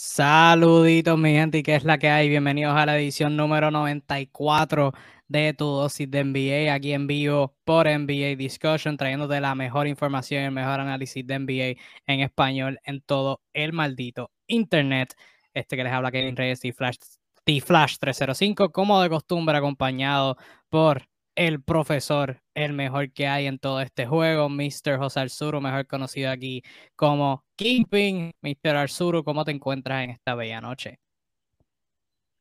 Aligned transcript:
Saluditos, 0.00 1.18
mi 1.18 1.32
gente, 1.32 1.58
y 1.58 1.62
qué 1.64 1.74
es 1.74 1.82
la 1.82 1.98
que 1.98 2.08
hay. 2.08 2.28
Bienvenidos 2.28 2.72
a 2.76 2.86
la 2.86 2.96
edición 2.96 3.36
número 3.36 3.72
94 3.72 4.92
de 5.26 5.54
tu 5.54 5.64
dosis 5.64 6.08
de 6.08 6.22
NBA, 6.22 6.72
aquí 6.72 6.92
en 6.92 7.08
vivo 7.08 7.56
por 7.64 7.88
NBA 7.88 8.36
Discussion, 8.36 8.96
trayéndote 8.96 9.40
la 9.40 9.56
mejor 9.56 9.88
información 9.88 10.42
y 10.42 10.44
el 10.46 10.52
mejor 10.52 10.78
análisis 10.78 11.26
de 11.26 11.40
NBA 11.40 11.82
en 12.06 12.20
español 12.20 12.78
en 12.84 13.00
todo 13.00 13.40
el 13.52 13.72
maldito 13.72 14.30
internet. 14.46 15.16
Este 15.52 15.76
que 15.76 15.82
les 15.82 15.92
habla 15.92 16.12
Kevin 16.12 16.36
Reyes 16.36 16.64
y 16.64 16.70
Flash, 16.70 16.98
T-Flash 17.42 17.96
305, 17.98 18.70
como 18.70 19.02
de 19.02 19.08
costumbre, 19.08 19.56
acompañado 19.56 20.36
por 20.68 21.08
el 21.38 21.62
profesor, 21.62 22.42
el 22.52 22.72
mejor 22.72 23.12
que 23.12 23.28
hay 23.28 23.46
en 23.46 23.60
todo 23.60 23.80
este 23.80 24.06
juego, 24.06 24.48
Mr. 24.48 24.98
José 24.98 25.20
Arzuru, 25.20 25.60
mejor 25.60 25.86
conocido 25.86 26.32
aquí 26.32 26.64
como 26.96 27.44
Kingpin. 27.54 28.32
Mr. 28.42 28.74
Arzuru, 28.74 29.22
¿cómo 29.22 29.44
te 29.44 29.52
encuentras 29.52 30.02
en 30.02 30.10
esta 30.10 30.34
bella 30.34 30.60
noche? 30.60 30.98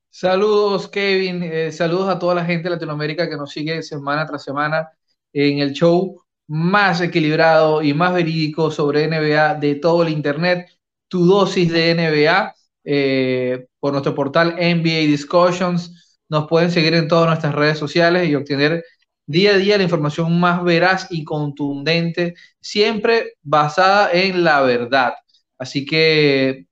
Saludos, 0.10 0.88
Kevin. 0.88 1.44
Eh, 1.44 1.72
saludos 1.72 2.10
a 2.10 2.18
toda 2.18 2.34
la 2.34 2.46
gente 2.46 2.64
de 2.64 2.70
Latinoamérica 2.72 3.30
que 3.30 3.38
nos 3.38 3.52
sigue 3.52 3.84
semana 3.84 4.26
tras 4.26 4.44
semana 4.44 4.90
en 5.32 5.60
el 5.60 5.74
show 5.74 6.20
más 6.48 7.00
equilibrado 7.00 7.84
y 7.84 7.94
más 7.94 8.16
verídico 8.16 8.72
sobre 8.72 9.08
NBA 9.08 9.55
de 9.55 9.76
todo 9.76 10.02
el 10.02 10.10
Internet. 10.10 10.72
Tu 11.08 11.24
dosis 11.24 11.72
de 11.72 11.94
NBA 11.94 12.55
eh, 12.84 13.68
por 13.80 13.91
nuestro 13.91 14.16
portal 14.16 14.55
NBA 14.55 15.05
Discussions 15.05 16.07
nos 16.30 16.48
pueden 16.48 16.72
seguir 16.72 16.94
en 16.94 17.08
todas 17.08 17.27
nuestras 17.27 17.55
redes 17.55 17.77
sociales 17.77 18.27
y 18.27 18.35
obtener 18.35 18.84
día 19.26 19.52
a 19.52 19.58
día 19.58 19.77
la 19.77 19.84
información 19.84 20.40
más 20.40 20.63
veraz 20.63 21.08
y 21.09 21.23
contundente, 21.23 22.35
siempre 22.59 23.34
basada 23.44 24.12
en 24.12 24.44
la 24.44 24.62
verdad. 24.62 25.13
Así 25.58 25.85
que 25.85 26.66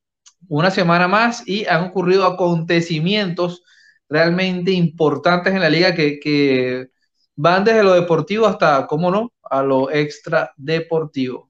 una 0.48 0.72
semana 0.72 1.08
más 1.08 1.48
y 1.48 1.66
han 1.66 1.86
ocurrido 1.86 2.26
acontecimientos 2.26 3.64
realmente 4.10 4.72
importantes 4.72 5.54
en 5.54 5.62
la 5.62 5.70
liga 5.70 5.94
que, 5.94 6.88
van 7.38 7.66
desde 7.66 7.84
lo 7.84 7.94
deportivo 7.94 8.46
hasta, 8.48 8.88
¿cómo 8.88 9.12
no?, 9.12 9.34
a 9.44 9.62
lo 9.62 9.92
extra 9.92 10.54
deportivo. 10.56 11.50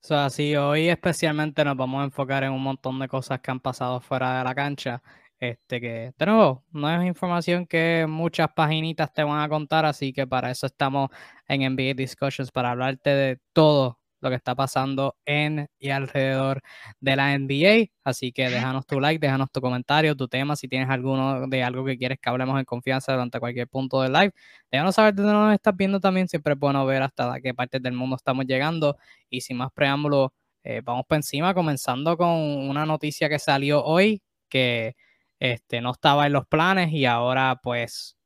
So, 0.00 0.16
así, 0.16 0.54
hoy 0.54 0.90
especialmente 0.90 1.64
nos 1.64 1.76
vamos 1.78 2.02
a 2.02 2.04
enfocar 2.04 2.44
en 2.44 2.52
un 2.52 2.62
montón 2.62 2.98
de 2.98 3.08
cosas 3.08 3.40
que 3.40 3.50
han 3.50 3.58
pasado 3.58 4.00
fuera 4.00 4.38
de 4.38 4.44
la 4.44 4.54
cancha. 4.54 5.02
Este 5.40 5.80
que, 5.80 6.12
de 6.18 6.26
nuevo, 6.26 6.64
no 6.72 6.90
es 6.90 7.06
información 7.06 7.64
que 7.66 8.06
muchas 8.08 8.48
paginitas 8.54 9.12
te 9.12 9.22
van 9.22 9.40
a 9.40 9.48
contar, 9.48 9.84
así 9.84 10.12
que 10.12 10.26
para 10.26 10.50
eso 10.50 10.66
estamos 10.66 11.10
en 11.46 11.60
NBA 11.62 11.94
Discussions, 11.94 12.50
para 12.50 12.72
hablarte 12.72 13.10
de 13.10 13.38
todo 13.52 14.00
lo 14.20 14.30
que 14.30 14.34
está 14.34 14.56
pasando 14.56 15.16
en 15.26 15.68
y 15.78 15.90
alrededor 15.90 16.60
de 17.00 17.14
la 17.14 17.38
NBA. 17.38 17.86
Así 18.02 18.32
que 18.32 18.50
déjanos 18.50 18.84
tu 18.84 18.98
like, 19.00 19.20
déjanos 19.24 19.48
tu 19.52 19.60
comentario, 19.60 20.16
tu 20.16 20.26
tema, 20.26 20.56
si 20.56 20.66
tienes 20.66 20.88
alguno 20.90 21.46
de 21.46 21.62
algo 21.62 21.84
que 21.84 21.96
quieres 21.96 22.18
que 22.20 22.28
hablemos 22.30 22.58
en 22.58 22.64
confianza 22.64 23.12
durante 23.12 23.38
cualquier 23.38 23.68
punto 23.68 24.02
del 24.02 24.12
live. 24.12 24.32
Déjanos 24.72 24.96
saber 24.96 25.14
de 25.14 25.22
dónde 25.22 25.38
nos 25.38 25.54
estás 25.54 25.76
viendo 25.76 26.00
también, 26.00 26.26
siempre 26.28 26.54
es 26.54 26.58
bueno 26.58 26.84
ver 26.84 27.02
hasta 27.02 27.40
qué 27.40 27.54
partes 27.54 27.80
del 27.80 27.92
mundo 27.92 28.16
estamos 28.16 28.44
llegando. 28.44 28.96
Y 29.30 29.40
sin 29.42 29.56
más 29.58 29.70
preámbulo, 29.72 30.32
eh, 30.64 30.80
vamos 30.84 31.04
por 31.06 31.14
encima, 31.16 31.54
comenzando 31.54 32.16
con 32.16 32.28
una 32.28 32.84
noticia 32.86 33.28
que 33.28 33.38
salió 33.38 33.84
hoy, 33.84 34.20
que 34.48 34.96
este, 35.40 35.80
no 35.80 35.92
estaba 35.92 36.26
en 36.26 36.32
los 36.32 36.46
planes 36.46 36.92
y 36.92 37.04
ahora 37.06 37.60
pues 37.62 38.16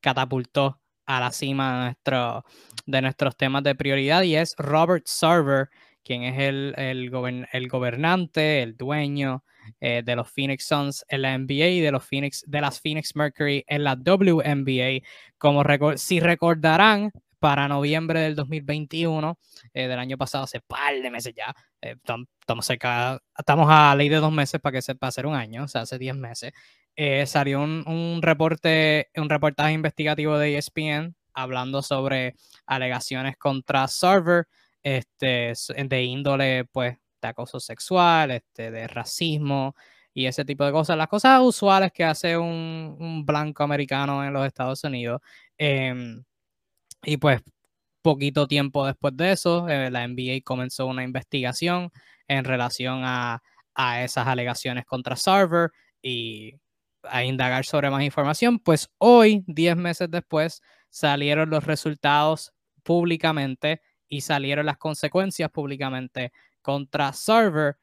catapultó 0.00 0.80
a 1.06 1.20
la 1.20 1.30
cima 1.30 1.72
de, 1.72 1.84
nuestro, 1.84 2.44
de 2.86 3.02
nuestros 3.02 3.36
temas 3.36 3.62
de 3.62 3.74
prioridad 3.74 4.22
y 4.22 4.36
es 4.36 4.54
Robert 4.58 5.06
Sarver, 5.06 5.68
quien 6.02 6.22
es 6.22 6.38
el, 6.38 6.74
el, 6.76 7.68
gobernante, 7.68 8.62
el 8.62 8.76
dueño 8.76 9.44
eh, 9.80 10.02
de 10.04 10.16
los 10.16 10.30
Phoenix 10.30 10.64
Suns 10.66 11.04
en 11.08 11.22
la 11.22 11.36
NBA 11.36 11.66
y 11.68 11.80
de, 11.80 11.90
los 11.90 12.04
Phoenix, 12.04 12.44
de 12.46 12.60
las 12.60 12.80
Phoenix 12.80 13.16
Mercury 13.16 13.64
en 13.66 13.84
la 13.84 13.94
WNBA. 13.94 15.04
Como 15.38 15.64
si 15.96 16.20
recordarán, 16.20 17.12
para 17.46 17.68
noviembre 17.68 18.22
del 18.22 18.34
2021, 18.34 19.38
eh, 19.72 19.86
del 19.86 20.00
año 20.00 20.18
pasado, 20.18 20.42
hace 20.42 20.60
par 20.60 21.00
de 21.00 21.10
meses 21.12 21.32
ya, 21.32 21.54
eh, 21.80 21.94
estamos 21.94 22.66
cerca, 22.66 23.22
estamos 23.38 23.68
a 23.70 23.94
ley 23.94 24.08
de 24.08 24.16
dos 24.16 24.32
meses 24.32 24.60
para 24.60 24.72
que 24.72 24.82
se 24.82 24.96
pase 24.96 25.24
un 25.24 25.36
año, 25.36 25.62
o 25.62 25.68
sea, 25.68 25.82
hace 25.82 25.96
10 25.96 26.16
meses, 26.16 26.50
eh, 26.96 27.24
salió 27.24 27.60
un, 27.62 27.84
un, 27.86 28.20
reporte, 28.20 29.10
un 29.14 29.28
reportaje 29.30 29.74
investigativo 29.74 30.36
de 30.38 30.58
ESPN 30.58 31.14
hablando 31.34 31.82
sobre 31.82 32.34
alegaciones 32.66 33.36
contra 33.36 33.86
Server, 33.86 34.48
este, 34.82 35.52
de 35.84 36.02
índole, 36.02 36.64
pues, 36.64 36.96
de 37.22 37.28
acoso 37.28 37.60
sexual, 37.60 38.32
este, 38.32 38.72
de 38.72 38.88
racismo 38.88 39.76
y 40.12 40.26
ese 40.26 40.44
tipo 40.44 40.64
de 40.64 40.72
cosas, 40.72 40.96
las 40.96 41.06
cosas 41.06 41.40
usuales 41.42 41.92
que 41.92 42.02
hace 42.02 42.36
un, 42.36 42.96
un 42.98 43.24
blanco 43.24 43.62
americano 43.62 44.24
en 44.24 44.32
los 44.32 44.44
Estados 44.44 44.82
Unidos. 44.82 45.20
Em, 45.56 46.24
y 47.06 47.16
pues 47.16 47.40
poquito 48.02 48.46
tiempo 48.46 48.86
después 48.86 49.16
de 49.16 49.32
eso, 49.32 49.68
eh, 49.68 49.90
la 49.90 50.06
NBA 50.06 50.42
comenzó 50.44 50.86
una 50.86 51.04
investigación 51.04 51.90
en 52.28 52.44
relación 52.44 53.02
a, 53.04 53.42
esas 54.02 54.26
alegaciones 54.26 54.86
contra 54.86 55.16
Server 55.16 55.70
y 56.00 56.54
a 57.02 57.24
indagar 57.24 57.66
sobre 57.66 57.90
más 57.90 58.02
información. 58.02 58.58
Pues 58.58 58.88
hoy, 58.98 59.44
10 59.46 59.76
meses 59.76 60.10
después, 60.10 60.62
salieron 60.88 61.50
los 61.50 61.64
resultados 61.64 62.52
públicamente 62.82 63.82
y 64.08 64.22
salieron 64.22 64.64
las 64.66 64.78
consecuencias 64.78 65.50
públicamente 65.50 66.32
contra 66.62 67.12
Server. 67.12 67.76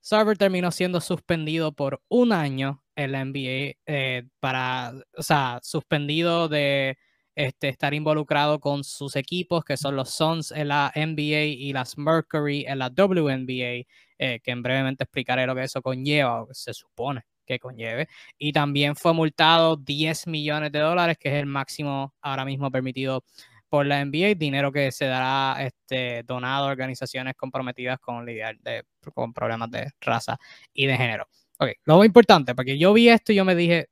Server 0.00 0.36
terminó 0.36 0.70
siendo 0.70 1.00
suspendido 1.00 1.72
por 1.72 2.02
un 2.08 2.32
año 2.32 2.84
en 2.94 3.12
la 3.12 3.24
NBA 3.24 3.76
eh, 3.86 4.24
para, 4.38 4.92
o 5.16 5.22
sea, 5.22 5.60
suspendido 5.62 6.48
de 6.48 6.98
este, 7.34 7.68
estar 7.68 7.94
involucrado 7.94 8.60
con 8.60 8.84
sus 8.84 9.16
equipos, 9.16 9.64
que 9.64 9.76
son 9.76 9.96
los 9.96 10.10
Suns 10.10 10.52
en 10.52 10.68
la 10.68 10.92
NBA 10.94 11.44
y 11.44 11.72
las 11.72 11.96
Mercury 11.96 12.64
en 12.66 12.78
la 12.78 12.88
WNBA, 12.88 13.86
eh, 14.18 14.40
que 14.42 14.50
en 14.50 14.62
brevemente 14.62 15.04
explicaré 15.04 15.46
lo 15.46 15.54
que 15.54 15.64
eso 15.64 15.82
conlleva, 15.82 16.42
o 16.42 16.48
que 16.48 16.54
se 16.54 16.74
supone 16.74 17.22
que 17.46 17.58
conlleve. 17.58 18.08
Y 18.38 18.52
también 18.52 18.96
fue 18.96 19.12
multado 19.14 19.76
10 19.76 20.26
millones 20.26 20.72
de 20.72 20.78
dólares, 20.78 21.16
que 21.18 21.28
es 21.30 21.34
el 21.36 21.46
máximo 21.46 22.14
ahora 22.20 22.44
mismo 22.44 22.70
permitido 22.70 23.24
por 23.68 23.86
la 23.86 24.04
NBA, 24.04 24.34
dinero 24.36 24.70
que 24.70 24.92
se 24.92 25.06
dará 25.06 25.56
este, 25.64 26.22
donado 26.24 26.68
a 26.68 26.70
organizaciones 26.70 27.34
comprometidas 27.34 27.98
con 28.00 28.26
lidiar 28.26 28.58
de, 28.60 28.84
con 29.14 29.32
problemas 29.32 29.70
de 29.70 29.90
raza 30.00 30.36
y 30.74 30.86
de 30.86 30.96
género. 30.96 31.26
Ok, 31.58 31.70
lo 31.84 32.04
importante, 32.04 32.54
porque 32.54 32.76
yo 32.76 32.92
vi 32.92 33.08
esto 33.08 33.32
y 33.32 33.36
yo 33.36 33.46
me 33.46 33.54
dije, 33.54 33.88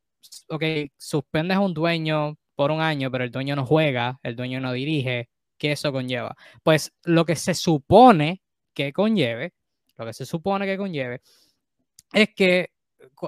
ok, 0.48 0.62
suspendes 0.98 1.56
a 1.56 1.60
un 1.60 1.72
dueño 1.72 2.36
por 2.60 2.72
un 2.72 2.82
año, 2.82 3.10
pero 3.10 3.24
el 3.24 3.30
dueño 3.30 3.56
no 3.56 3.64
juega, 3.64 4.20
el 4.22 4.36
dueño 4.36 4.60
no 4.60 4.74
dirige, 4.74 5.30
¿qué 5.56 5.72
eso 5.72 5.92
conlleva? 5.92 6.36
Pues 6.62 6.92
lo 7.04 7.24
que 7.24 7.34
se 7.34 7.54
supone 7.54 8.42
que 8.74 8.92
conlleve, 8.92 9.54
lo 9.96 10.04
que 10.04 10.12
se 10.12 10.26
supone 10.26 10.66
que 10.66 10.76
conlleve, 10.76 11.22
es 12.12 12.28
que 12.36 12.68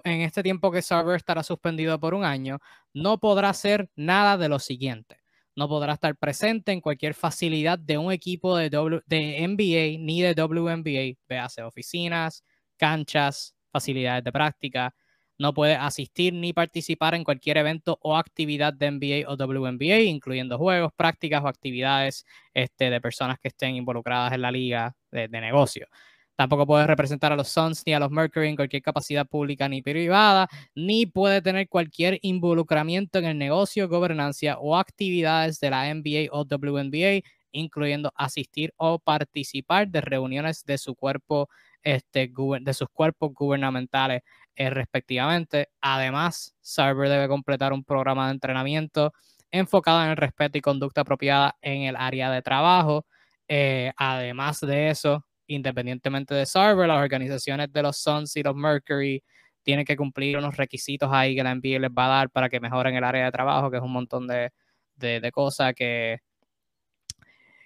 en 0.04 0.20
este 0.20 0.42
tiempo 0.42 0.70
que 0.70 0.82
Server 0.82 1.16
estará 1.16 1.42
suspendido 1.42 1.98
por 1.98 2.12
un 2.12 2.26
año, 2.26 2.58
no 2.92 3.18
podrá 3.20 3.48
hacer 3.48 3.88
nada 3.96 4.36
de 4.36 4.50
lo 4.50 4.58
siguiente. 4.58 5.16
No 5.56 5.66
podrá 5.66 5.94
estar 5.94 6.14
presente 6.18 6.72
en 6.72 6.82
cualquier 6.82 7.14
facilidad 7.14 7.78
de 7.78 7.96
un 7.96 8.12
equipo 8.12 8.54
de, 8.58 8.68
de 8.68 9.48
NBA 9.48 10.04
ni 10.04 10.20
de 10.20 10.34
WNBA, 10.34 11.18
véase 11.26 11.62
oficinas, 11.62 12.44
canchas, 12.76 13.54
facilidades 13.70 14.24
de 14.24 14.32
práctica, 14.32 14.94
no 15.42 15.52
puede 15.52 15.74
asistir 15.74 16.32
ni 16.32 16.52
participar 16.52 17.16
en 17.16 17.24
cualquier 17.24 17.58
evento 17.58 17.98
o 18.00 18.16
actividad 18.16 18.72
de 18.72 18.92
NBA 18.92 19.28
o 19.28 19.36
WNBA, 19.36 19.98
incluyendo 20.02 20.56
juegos, 20.56 20.92
prácticas 20.94 21.42
o 21.42 21.48
actividades 21.48 22.24
este, 22.54 22.90
de 22.90 23.00
personas 23.00 23.40
que 23.40 23.48
estén 23.48 23.74
involucradas 23.74 24.32
en 24.32 24.40
la 24.40 24.52
liga 24.52 24.94
de, 25.10 25.28
negocio. 25.28 25.88
Tampoco 26.36 26.64
puede 26.64 26.86
representar 26.86 27.32
a 27.32 27.36
los 27.36 27.48
Suns 27.48 27.82
ni 27.84 27.92
a 27.92 27.98
los 27.98 28.10
Mercury 28.12 28.48
en 28.48 28.56
cualquier 28.56 28.82
capacidad 28.82 29.26
pública 29.26 29.68
ni 29.68 29.82
privada, 29.82 30.48
ni 30.76 31.06
puede 31.06 31.42
tener 31.42 31.68
cualquier 31.68 32.20
involucramiento 32.22 33.18
en 33.18 33.24
el 33.24 33.36
negocio, 33.36 33.88
gobernancia 33.88 34.58
o 34.60 34.76
actividades 34.76 35.58
de 35.58 35.70
la 35.70 35.92
NBA 35.92 36.28
o 36.30 36.44
WNBA, 36.44 37.20
incluyendo 37.50 38.12
asistir 38.14 38.72
o 38.76 39.00
participar 39.00 39.88
de 39.88 40.02
reuniones 40.02 40.64
de 40.64 40.78
su 40.78 40.94
cuerpo, 40.94 41.48
este, 41.82 42.30
de 42.60 42.74
sus 42.74 42.88
cuerpos 42.92 43.32
gubernamentales 43.34 44.22
eh, 44.56 44.70
respectivamente. 44.70 45.68
Además, 45.80 46.54
Cyber 46.62 47.08
debe 47.08 47.28
completar 47.28 47.72
un 47.72 47.84
programa 47.84 48.26
de 48.26 48.32
entrenamiento 48.34 49.12
enfocado 49.50 50.02
en 50.04 50.10
el 50.10 50.16
respeto 50.16 50.58
y 50.58 50.60
conducta 50.60 51.02
apropiada 51.02 51.56
en 51.60 51.82
el 51.82 51.96
área 51.96 52.30
de 52.30 52.42
trabajo. 52.42 53.06
Eh, 53.48 53.92
además 53.96 54.60
de 54.60 54.90
eso, 54.90 55.24
independientemente 55.46 56.34
de 56.34 56.46
Cyber, 56.46 56.88
las 56.88 57.02
organizaciones 57.02 57.72
de 57.72 57.82
los 57.82 57.98
Suns 57.98 58.36
y 58.36 58.42
los 58.42 58.54
Mercury 58.54 59.22
tienen 59.62 59.84
que 59.84 59.96
cumplir 59.96 60.36
unos 60.38 60.56
requisitos 60.56 61.10
ahí 61.12 61.36
que 61.36 61.42
la 61.42 61.54
NBA 61.54 61.78
les 61.78 61.90
va 61.90 62.06
a 62.06 62.18
dar 62.18 62.30
para 62.30 62.48
que 62.48 62.60
mejoren 62.60 62.96
el 62.96 63.04
área 63.04 63.24
de 63.24 63.32
trabajo, 63.32 63.70
que 63.70 63.76
es 63.76 63.82
un 63.82 63.92
montón 63.92 64.26
de, 64.26 64.50
de, 64.96 65.32
cosas 65.32 65.74
que, 65.74 66.18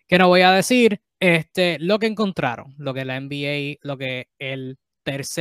que 0.07 0.19
no 0.19 0.29
voy 0.29 0.43
a 0.43 0.53
decir. 0.53 1.01
Este, 1.23 1.79
lo 1.79 1.99
que 1.99 2.07
encontraron, 2.07 2.75
lo 2.77 2.93
que 2.93 3.05
la 3.07 3.19
NBA, 3.19 3.79
lo 3.83 3.97
que 3.97 4.29
el 4.39 4.79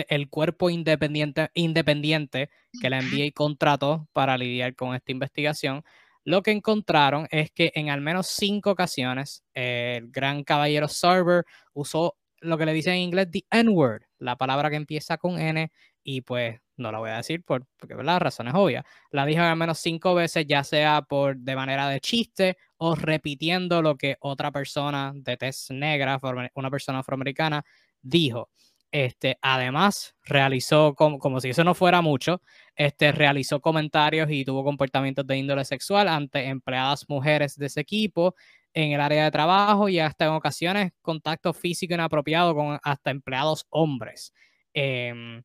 el 0.09 0.29
cuerpo 0.29 0.69
independiente, 0.69 1.49
independiente 1.55 2.51
que 2.79 2.87
la 2.89 3.01
NBA 3.01 3.31
contrató 3.33 4.07
para 4.13 4.37
lidiar 4.37 4.75
con 4.75 4.93
esta 4.93 5.11
investigación, 5.11 5.83
lo 6.23 6.43
que 6.43 6.51
encontraron 6.51 7.27
es 7.31 7.49
que 7.51 7.71
en 7.73 7.89
al 7.89 7.99
menos 7.99 8.27
cinco 8.27 8.69
ocasiones 8.69 9.43
el 9.55 10.09
gran 10.11 10.43
caballero 10.43 10.87
Server 10.87 11.45
usó 11.73 12.15
lo 12.41 12.57
que 12.59 12.65
le 12.67 12.73
dicen 12.73 12.93
en 12.93 12.99
inglés 13.01 13.27
the 13.31 13.43
N-word, 13.49 14.03
la 14.19 14.35
palabra 14.35 14.69
que 14.69 14.75
empieza 14.75 15.17
con 15.17 15.39
N, 15.39 15.71
y 16.03 16.21
pues 16.21 16.59
no 16.77 16.91
la 16.91 16.99
voy 16.99 17.09
a 17.09 17.17
decir 17.17 17.43
por, 17.43 17.65
porque 17.77 17.95
la 17.95 18.19
razón 18.19 18.47
obvia. 18.55 18.85
La 19.11 19.25
dijo 19.25 19.41
al 19.41 19.55
menos 19.55 19.79
cinco 19.79 20.15
veces, 20.15 20.45
ya 20.47 20.63
sea 20.63 21.01
por 21.01 21.37
de 21.37 21.55
manera 21.55 21.87
de 21.89 21.99
chiste 21.99 22.57
o 22.77 22.95
repitiendo 22.95 23.81
lo 23.81 23.95
que 23.97 24.17
otra 24.19 24.51
persona 24.51 25.11
de 25.15 25.37
tez 25.37 25.67
negra, 25.71 26.19
una 26.55 26.69
persona 26.71 26.99
afroamericana, 26.99 27.63
dijo. 28.01 28.49
Este, 28.91 29.37
además, 29.41 30.15
realizó, 30.23 30.95
como, 30.95 31.19
como, 31.19 31.41
si 31.41 31.49
eso 31.49 31.65
no 31.65 31.73
fuera 31.75 32.01
mucho, 32.01 32.41
este, 32.77 33.11
realizó 33.11 33.59
comentarios 33.59 34.29
y 34.31 34.45
tuvo 34.45 34.63
comportamientos 34.63 35.27
de 35.27 35.37
índole 35.37 35.65
sexual 35.65 36.07
ante 36.07 36.45
empleadas 36.47 37.03
mujeres 37.09 37.57
de 37.57 37.65
ese 37.65 37.81
equipo 37.81 38.35
en 38.73 38.91
el 38.93 39.01
área 39.01 39.25
de 39.25 39.31
trabajo 39.31 39.89
y 39.89 39.99
hasta 39.99 40.25
en 40.25 40.31
ocasiones 40.31 40.91
contacto 41.01 41.53
físico 41.53 41.93
inapropiado 41.93 42.55
con 42.55 42.79
hasta 42.83 43.11
empleados 43.11 43.65
hombres. 43.69 44.33
Em, 44.73 45.43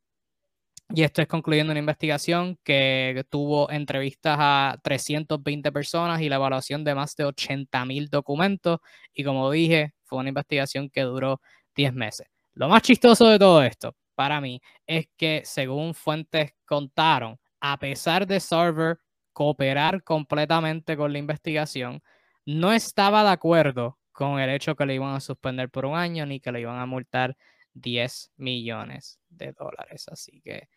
y 0.95 1.03
esto 1.03 1.23
es 1.23 1.29
concluyendo 1.29 1.71
una 1.73 1.81
investigación 1.81 2.59
que 2.65 3.25
tuvo 3.31 3.71
entrevistas 3.71 4.37
a 4.39 4.79
320 4.83 5.73
personas 5.73 6.21
y 6.21 6.29
la 6.29 6.37
evaluación 6.37 6.85
de 6.85 6.95
más 6.95 7.15
de 7.17 7.25
80 7.25 7.85
mil 7.85 8.09
documentos. 8.09 8.79
Y 9.15 9.25
como 9.25 9.51
dije, 9.51 9.93
fue 10.05 10.19
una 10.19 10.31
investigación 10.31 10.91
que 10.91 11.03
duró 11.03 11.41
10 11.77 11.95
meses. 11.95 12.27
Lo 12.55 12.69
más 12.69 12.83
chistoso 12.83 13.29
de 13.29 13.39
todo 13.39 13.63
esto, 13.63 13.95
para 14.15 14.41
mí, 14.41 14.61
es 14.87 15.07
que 15.17 15.43
según 15.45 15.95
fuentes 15.95 16.53
contaron, 16.65 17.39
a 17.61 17.79
pesar 17.79 18.27
de 18.27 18.41
Server 18.41 18.99
cooperar 19.33 20.03
completamente 20.03 20.97
con 20.97 21.13
la 21.13 21.19
investigación, 21.19 22.03
no 22.45 22.73
estaba 22.73 23.23
de 23.23 23.31
acuerdo 23.31 23.99
con 24.13 24.41
el 24.41 24.51
hecho 24.51 24.75
que 24.75 24.87
le 24.87 24.95
iban 24.95 25.15
a 25.15 25.21
suspender 25.21 25.71
por 25.71 25.87
un 25.87 25.97
año 25.97 26.27
ni 26.27 26.41
que 26.41 26.53
le 26.53 26.61
iban 26.61 26.79
a 26.79 26.87
multar 26.87 27.37
10 27.75 28.33
millones 28.37 29.21
de 29.29 29.53
dólares. 29.53 30.07
Así 30.09 30.41
que 30.43 30.69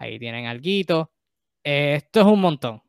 ahí 0.00 0.18
tienen 0.18 0.46
algo. 0.46 1.10
esto 1.62 2.20
es 2.20 2.26
un 2.26 2.40
montón. 2.40 2.82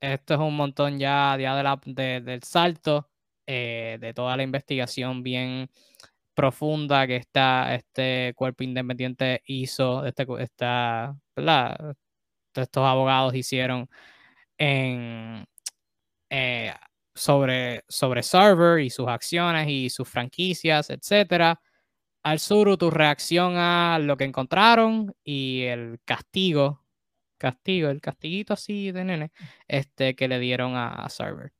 Esto 0.00 0.34
es 0.34 0.40
un 0.40 0.56
montón 0.56 0.98
ya, 0.98 1.36
de 1.36 2.20
del 2.20 2.42
salto 2.44 3.10
eh, 3.46 3.98
de 4.00 4.14
toda 4.14 4.36
la 4.36 4.42
investigación 4.44 5.22
bien 5.22 5.70
profunda 6.34 7.06
que 7.06 7.16
está 7.16 7.74
este 7.74 8.32
cuerpo 8.36 8.62
independiente 8.64 9.42
hizo, 9.46 10.04
este, 10.06 10.26
esta, 10.40 11.16
estos 12.54 12.84
abogados 12.84 13.34
hicieron 13.34 13.88
eh, 14.58 15.44
sobre, 17.14 17.84
sobre 17.88 18.22
Server 18.22 18.80
y 18.80 18.90
sus 18.90 19.08
acciones 19.08 19.68
y 19.68 19.90
sus 19.90 20.08
franquicias, 20.08 20.90
etcétera. 20.90 21.60
Al 22.28 22.40
sur, 22.40 22.76
tu 22.76 22.90
reacción 22.90 23.54
a 23.56 23.98
lo 23.98 24.18
que 24.18 24.24
encontraron 24.24 25.14
y 25.24 25.62
el 25.62 25.98
castigo, 26.04 26.84
castigo, 27.38 27.88
el 27.88 28.02
castiguito 28.02 28.52
así 28.52 28.92
de 28.92 29.02
nene, 29.02 29.32
este 29.66 30.14
que 30.14 30.28
le 30.28 30.38
dieron 30.38 30.74
a, 30.76 31.08
Server. 31.08 31.52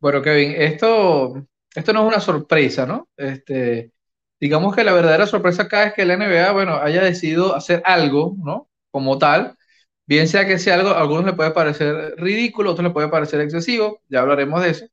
Bueno, 0.00 0.20
Kevin, 0.20 0.52
esto, 0.54 1.46
esto 1.74 1.92
no 1.94 2.02
es 2.02 2.08
una 2.08 2.20
sorpresa, 2.20 2.84
¿no? 2.84 3.08
Este, 3.16 3.90
digamos 4.38 4.76
que 4.76 4.84
la 4.84 4.92
verdadera 4.92 5.26
sorpresa 5.26 5.62
acá 5.62 5.84
es 5.84 5.94
que 5.94 6.04
la 6.04 6.18
NBA, 6.18 6.52
bueno, 6.52 6.74
haya 6.76 7.02
decidido 7.02 7.56
hacer 7.56 7.82
algo, 7.86 8.36
¿no? 8.44 8.68
Como 8.90 9.16
tal, 9.16 9.56
Bien 10.04 10.28
sea 10.28 10.44
que 10.46 10.58
sea 10.58 10.74
algo, 10.74 10.90
a 10.90 11.00
algunos 11.00 11.24
le 11.24 11.34
puede 11.34 11.52
parecer 11.52 12.16
ridículo, 12.18 12.70
a 12.70 12.72
otros 12.72 12.84
le 12.88 12.92
puede 12.92 13.08
parecer 13.08 13.40
excesivo, 13.40 14.02
ya 14.08 14.20
hablaremos 14.20 14.60
de 14.60 14.70
eso. 14.70 14.86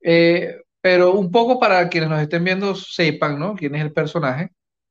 Eh, 0.00 0.62
pero 0.80 1.12
un 1.14 1.30
poco 1.30 1.58
para 1.58 1.88
quienes 1.88 2.10
nos 2.10 2.20
estén 2.22 2.44
viendo 2.44 2.74
sepan, 2.74 3.38
¿no? 3.38 3.54
Quién 3.56 3.74
es 3.74 3.82
el 3.82 3.92
personaje. 3.92 4.50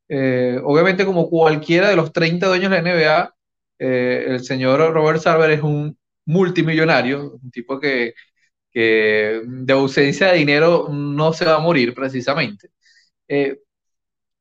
Eh, 0.09 0.59
obviamente, 0.63 1.05
como 1.05 1.29
cualquiera 1.29 1.89
de 1.89 1.95
los 1.95 2.13
30 2.13 2.47
dueños 2.47 2.71
de 2.71 2.81
la 2.81 2.89
NBA, 2.89 3.35
eh, 3.79 4.25
el 4.29 4.43
señor 4.43 4.79
Robert 4.93 5.19
Sarver 5.21 5.51
es 5.51 5.61
un 5.61 5.97
multimillonario, 6.25 7.33
un 7.41 7.51
tipo 7.51 7.79
que, 7.79 8.13
de 8.73 9.73
ausencia 9.73 10.27
de 10.27 10.37
dinero 10.37 10.87
no 10.91 11.33
se 11.33 11.45
va 11.45 11.55
a 11.55 11.59
morir 11.59 11.93
precisamente. 11.95 12.69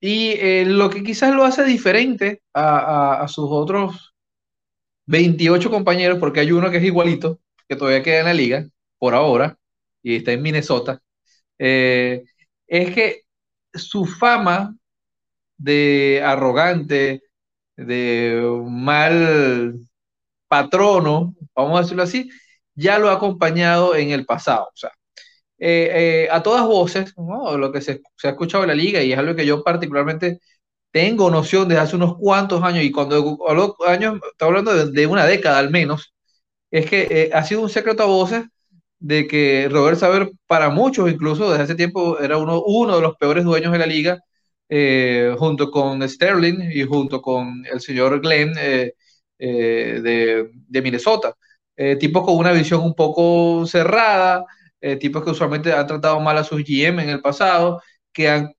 y 0.00 0.64
lo 0.64 0.90
que 0.90 1.02
quizás 1.02 1.34
lo 1.34 1.44
hace 1.44 1.64
diferente 1.64 2.43
a, 2.54 3.22
a 3.22 3.28
sus 3.28 3.46
otros 3.50 4.14
28 5.06 5.70
compañeros, 5.70 6.19
porque 6.19 6.40
hay 6.40 6.52
uno 6.52 6.70
que 6.70 6.78
es 6.78 6.84
igualito, 6.84 7.40
que 7.69 7.76
todavía 7.76 8.02
queda 8.02 8.20
en 8.20 8.26
la 8.26 8.34
liga, 8.34 8.69
por 8.98 9.14
ahora, 9.14 9.58
y 10.02 10.16
está 10.16 10.32
en 10.32 10.43
Minnesota, 10.43 11.02
eh, 11.58 12.25
es 12.67 12.94
que 12.94 13.23
su 13.75 14.06
fama 14.06 14.76
de 15.58 16.23
arrogante, 16.25 17.23
de 17.76 18.43
mal 18.69 19.81
patrono, 20.49 21.35
vamos 21.55 21.79
a 21.79 21.82
decirlo 21.82 22.03
así, 22.05 22.31
ya 22.75 22.99
lo 22.99 23.11
ha 23.11 23.14
acompañado 23.14 23.94
en 23.97 24.11
el 24.11 24.26
pasado. 24.26 24.67
O 24.67 24.76
sea, 24.76 24.91
eh, 25.58 26.26
eh, 26.26 26.29
a 26.31 26.43
todas 26.43 26.67
voces, 26.67 27.14
lo 27.17 27.73
que 27.73 27.81
se, 27.82 28.03
se, 28.17 28.29
ha 28.29 28.31
escuchado 28.32 28.64
en 28.64 28.69
la 28.70 28.75
liga, 28.76 29.03
y 29.03 29.12
es 29.12 29.19
algo 29.19 29.37
que 29.37 29.47
yo 29.47 29.64
particularmente 29.64 30.41
tengo 30.91 31.31
noción 31.31 31.69
desde 31.69 31.82
hace 31.82 31.97
unos 31.97 32.17
cuantos 32.19 32.62
años, 32.62 32.85
y 32.85 32.93
cuando 32.93 33.38
hablo 33.49 33.76
años, 33.87 34.20
estoy 34.32 34.49
hablando 34.49 34.87
de, 34.87 35.06
una 35.06 35.26
década 35.26 35.58
al 35.58 35.70
menos, 35.70 36.14
es 36.70 36.87
que 36.91 37.31
ha 37.35 37.44
sido 37.44 37.62
un 37.62 37.70
secreto 37.70 38.03
a 38.03 38.06
voces 38.06 38.44
de 38.98 39.26
que 39.26 39.69
Robert 39.70 39.98
Saber, 39.98 40.31
para 40.46 40.70
muchos 40.70 41.10
incluso 41.10 41.50
desde 41.50 41.64
hace 41.64 41.75
tiempo, 41.75 42.19
era 42.19 42.38
uno, 42.38 42.62
uno 42.64 42.96
de 42.96 43.02
los 43.02 43.16
peores 43.16 43.44
dueños 43.44 43.72
de 43.72 43.78
la 43.78 43.87
liga, 43.87 44.19
eh, 44.69 45.34
junto 45.38 45.70
con 45.70 46.06
Sterling 46.08 46.70
y 46.72 46.82
junto 46.84 47.22
con 47.22 47.64
el 47.70 47.81
señor 47.81 48.20
Glenn 48.20 48.54
eh, 48.58 48.93
de, 49.38 50.50
de, 50.69 50.82
Minnesota. 50.82 51.34
tipos 52.00 52.25
con 52.25 52.37
una 52.37 52.52
visión 52.52 52.82
un 52.82 52.94
poco 52.94 53.66
cerrada, 53.66 54.44
tipos 55.00 55.25
que 55.25 55.31
usualmente 55.31 55.72
han 55.72 55.87
tratado 55.87 56.20
mal 56.20 56.38
a 56.38 56.44
sus 56.44 56.62
GM 56.64 57.02
en 57.02 57.10
el 57.10 57.20
pasado, 57.20 57.82
que 58.12 58.28
han 58.28 58.56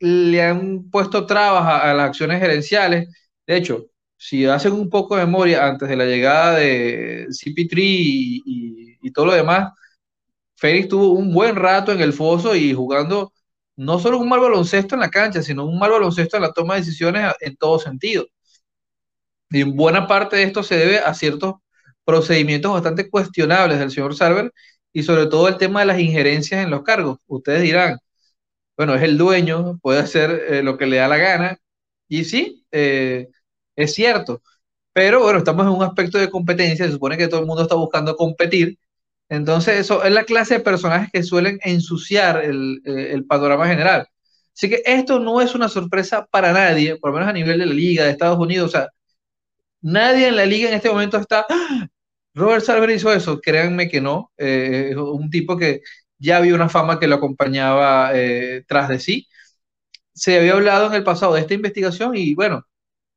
le 0.00 0.42
han 0.42 0.90
puesto 0.90 1.26
trabas 1.26 1.82
a, 1.82 1.94
las 1.94 2.08
acciones 2.08 2.40
gerenciales. 2.40 3.08
De 3.46 3.56
hecho, 3.56 3.86
si 4.16 4.44
hacen 4.46 4.72
un 4.72 4.90
poco 4.90 5.16
de 5.16 5.26
memoria 5.26 5.66
antes 5.66 5.88
de 5.88 5.96
la 5.96 6.04
llegada 6.04 6.56
de 6.58 7.26
CP3 7.30 7.78
y, 7.78 8.87
todo 9.12 9.26
lo 9.26 9.34
demás, 9.34 9.72
Félix 10.56 10.88
tuvo 10.88 11.12
un 11.12 11.32
buen 11.32 11.56
rato 11.56 11.92
en 11.92 12.00
el 12.00 12.12
foso 12.12 12.54
y 12.56 12.74
jugando 12.74 13.32
no 13.76 13.98
solo 14.00 14.18
un 14.18 14.28
mal 14.28 14.40
baloncesto 14.40 14.94
en 14.96 15.00
la 15.02 15.10
cancha, 15.10 15.42
sino 15.42 15.64
un 15.66 15.78
mal 15.78 15.90
baloncesto 15.92 16.36
en 16.36 16.42
la 16.44 16.52
toma 16.52 16.74
de 16.74 16.80
decisiones 16.80 17.32
en 17.40 17.56
todo 17.56 17.78
sentido. 17.78 18.26
Y 19.50 19.62
en 19.62 19.76
buena 19.76 20.06
parte 20.06 20.36
de 20.36 20.42
esto 20.44 20.62
se 20.62 20.76
debe 20.76 20.98
a 20.98 21.14
ciertos 21.14 21.56
procedimientos 22.04 22.72
bastante 22.72 23.08
cuestionables 23.10 23.78
del 23.78 23.90
señor 23.90 24.14
Sarver 24.16 24.52
y 24.92 25.02
sobre 25.02 25.26
todo 25.26 25.48
el 25.48 25.58
tema 25.58 25.80
de 25.80 25.86
las 25.86 26.00
injerencias 26.00 26.62
en 26.64 26.70
los 26.70 26.82
cargos. 26.82 27.18
Ustedes 27.26 27.62
dirán, 27.62 27.98
bueno, 28.76 28.94
es 28.94 29.02
el 29.02 29.18
dueño, 29.18 29.78
puede 29.82 30.00
hacer 30.00 30.30
eh, 30.48 30.62
lo 30.62 30.78
que 30.78 30.86
le 30.86 30.98
da 30.98 31.08
la 31.08 31.18
gana. 31.18 31.58
Y 32.08 32.24
sí, 32.24 32.64
eh, 32.72 33.28
es 33.76 33.94
cierto. 33.94 34.42
Pero 34.92 35.20
bueno, 35.22 35.38
estamos 35.40 35.66
en 35.66 35.72
un 35.72 35.82
aspecto 35.84 36.18
de 36.18 36.30
competencia, 36.30 36.86
se 36.86 36.92
supone 36.92 37.16
que 37.16 37.28
todo 37.28 37.40
el 37.40 37.46
mundo 37.46 37.62
está 37.62 37.74
buscando 37.76 38.16
competir. 38.16 38.78
Entonces, 39.28 39.78
eso 39.78 40.04
es 40.04 40.12
la 40.12 40.24
clase 40.24 40.54
de 40.54 40.60
personajes 40.60 41.10
que 41.12 41.22
suelen 41.22 41.58
ensuciar 41.62 42.44
el, 42.44 42.80
eh, 42.84 43.10
el 43.12 43.24
panorama 43.26 43.66
general. 43.66 44.08
Así 44.54 44.68
que 44.68 44.82
esto 44.86 45.20
no 45.20 45.40
es 45.40 45.54
una 45.54 45.68
sorpresa 45.68 46.26
para 46.30 46.52
nadie, 46.52 46.96
por 46.96 47.10
lo 47.10 47.14
menos 47.18 47.28
a 47.30 47.32
nivel 47.32 47.58
de 47.60 47.66
la 47.66 47.74
liga 47.74 48.04
de 48.04 48.10
Estados 48.10 48.38
Unidos. 48.38 48.68
O 48.68 48.72
sea, 48.78 48.88
nadie 49.82 50.28
en 50.28 50.36
la 50.36 50.46
liga 50.46 50.68
en 50.68 50.74
este 50.74 50.90
momento 50.90 51.18
está, 51.18 51.46
¡Ah! 51.48 51.88
Robert 52.34 52.64
Sarver 52.64 52.90
hizo 52.90 53.12
eso, 53.12 53.40
créanme 53.40 53.88
que 53.88 54.00
no. 54.00 54.32
es 54.36 54.96
un 54.96 55.30
tipo 55.30 55.56
que 55.56 55.82
ya 56.18 56.38
había 56.38 56.54
una 56.54 56.68
fama 56.68 56.98
que 57.00 57.06
lo 57.08 57.16
acompañaba 57.16 58.10
eh, 58.14 58.64
tras 58.66 58.88
de 58.88 59.00
sí. 59.00 59.28
Se 60.14 60.38
había 60.38 60.54
hablado 60.54 60.88
en 60.88 60.94
el 60.94 61.04
pasado 61.04 61.34
de 61.34 61.40
esta 61.42 61.54
investigación 61.54 62.16
y 62.16 62.34
bueno, 62.34 62.66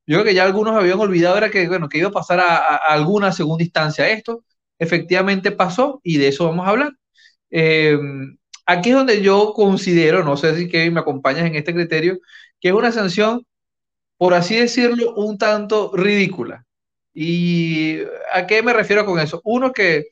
yo 0.07 0.17
creo 0.17 0.25
que 0.25 0.35
ya 0.35 0.45
algunos 0.45 0.75
habían 0.75 0.99
olvidado 0.99 1.37
era 1.37 1.51
que, 1.51 1.67
bueno, 1.67 1.89
que 1.89 1.99
iba 1.99 2.09
a 2.09 2.11
pasar 2.11 2.39
a, 2.41 2.77
alguna 2.77 3.31
segunda 3.33 3.63
instancia 3.63 4.09
esto. 4.09 4.45
Efectivamente 4.81 5.51
pasó 5.51 6.01
y 6.03 6.17
de 6.17 6.29
eso 6.29 6.45
vamos 6.45 6.65
a 6.65 6.71
hablar. 6.71 6.93
Eh, 7.51 7.97
aquí 8.65 8.89
es 8.89 8.95
donde 8.95 9.21
yo 9.21 9.53
considero, 9.53 10.23
no 10.23 10.37
sé 10.37 10.57
si 10.57 10.69
Kevin 10.69 10.95
me 10.95 11.01
acompañas 11.01 11.45
en 11.45 11.55
este 11.55 11.73
criterio, 11.73 12.19
que 12.59 12.69
es 12.69 12.73
una 12.73 12.91
sanción, 12.91 13.45
por 14.17 14.33
así 14.33 14.55
decirlo, 14.57 15.13
un 15.15 15.37
tanto 15.37 15.91
ridícula. 15.95 16.65
¿Y 17.13 17.99
a 18.33 18.47
qué 18.47 18.63
me 18.63 18.73
refiero 18.73 19.05
con 19.05 19.19
eso? 19.19 19.41
Uno 19.43 19.71
que 19.73 20.05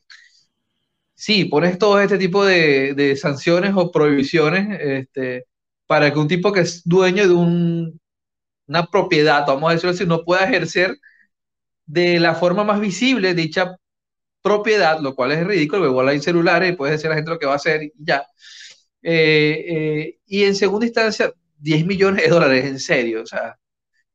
sí, 1.15 1.45
pones 1.45 1.77
todo 1.79 1.99
este 2.01 2.17
tipo 2.17 2.45
de, 2.45 3.17
sanciones 3.21 3.73
o 3.75 3.91
prohibiciones 3.91 4.79
este, 4.81 5.45
para 5.87 6.13
que 6.13 6.19
un 6.19 6.27
tipo 6.27 6.51
que 6.53 6.61
es 6.61 6.83
dueño 6.85 7.27
de 7.27 7.33
un 7.33 7.99
una 8.69 8.85
propiedad, 8.87 9.45
vamos 9.47 9.69
a 9.69 9.73
decirlo 9.73 9.91
así, 9.91 10.05
no 10.05 10.23
pueda 10.23 10.45
ejercer 10.45 10.95
de 11.87 12.19
la 12.19 12.35
forma 12.35 12.63
más 12.63 12.79
visible 12.79 13.33
dicha 13.33 13.75
propiedad, 14.49 14.99
lo 14.99 15.15
cual 15.15 15.31
es 15.31 15.45
ridículo, 15.45 15.85
igual 15.85 16.09
hay 16.09 16.19
celulares 16.19 16.71
y 16.71 16.75
puede 16.75 16.93
decir 16.93 17.07
a 17.07 17.09
la 17.11 17.15
gente 17.17 17.31
lo 17.31 17.39
que 17.39 17.45
va 17.45 17.53
a 17.53 17.57
hacer 17.57 17.83
y 17.83 17.93
ya. 17.97 18.25
Eh, 19.03 19.65
eh, 19.69 20.17
y 20.25 20.43
en 20.43 20.55
segunda 20.55 20.85
instancia, 20.85 21.31
10 21.59 21.85
millones 21.85 22.23
de 22.23 22.29
dólares, 22.29 22.65
en 22.65 22.79
serio, 22.79 23.21
o 23.23 23.25
sea, 23.25 23.57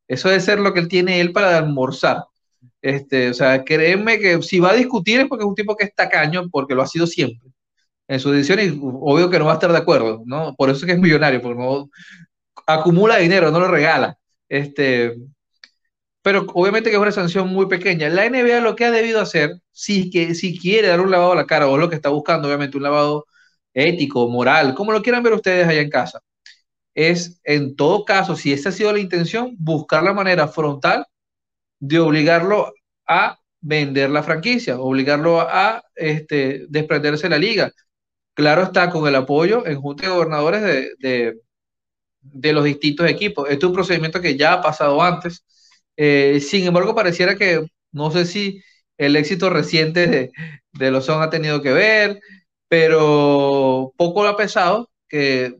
eso 0.08 0.28
debe 0.28 0.40
ser 0.40 0.58
lo 0.60 0.72
que 0.74 0.80
él 0.80 0.88
tiene 0.88 1.20
él 1.20 1.32
para 1.32 1.58
almorzar. 1.58 2.24
Este, 2.82 3.30
o 3.30 3.34
sea, 3.34 3.64
créeme 3.64 4.18
que 4.18 4.42
si 4.42 4.60
va 4.60 4.72
a 4.72 4.74
discutir 4.74 5.20
es 5.20 5.26
porque 5.28 5.44
es 5.44 5.48
un 5.48 5.54
tipo 5.54 5.76
que 5.76 5.84
es 5.84 5.94
tacaño, 5.94 6.48
porque 6.50 6.74
lo 6.74 6.82
ha 6.82 6.86
sido 6.86 7.06
siempre 7.06 7.50
en 8.08 8.20
su 8.20 8.30
decisión 8.30 8.60
y 8.60 8.78
obvio 8.82 9.30
que 9.30 9.38
no 9.38 9.46
va 9.46 9.52
a 9.52 9.54
estar 9.54 9.72
de 9.72 9.78
acuerdo, 9.78 10.22
¿no? 10.26 10.54
Por 10.56 10.70
eso 10.70 10.80
es 10.80 10.86
que 10.86 10.92
es 10.92 10.98
millonario, 10.98 11.40
porque 11.40 11.58
no 11.58 11.90
acumula 12.66 13.18
dinero, 13.18 13.50
no 13.50 13.60
lo 13.60 13.68
regala. 13.68 14.18
Este, 14.48 15.14
pero 16.24 16.46
obviamente 16.54 16.90
que 16.90 16.96
es 16.96 17.02
una 17.02 17.12
sanción 17.12 17.48
muy 17.48 17.66
pequeña. 17.66 18.08
La 18.08 18.24
NBA 18.24 18.60
lo 18.60 18.76
que 18.76 18.86
ha 18.86 18.90
debido 18.90 19.20
hacer, 19.20 19.60
si, 19.72 20.10
que, 20.10 20.34
si 20.34 20.58
quiere 20.58 20.88
dar 20.88 21.02
un 21.02 21.10
lavado 21.10 21.32
a 21.32 21.36
la 21.36 21.46
cara, 21.46 21.68
o 21.68 21.76
lo 21.76 21.90
que 21.90 21.96
está 21.96 22.08
buscando, 22.08 22.48
obviamente, 22.48 22.78
un 22.78 22.82
lavado 22.84 23.26
ético, 23.74 24.28
moral, 24.30 24.74
como 24.74 24.92
lo 24.92 25.02
quieran 25.02 25.22
ver 25.22 25.34
ustedes 25.34 25.68
allá 25.68 25.82
en 25.82 25.90
casa, 25.90 26.20
es, 26.94 27.40
en 27.44 27.76
todo 27.76 28.04
caso, 28.06 28.36
si 28.36 28.52
esa 28.54 28.70
ha 28.70 28.72
sido 28.72 28.92
la 28.92 29.00
intención, 29.00 29.54
buscar 29.58 30.02
la 30.02 30.14
manera 30.14 30.48
frontal 30.48 31.06
de 31.80 32.00
obligarlo 32.00 32.72
a 33.06 33.38
vender 33.60 34.10
la 34.10 34.22
franquicia, 34.22 34.80
obligarlo 34.80 35.40
a 35.42 35.82
este, 35.94 36.66
desprenderse 36.68 37.24
de 37.24 37.30
la 37.30 37.38
liga. 37.38 37.72
Claro 38.34 38.62
está, 38.62 38.90
con 38.90 39.06
el 39.08 39.14
apoyo 39.16 39.66
en 39.66 39.80
Junta 39.80 40.04
de 40.04 40.12
Gobernadores 40.14 40.62
de, 40.62 41.40
de, 42.22 42.52
los 42.52 42.64
distintos 42.64 43.08
equipos. 43.10 43.46
Este 43.50 43.66
es 43.66 43.68
un 43.68 43.74
procedimiento 43.74 44.20
que 44.20 44.36
ya 44.36 44.54
ha 44.54 44.62
pasado 44.62 45.02
antes. 45.02 45.44
Eh, 45.96 46.40
sin 46.40 46.66
embargo, 46.66 46.94
pareciera 46.94 47.36
que 47.36 47.66
no 47.92 48.10
sé 48.10 48.26
si 48.26 48.62
el 48.98 49.16
éxito 49.16 49.50
reciente 49.50 50.06
de, 50.06 50.32
de 50.72 50.90
los 50.90 51.04
Son 51.06 51.22
ha 51.22 51.30
tenido 51.30 51.62
que 51.62 51.72
ver, 51.72 52.20
pero 52.68 53.92
poco 53.96 54.26
ha 54.26 54.36
pesado 54.36 54.90
que 55.08 55.56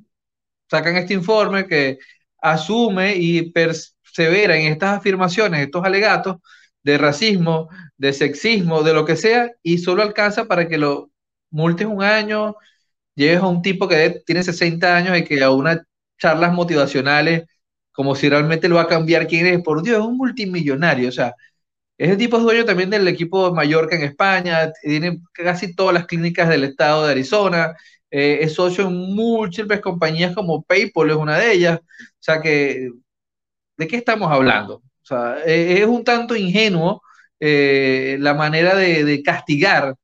sacan 0.71 0.97
este 0.97 1.15
informe 1.15 1.67
que 1.67 1.99
asume 2.43 3.17
y 3.17 3.51
persevera 3.53 4.57
en 4.57 4.73
estas 4.73 4.99
afirmaciones, 4.99 5.61
estos 5.63 5.85
alegatos 5.85 6.37
de 6.83 6.99
racismo, 6.99 7.69
de 7.97 8.13
sexismo, 8.13 8.83
de 8.83 8.95
lo 8.95 9.05
que 9.05 9.17
sea, 9.17 9.51
y 9.63 9.79
solo 9.79 10.03
alcanza 10.03 10.47
para 10.47 10.69
que 10.69 10.79
lo 10.79 11.11
multes 11.51 11.87
un 11.87 12.03
año, 12.03 12.57
lleves 13.15 13.41
a 13.43 13.47
un 13.49 13.63
tipo 13.63 13.89
que 13.89 14.23
tiene 14.27 14.43
60 14.43 14.97
años 14.97 15.19
y 15.19 15.25
que 15.25 15.43
a 15.43 15.51
unas 15.51 15.81
charlas 16.19 16.53
motivacionales, 16.53 17.45
como 17.95 18.15
si 18.15 18.29
realmente 18.29 18.69
lo 18.69 18.77
va 18.77 18.83
a 18.83 18.89
cambiar 18.89 19.27
quién 19.27 19.47
es, 19.47 19.63
por 19.63 19.83
Dios, 19.83 19.99
es 20.01 20.05
un 20.05 20.19
multimillonario, 20.19 21.09
o 21.09 21.13
sea, 21.13 21.35
ese 21.97 22.17
tipo 22.17 22.37
es 22.39 22.43
dueño 22.43 22.65
también 22.65 22.91
del 22.91 23.07
equipo 23.09 23.49
de 23.49 23.55
Mallorca 23.55 23.97
en 23.97 24.03
España, 24.03 24.73
tiene 24.83 25.21
casi 25.33 25.75
todas 25.75 25.95
las 25.95 26.07
clínicas 26.07 26.49
del 26.49 26.65
estado 26.65 27.07
de 27.07 27.13
Arizona, 27.13 27.75
eh, 28.17 28.39
es 28.43 28.55
socio 28.55 28.87
en 28.87 28.95
múltiples 29.15 29.81
compañías 29.81 30.35
como 30.35 30.63
PayPal, 30.63 31.11
es 31.11 31.17
una 31.17 31.39
de 31.39 31.53
ellas. 31.53 31.81
O 31.81 31.85
sea 32.21 32.41
que, 32.41 32.91
¿de 33.77 33.87
qué 33.89 33.97
estamos 33.97 34.31
hablando? 34.31 34.77
O 34.77 35.07
sea, 35.07 35.39
eh, 35.47 35.81
es 35.83 35.87
un 35.87 36.05
tanto 36.05 36.37
ingenuo 36.37 37.03
eh, 37.41 38.17
la 38.21 38.35
manera 38.35 38.77
de, 38.77 39.23
castigar 39.25 39.97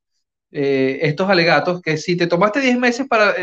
estos 0.51 1.29
alegatos, 1.29 1.81
que 1.81 1.97
si 1.97 2.17
te 2.17 2.27
tomaste 2.27 2.59
10 2.61 2.77
meses 2.77 3.07
para, 3.07 3.33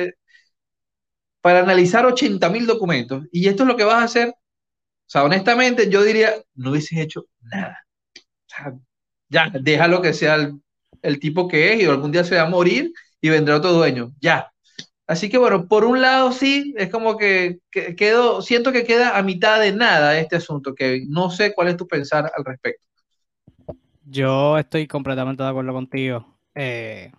para 1.41 1.61
analizar 1.61 2.05
80 2.07 2.49
mil 2.51 2.67
documentos 2.67 3.25
y 3.33 3.49
esto 3.49 3.63
es 3.63 3.69
lo 3.69 3.77
que 3.77 3.85
vas 3.85 4.03
a 4.03 4.05
hacer, 4.05 4.29
o 4.31 5.11
sea, 5.11 5.25
honestamente 5.25 5.89
yo 5.89 6.03
diría, 6.03 6.35
no 6.55 6.71
hubieses 6.71 6.99
hecho 6.99 7.27
nada. 7.41 7.79
O 8.17 8.21
sea, 8.47 8.75
ya, 9.29 9.51
déjalo 9.61 10.03
que 10.03 10.13
sea 10.13 10.51
el, 11.03 11.21
tipo 11.21 11.49
que 11.49 11.73
es 11.73 11.83
y 11.83 11.87
algún 11.87 12.13
día 12.13 12.25
se 12.25 12.37
va 12.37 12.43
a 12.43 12.51
morir 12.51 12.93
y 13.21 13.29
vendrá 13.29 13.57
otro 13.57 13.73
dueño. 13.73 14.13
Ya, 14.21 14.51
Así 15.09 15.31
que 15.31 15.39
bueno, 15.39 15.67
por 15.69 15.87
un 15.87 16.03
lado 16.03 16.33
sí, 16.33 16.75
es 16.77 16.91
como 16.91 17.17
que, 17.17 17.61
quedo, 17.71 18.43
siento 18.43 18.73
que 18.73 18.85
queda 18.85 19.17
a 19.17 19.23
mitad 19.23 19.59
de 19.59 19.73
nada 19.73 20.19
este 20.19 20.37
asunto, 20.37 20.75
que 20.75 21.03
no 21.09 21.31
sé 21.31 21.55
cuál 21.55 21.69
es 21.69 21.79
tu 21.79 21.89
pensar 21.89 22.31
al 22.37 22.45
respecto. 22.45 22.85
Yo 24.05 24.59
estoy 24.59 24.87
completamente 24.87 25.43
de 25.43 25.49
acuerdo 25.49 25.73
contigo. 25.73 26.39
Eh, 26.55 27.11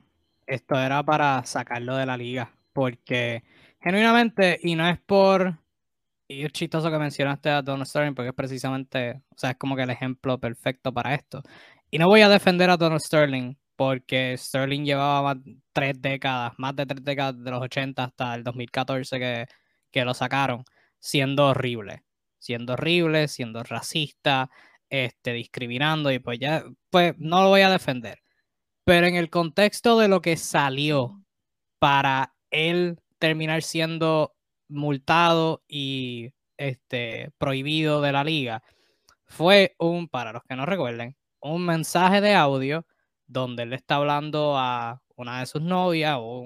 esto 0.46 0.80
era 0.80 1.02
para 1.02 1.44
sacarlo 1.46 1.96
de 1.96 2.06
la 2.06 2.16
liga, 2.16 2.52
porque 2.74 3.44
genuinamente, 3.82 4.60
y 4.62 4.76
no 4.76 4.88
es 4.88 5.00
por, 5.00 5.60
y 6.28 6.46
es 6.46 6.52
chistoso 6.52 6.92
que 6.92 7.00
mencionaste 7.00 7.50
a 7.50 7.62
Don 7.62 7.86
Sterling, 7.86 8.14
porque 8.16 8.30
es 8.30 8.36
precisamente, 8.36 9.22
o 9.30 9.38
sea, 9.38 9.52
es 9.52 9.58
como 9.58 9.76
que 9.76 9.84
el 9.84 9.90
ejemplo 9.90 10.40
perfecto 10.40 10.94
para 10.94 11.16
esto. 11.16 11.42
Y 11.92 11.98
no 11.98 12.08
voy 12.08 12.22
a 12.22 12.30
defender 12.30 12.70
a 12.70 12.78
Donald 12.78 13.02
Sterling, 13.02 13.56
porque 13.76 14.36
Sterling 14.38 14.84
llevaba 14.86 15.38
tres 15.74 16.02
décadas, 16.02 16.54
más 16.58 16.76
de 16.76 16.86
tres 16.86 17.04
décadas 17.04 17.42
de 17.44 17.52
los 17.52 17.62
80 17.62 18.04
hasta 18.04 18.36
el 18.36 18.44
2014 18.44 19.20
que, 19.20 19.46
que 19.92 20.06
lo 20.06 20.14
sacaron, 20.14 20.66
siendo 21.00 21.48
horrible, 21.48 22.04
siendo 22.40 22.74
horrible, 22.74 23.28
siendo 23.28 23.64
racista, 23.64 24.50
este, 24.90 25.34
discriminando 25.34 26.12
y 26.12 26.20
pues 26.20 26.40
ya, 26.40 26.64
pues 26.90 27.16
no 27.20 27.44
lo 27.44 27.50
voy 27.50 27.62
a 27.62 27.70
defender. 27.70 28.22
Pero 28.84 29.08
en 29.08 29.16
el 29.16 29.30
contexto 29.30 30.00
de 30.00 30.08
lo 30.08 30.22
que 30.22 30.38
salió 30.38 31.24
para 31.80 32.34
él 32.52 33.00
terminar 33.20 33.62
siendo 33.62 34.34
multado 34.68 35.64
y 35.68 36.32
este, 36.58 37.32
prohibido 37.38 38.02
de 38.02 38.12
la 38.12 38.24
liga, 38.24 38.64
fue 39.26 39.76
un, 39.80 40.08
para 40.08 40.34
los 40.34 40.44
que 40.44 40.56
no 40.56 40.66
recuerden, 40.66 41.16
un 41.42 41.66
mensaje 41.66 42.22
de 42.22 42.34
audio 42.36 42.86
donde 43.28 43.64
él 43.64 43.74
está 43.74 43.96
hablando 43.96 44.58
a 44.58 45.02
una 45.16 45.42
de 45.42 45.46
sus 45.46 45.62
novias 45.62 46.18
o 46.20 46.40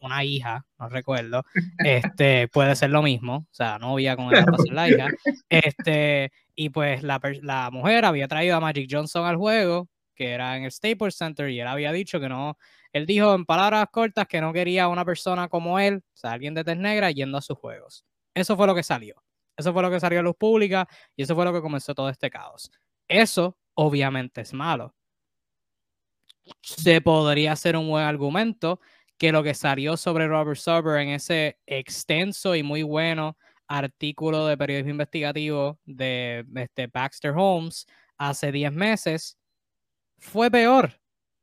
una 0.00 0.24
hija, 0.24 0.64
no 0.78 0.88
recuerdo, 0.88 1.44
este, 1.78 2.48
puede 2.48 2.76
ser 2.76 2.90
lo 2.90 3.02
mismo, 3.02 3.36
o 3.36 3.54
sea, 3.54 3.78
novia 3.78 4.16
con 4.16 4.30
ser 4.30 4.72
la 4.72 4.88
hija, 4.88 5.08
este, 5.48 6.32
y 6.54 6.70
pues 6.70 7.02
la, 7.02 7.20
la 7.42 7.70
mujer 7.70 8.04
había 8.04 8.28
traído 8.28 8.56
a 8.56 8.60
Magic 8.60 8.88
Johnson 8.90 9.26
al 9.26 9.36
juego, 9.36 9.88
que 10.20 10.30
era 10.32 10.56
en 10.56 10.64
el 10.64 10.72
Staples 10.72 11.16
Center, 11.16 11.48
y 11.50 11.60
él 11.60 11.66
había 11.66 11.92
dicho 11.92 12.20
que 12.20 12.28
no, 12.28 12.58
él 12.92 13.06
dijo 13.06 13.34
en 13.34 13.46
palabras 13.46 13.86
cortas 13.90 14.26
que 14.26 14.40
no 14.40 14.52
quería 14.52 14.88
una 14.88 15.04
persona 15.04 15.48
como 15.48 15.78
él, 15.78 16.02
o 16.14 16.16
sea, 16.16 16.32
alguien 16.32 16.54
de 16.54 16.64
tez 16.64 16.76
negra, 16.76 17.10
yendo 17.10 17.38
a 17.38 17.42
sus 17.42 17.58
juegos. 17.58 18.04
Eso 18.34 18.56
fue 18.56 18.66
lo 18.66 18.74
que 18.74 18.82
salió. 18.82 19.22
Eso 19.56 19.72
fue 19.72 19.82
lo 19.82 19.90
que 19.90 20.00
salió 20.00 20.20
a 20.20 20.22
luz 20.22 20.36
pública 20.36 20.88
y 21.16 21.22
eso 21.22 21.34
fue 21.34 21.44
lo 21.44 21.52
que 21.52 21.60
comenzó 21.60 21.94
todo 21.94 22.08
este 22.08 22.30
caos. 22.30 22.70
Eso 23.08 23.58
obviamente 23.74 24.40
es 24.42 24.52
malo 24.54 24.94
se 26.62 27.00
podría 27.00 27.52
hacer 27.52 27.76
un 27.76 27.88
buen 27.88 28.04
argumento 28.04 28.80
que 29.18 29.32
lo 29.32 29.42
que 29.42 29.54
salió 29.54 29.96
sobre 29.96 30.26
Robert 30.28 30.58
Sarver 30.58 31.00
en 31.00 31.10
ese 31.10 31.58
extenso 31.66 32.54
y 32.56 32.62
muy 32.62 32.82
bueno 32.82 33.36
artículo 33.68 34.46
de 34.46 34.56
periodismo 34.56 34.90
investigativo 34.90 35.78
de 35.84 36.44
este 36.56 36.86
Baxter 36.88 37.32
Holmes 37.36 37.86
hace 38.18 38.50
10 38.50 38.72
meses 38.72 39.38
fue 40.20 40.50
peor, 40.50 40.92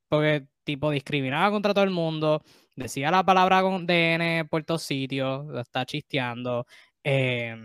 porque 0.10 0.48
tipo 0.64 0.92
discriminaba 0.92 1.52
contra 1.52 1.74
todo 1.74 1.84
el 1.84 1.92
mundo, 1.92 2.44
decía 2.76 3.12
la 3.12 3.24
palabra 3.26 3.62
con 3.62 3.86
DN 3.88 4.46
por 4.46 4.64
todos 4.64 4.84
sitios, 4.84 5.48
está 5.60 5.86
chisteando, 5.86 6.66
eh, 7.04 7.56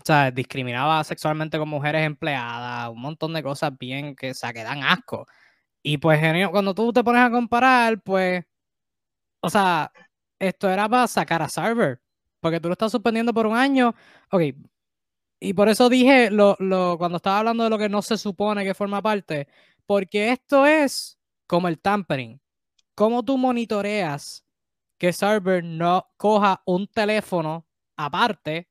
o 0.00 0.02
sea, 0.04 0.30
discriminaba 0.30 1.04
sexualmente 1.04 1.58
con 1.58 1.68
mujeres 1.68 2.06
empleadas, 2.06 2.90
un 2.90 3.00
montón 3.00 3.32
de 3.34 3.42
cosas 3.42 3.76
bien 3.78 4.16
que, 4.16 4.30
o 4.30 4.34
sea, 4.34 4.52
que 4.52 4.62
dan 4.64 4.82
asco. 4.82 5.26
Y 5.82 5.98
pues, 5.98 6.20
cuando 6.50 6.74
tú 6.74 6.92
te 6.92 7.04
pones 7.04 7.22
a 7.22 7.30
comparar, 7.30 8.00
pues, 8.02 8.44
o 9.40 9.50
sea, 9.50 9.92
esto 10.38 10.68
era 10.70 10.88
para 10.88 11.06
sacar 11.08 11.42
a 11.42 11.48
Server, 11.48 12.00
porque 12.40 12.60
tú 12.60 12.68
lo 12.68 12.74
estás 12.74 12.92
suspendiendo 12.92 13.34
por 13.34 13.46
un 13.46 13.56
año. 13.56 13.94
Ok, 14.30 14.42
y 15.40 15.54
por 15.54 15.68
eso 15.68 15.88
dije 15.88 16.30
lo, 16.30 16.56
lo, 16.58 16.98
cuando 16.98 17.16
estaba 17.16 17.38
hablando 17.38 17.64
de 17.64 17.70
lo 17.70 17.78
que 17.78 17.88
no 17.88 18.02
se 18.02 18.18
supone 18.18 18.64
que 18.64 18.74
forma 18.74 19.00
parte, 19.02 19.48
porque 19.86 20.32
esto 20.32 20.66
es 20.66 21.18
como 21.46 21.68
el 21.68 21.80
tampering. 21.80 22.40
¿Cómo 22.94 23.24
tú 23.24 23.38
monitoreas 23.38 24.44
que 24.98 25.12
Server 25.12 25.64
no 25.64 26.06
coja 26.16 26.62
un 26.66 26.86
teléfono 26.86 27.66
aparte 27.96 28.68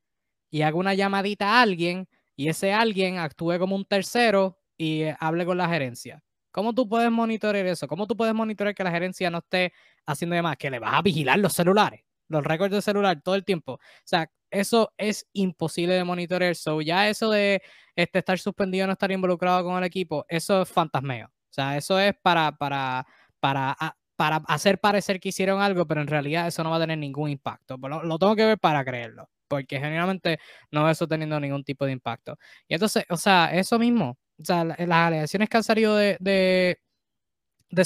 y 0.50 0.62
haga 0.62 0.78
una 0.78 0.94
llamadita 0.94 1.48
a 1.48 1.62
alguien 1.62 2.08
y 2.36 2.50
ese 2.50 2.72
alguien 2.74 3.18
actúe 3.18 3.58
como 3.60 3.76
un 3.76 3.86
tercero 3.86 4.60
y 4.78 5.04
hable 5.20 5.46
con 5.46 5.58
la 5.58 5.68
gerencia? 5.68 6.24
¿Cómo 6.52 6.74
tú 6.74 6.88
puedes 6.88 7.12
monitorear 7.12 7.66
eso? 7.68 7.88
¿Cómo 7.88 8.08
tú 8.08 8.18
puedes 8.18 8.34
monitorear 8.34 8.76
que 8.76 8.84
la 8.84 8.92
gerencia 8.92 9.30
no 9.30 9.40
esté 9.40 9.74
haciendo 10.06 10.36
demás? 10.36 10.58
Que 10.58 10.70
le 10.70 10.80
vas 10.80 10.96
a 10.96 11.02
vigilar 11.02 11.38
los 11.40 11.54
celulares, 11.54 12.02
los 12.28 12.44
récords 12.44 12.74
de 12.74 12.82
celular 12.82 13.22
todo 13.22 13.36
el 13.36 13.46
tiempo. 13.46 13.74
O 13.74 13.80
sea, 14.04 14.32
eso 14.52 14.94
es 14.98 15.28
imposible 15.34 15.94
de 15.94 16.04
monitorear. 16.04 16.56
So, 16.56 16.82
ya 16.82 17.10
eso 17.10 17.30
de 17.30 17.62
este, 18.04 18.20
estar 18.20 18.40
suspendido, 18.40 18.88
no 18.88 18.94
estar 18.94 19.12
involucrado 19.12 19.64
con 19.64 19.78
el 19.78 19.84
equipo, 19.84 20.26
eso 20.30 20.62
es 20.64 20.70
fantasmeo. 20.70 21.28
O 21.28 21.54
sea, 21.54 21.78
eso 21.78 22.00
es 22.00 22.14
para, 22.22 22.52
para, 22.58 23.06
para, 23.40 23.76
para 24.16 24.38
hacer 24.48 24.80
parecer 24.80 25.20
que 25.20 25.30
hicieron 25.30 25.62
algo, 25.62 25.86
pero 25.88 26.02
en 26.02 26.08
realidad 26.08 26.48
eso 26.48 26.64
no 26.64 26.70
va 26.72 26.78
a 26.78 26.80
tener 26.82 26.98
ningún 26.98 27.30
impacto. 27.30 27.78
Lo, 27.78 28.04
lo 28.04 28.20
tengo 28.20 28.36
que 28.36 28.46
ver 28.46 28.60
para 28.60 28.84
creerlo. 28.86 29.30
porque 29.48 29.80
generalmente 29.80 30.40
no 30.72 30.84
veo 30.84 30.92
eso 30.92 31.08
teniendo 31.08 31.40
ningún 31.40 31.64
tipo 31.64 31.86
de 31.86 31.92
impacto. 31.94 32.38
Y 32.68 32.76
entonces, 32.76 33.06
o 33.10 33.18
sea, 33.18 33.50
eso 33.54 33.80
mismo, 33.80 34.18
o 34.40 34.46
sea, 34.46 34.64
las 34.66 34.78
alegaciones 34.92 35.50
que 35.50 35.58
han 35.58 35.64
salido 35.64 35.96
de, 35.96 36.18
de, 36.20 36.80
de 37.72 37.82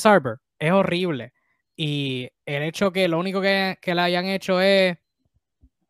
es 0.60 0.72
horrible. 0.72 1.34
Y 1.76 2.30
el 2.46 2.64
hecho 2.64 2.92
que 2.92 3.08
lo 3.08 3.20
único 3.20 3.42
que, 3.42 3.78
que 3.82 3.96
le 3.96 4.02
hayan 4.02 4.26
hecho 4.26 4.62
es 4.62 4.98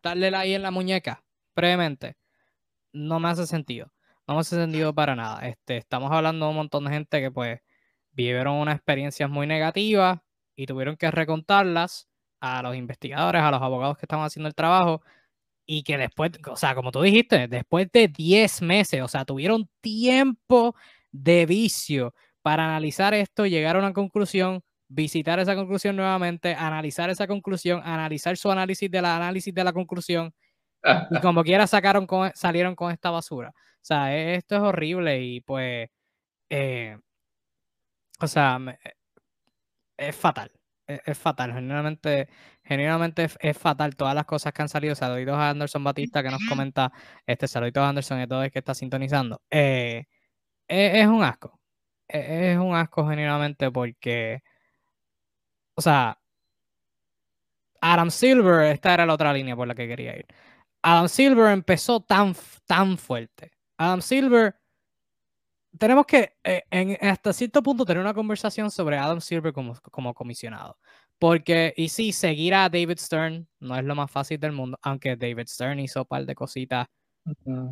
darle 0.02 0.36
ahí 0.36 0.54
en 0.54 0.62
la 0.64 0.72
muñeca 0.72 1.24
previamente, 1.54 2.16
no 2.94 3.20
me 3.20 3.30
hace 3.30 3.48
sentido. 3.48 3.92
No 4.28 4.38
me 4.38 4.44
sentido 4.44 4.94
para 4.94 5.16
nada. 5.16 5.46
Este, 5.48 5.78
estamos 5.78 6.12
hablando 6.12 6.46
de 6.46 6.50
un 6.52 6.56
montón 6.56 6.86
de 6.86 6.92
gente 6.92 7.20
que 7.22 7.30
pues 7.32 7.60
vivieron 8.12 8.56
unas 8.56 8.76
experiencias 8.76 9.30
muy 9.30 9.48
negativas 9.48 10.20
y 10.56 10.66
tuvieron 10.66 10.96
que 10.96 11.12
recontarlas 11.12 12.08
a 12.40 12.62
los 12.62 12.76
investigadores, 12.76 13.42
a 13.42 13.52
los 13.52 13.62
abogados 13.62 13.98
que 13.98 14.06
estaban 14.06 14.26
haciendo 14.26 14.48
el 14.48 14.56
trabajo 14.56 15.02
y 15.66 15.84
que 15.84 15.98
después, 15.98 16.32
o 16.50 16.56
sea, 16.56 16.76
como 16.76 16.92
tú 16.92 17.02
dijiste, 17.02 17.48
después 17.48 17.90
de 17.92 18.08
10 18.08 18.62
meses, 18.62 19.02
o 19.02 19.08
sea, 19.08 19.26
tuvieron 19.26 19.70
tiempo 19.82 20.76
de 21.12 21.46
vicio 21.46 22.14
para 22.42 22.66
analizar 22.66 23.14
esto, 23.14 23.46
llegar 23.46 23.76
a 23.78 23.80
una 23.80 23.94
conclusión, 23.94 24.62
visitar 24.88 25.40
esa 25.40 25.56
conclusión 25.56 25.96
nuevamente, 25.96 26.56
analizar 26.56 27.10
esa 27.10 27.28
conclusión, 27.28 27.82
analizar 27.84 28.38
su 28.38 28.52
análisis 28.52 28.92
de 28.92 29.02
la 29.02 29.16
análisis 29.16 29.54
de 29.54 29.64
la 29.64 29.74
conclusión 29.74 30.34
y 31.12 31.20
como 31.22 31.44
quiera 31.44 31.68
sacaron 31.68 32.08
salieron 32.36 32.76
con 32.76 32.92
esta 32.92 33.12
basura. 33.12 33.54
O 33.84 33.86
sea, 33.86 34.16
e, 34.16 34.36
esto 34.36 34.56
es 34.56 34.62
horrible 34.62 35.22
y 35.22 35.42
pues, 35.42 35.90
eh, 36.50 36.98
o 38.20 38.28
sea, 38.28 38.60
es 39.98 40.16
fatal. 40.16 40.52
E, 40.88 41.02
es, 41.06 41.18
fatal, 41.18 41.54
genuinamente, 41.54 42.30
genuinamente 42.64 43.28
es, 43.40 43.58
fatal 43.58 43.96
todas 43.96 44.16
las 44.16 44.26
cosas 44.26 44.54
que 44.54 44.62
han 44.62 44.70
salido. 44.70 44.96
Saluditos 44.96 45.36
a 45.36 45.50
Anderson 45.50 45.84
Batista 45.84 46.24
que 46.24 46.30
nos 46.32 46.42
comenta, 46.48 46.92
este 47.26 47.48
saluditos 47.48 47.84
a 47.84 47.90
Anderson 47.90 48.22
y 48.22 48.28
todo 48.28 48.44
el 48.44 48.52
que 48.52 48.60
está 48.60 48.74
sintonizando. 48.74 49.42
Eh, 49.52 50.06
e, 50.68 51.02
es, 51.02 51.08
un 51.08 51.24
asco, 51.24 51.60
es, 52.08 52.58
un 52.58 52.76
asco 52.76 53.08
genuinamente 53.10 53.72
porque, 53.72 54.44
o 55.76 55.82
sea, 55.82 56.20
Adam 57.82 58.10
Silver, 58.12 58.72
esta 58.72 58.94
era 58.94 59.06
la 59.06 59.14
otra 59.14 59.34
línea 59.34 59.56
por 59.56 59.68
la 59.68 59.76
que 59.76 59.88
quería 59.88 60.18
ir. 60.18 60.26
Adam 60.84 61.10
Silver 61.10 61.52
empezó 61.54 62.02
tan, 62.02 62.36
tan 62.66 62.98
fuerte. 62.98 63.53
Adam 63.78 64.02
Silver 64.02 64.56
tenemos 65.78 66.06
que, 66.06 66.36
eh, 66.44 66.64
en, 66.70 66.98
hasta 67.02 67.34
cierto 67.34 67.64
punto, 67.64 67.86
tener 67.86 68.02
una 68.02 68.14
conversación 68.14 68.70
sobre 68.70 68.98
Adam 68.98 69.22
Silver 69.22 69.54
como, 69.54 69.74
como 69.92 70.14
comisionado. 70.14 70.78
Porque, 71.20 71.74
y 71.78 71.90
sí, 71.90 72.12
seguir 72.12 72.54
a 72.54 72.70
David 72.70 72.98
Stern 73.00 73.48
no 73.60 73.76
es 73.78 73.84
lo 73.84 73.96
más 73.96 74.12
fácil 74.12 74.40
del 74.40 74.52
mundo, 74.52 74.78
aunque 74.82 75.16
David 75.16 75.48
Stern 75.48 75.80
hizo 75.80 76.02
un 76.02 76.06
par 76.06 76.26
de 76.26 76.36
cositas 76.36 76.88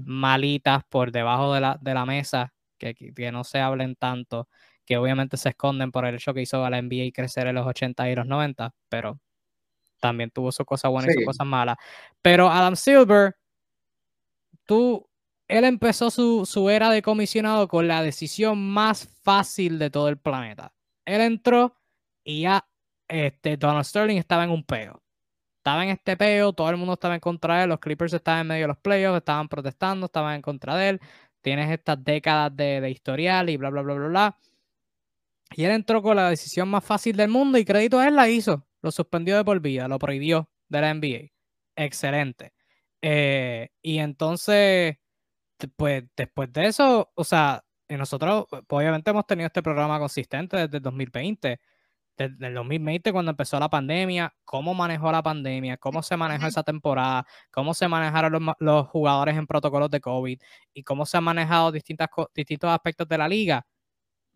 malitas 0.06 0.84
por 0.88 1.12
debajo 1.12 1.54
de 1.54 1.60
la, 1.60 1.78
de 1.82 1.94
la 1.94 2.06
mesa, 2.06 2.54
que, 2.78 2.96
que, 2.96 3.32
no 3.32 3.44
se 3.44 3.60
hablen 3.60 3.96
tanto, 3.96 4.48
que 4.86 4.98
obviamente 4.98 5.36
se 5.38 5.50
esconden 5.50 5.92
por 5.92 6.06
el 6.06 6.16
hecho 6.16 6.34
que 6.34 6.42
hizo 6.42 6.64
a 6.64 6.70
la 6.70 6.82
NBA 6.82 7.12
crecer 7.14 7.48
en 7.48 7.56
los 7.56 7.68
80 7.68 8.10
y 8.10 8.16
los 8.16 8.26
90, 8.26 8.74
pero 8.88 9.20
también 10.00 10.32
tuvo 10.32 10.52
sus 10.52 10.66
cosas 10.66 10.90
buenas 10.90 11.12
y 11.12 11.16
sus 11.16 11.26
cosas 11.26 11.46
malas. 11.46 11.78
Pero 12.22 12.50
Adam 12.50 12.76
Silver, 12.76 13.36
tú 14.66 15.11
él 15.52 15.66
empezó 15.66 16.10
su, 16.10 16.70
era 16.70 16.90
de 16.90 17.02
comisionado 17.02 17.68
con 17.68 17.86
la 17.86 18.02
decisión 18.02 18.72
más 18.72 19.10
fácil 19.22 19.80
de 19.80 19.90
todo 19.90 20.08
el 20.08 20.18
planeta. 20.18 20.74
Él 21.06 21.20
entró 21.20 21.76
y 22.24 22.44
ya 22.44 22.66
este, 23.10 23.58
Donald 23.58 23.84
Sterling 23.84 24.18
estaba 24.18 24.46
en 24.46 24.52
un 24.52 24.64
peo. 24.64 25.04
Estaba 25.58 25.84
en 25.84 25.90
este 25.90 26.16
peo, 26.16 26.54
todo 26.54 26.70
el 26.70 26.78
mundo 26.78 26.94
estaba 26.94 27.16
en 27.16 27.20
contra 27.20 27.58
de 27.58 27.64
él, 27.64 27.70
los 27.70 27.80
Clippers 27.80 28.14
estaban 28.14 28.42
en 28.42 28.48
medio 28.48 28.64
de 28.64 28.68
los 28.70 28.78
playoffs, 28.78 29.18
estaban 29.18 29.50
protestando, 29.50 30.06
estaban 30.06 30.36
en 30.36 30.42
contra 30.42 30.78
de 30.78 30.90
él. 30.90 31.02
Tienes 31.42 31.70
estas 31.70 32.02
décadas 32.02 32.56
de, 32.56 32.80
de 32.80 32.90
historial 32.90 33.50
y 33.50 33.58
bla, 33.58 33.70
bla, 33.72 33.82
bla, 33.82 33.94
bla, 33.96 34.08
bla. 34.08 34.38
Y 35.54 35.66
él 35.66 35.72
entró 35.72 36.02
con 36.02 36.16
la 36.16 36.30
decisión 36.30 36.70
más 36.70 36.86
fácil 36.86 37.18
del 37.18 37.28
mundo 37.28 37.58
y 37.58 37.66
crédito 37.66 38.00
a 38.00 38.08
él 38.08 38.16
la 38.16 38.30
hizo. 38.30 38.66
Lo 38.82 38.90
suspendió 38.90 39.36
de 39.36 39.44
por 39.44 39.60
vida, 39.60 39.90
lo 39.90 40.00
prohibió 40.00 40.50
de 40.70 40.82
la 40.82 40.94
NBA. 40.94 41.34
Excelente. 41.76 42.54
Eh, 43.02 43.70
y 43.82 43.98
entonces 43.98 45.01
pues 45.68 46.04
después 46.16 46.52
de 46.54 46.66
eso, 46.68 47.12
o 47.16 47.24
sea, 47.24 47.64
nosotros 47.98 48.46
pues, 48.50 48.64
obviamente 48.70 49.12
hemos 49.12 49.26
tenido 49.28 49.48
este 49.48 49.62
programa 49.64 50.00
consistente 50.00 50.58
desde 50.58 50.78
el 50.78 50.84
2020. 50.84 51.60
Desde 52.18 52.48
el 52.48 52.54
2020 52.54 53.12
cuando 53.14 53.32
empezó 53.32 53.60
la 53.60 53.70
pandemia, 53.70 54.34
cómo 54.44 54.74
manejó 54.74 55.12
la 55.12 55.24
pandemia, 55.24 55.78
cómo 55.78 56.04
se 56.04 56.18
manejó 56.18 56.48
esa 56.48 56.64
temporada, 56.64 57.26
cómo 57.52 57.74
se 57.74 57.88
manejaron 57.88 58.54
los, 58.60 58.88
jugadores 58.88 59.38
en 59.38 59.48
protocolos 59.48 59.90
de 59.90 60.02
COVID 60.02 60.40
y 60.74 60.84
cómo 60.84 61.06
se 61.06 61.18
han 61.18 61.24
manejado 61.24 61.72
distintas, 61.72 62.10
distintos 62.36 62.70
aspectos 62.70 63.08
de 63.08 63.18
la 63.18 63.28
liga. 63.28 63.66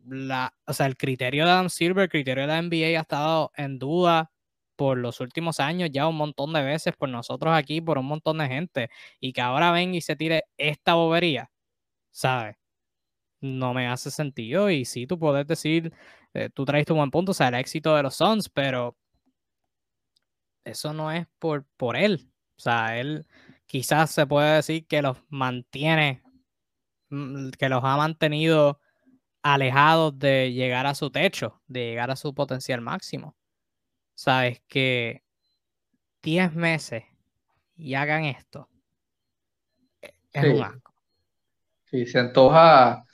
La, 0.05 0.53
o 0.65 0.73
sea, 0.73 0.85
el 0.87 0.97
criterio 0.97 1.45
de 1.45 1.51
Adam 1.51 1.69
Silver, 1.69 2.03
el 2.05 2.09
criterio 2.09 2.43
de 2.43 2.47
la 2.47 2.61
NBA 2.61 2.97
ha 2.99 3.01
estado 3.01 3.51
en 3.55 3.79
duda 3.79 4.31
por 4.75 4.97
los 4.97 5.19
últimos 5.21 5.59
años 5.59 5.89
ya 5.91 6.07
un 6.07 6.17
montón 6.17 6.53
de 6.53 6.63
veces 6.63 6.95
por 6.97 7.09
nosotros 7.09 7.53
aquí, 7.55 7.81
por 7.81 7.97
un 7.97 8.05
montón 8.07 8.37
de 8.39 8.47
gente, 8.47 8.89
y 9.19 9.33
que 9.33 9.41
ahora 9.41 9.71
venga 9.71 9.97
y 9.97 10.01
se 10.01 10.15
tire 10.15 10.45
esta 10.57 10.95
bobería, 10.95 11.51
¿sabes? 12.11 12.57
No 13.41 13.73
me 13.73 13.87
hace 13.87 14.11
sentido 14.11 14.69
y 14.69 14.85
sí, 14.85 15.07
tú 15.07 15.19
puedes 15.19 15.47
decir, 15.47 15.93
eh, 16.33 16.49
tú 16.53 16.65
traes 16.65 16.85
tu 16.85 16.95
buen 16.95 17.11
punto, 17.11 17.31
o 17.31 17.35
sea, 17.35 17.49
el 17.49 17.55
éxito 17.55 17.95
de 17.95 18.03
los 18.03 18.15
Suns, 18.15 18.49
pero 18.49 18.97
eso 20.65 20.93
no 20.93 21.11
es 21.11 21.27
por, 21.39 21.65
por 21.77 21.95
él. 21.95 22.29
O 22.57 22.61
sea, 22.61 22.99
él 22.99 23.27
quizás 23.67 24.11
se 24.11 24.27
puede 24.27 24.55
decir 24.55 24.87
que 24.87 25.01
los 25.01 25.17
mantiene, 25.29 26.23
mm, 27.09 27.51
que 27.51 27.69
los 27.69 27.83
ha 27.83 27.97
mantenido 27.97 28.79
alejados 29.43 30.17
de 30.19 30.53
llegar 30.53 30.87
a 30.87 30.95
su 30.95 31.11
techo, 31.11 31.61
de 31.67 31.81
llegar 31.87 32.11
a 32.11 32.15
su 32.17 32.33
potencial 32.35 32.81
máximo 32.81 33.35
sabes 34.15 34.61
que 34.67 35.23
10 36.23 36.53
meses 36.53 37.05
y 37.77 37.95
hagan 37.95 38.25
esto, 38.25 38.69
es 40.33 40.45
un 40.45 40.61
asco. 40.61 40.93
Sí, 41.85 42.05
se 42.07 42.19
antoja, 42.19 43.05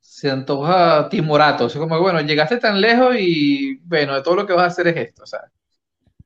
se 0.00 0.30
antoja 0.30 1.08
timorato. 1.10 1.66
O 1.66 1.70
sea, 1.70 1.80
como, 1.80 2.00
bueno, 2.00 2.20
llegaste 2.22 2.58
tan 2.58 2.80
lejos 2.80 3.16
y, 3.18 3.76
bueno, 3.84 4.14
de 4.16 4.22
todo 4.22 4.36
lo 4.36 4.46
que 4.46 4.54
vas 4.54 4.64
a 4.64 4.66
hacer 4.68 4.88
es 4.88 4.96
esto. 5.08 5.24
O 5.24 5.26
sea, 5.26 5.40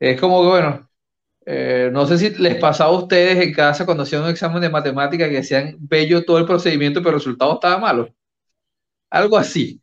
es 0.00 0.20
como 0.20 0.42
que, 0.42 0.48
bueno, 0.48 0.90
eh, 1.46 1.90
no 1.92 2.06
sé 2.06 2.18
si 2.18 2.30
les 2.36 2.56
pasaba 2.56 2.90
a 2.90 2.94
ustedes 2.98 3.38
en 3.44 3.54
casa 3.54 3.86
cuando 3.86 4.04
hacían 4.04 4.24
un 4.24 4.30
examen 4.30 4.62
de 4.62 4.70
matemática 4.70 5.28
que 5.28 5.38
hacían 5.40 5.76
bello 5.80 6.24
todo 6.24 6.38
el 6.38 6.46
procedimiento, 6.46 7.00
pero 7.02 7.12
el 7.12 7.20
resultado 7.20 7.54
estaba 7.54 7.78
malo. 7.78 8.08
Algo 9.10 9.36
así. 9.38 9.80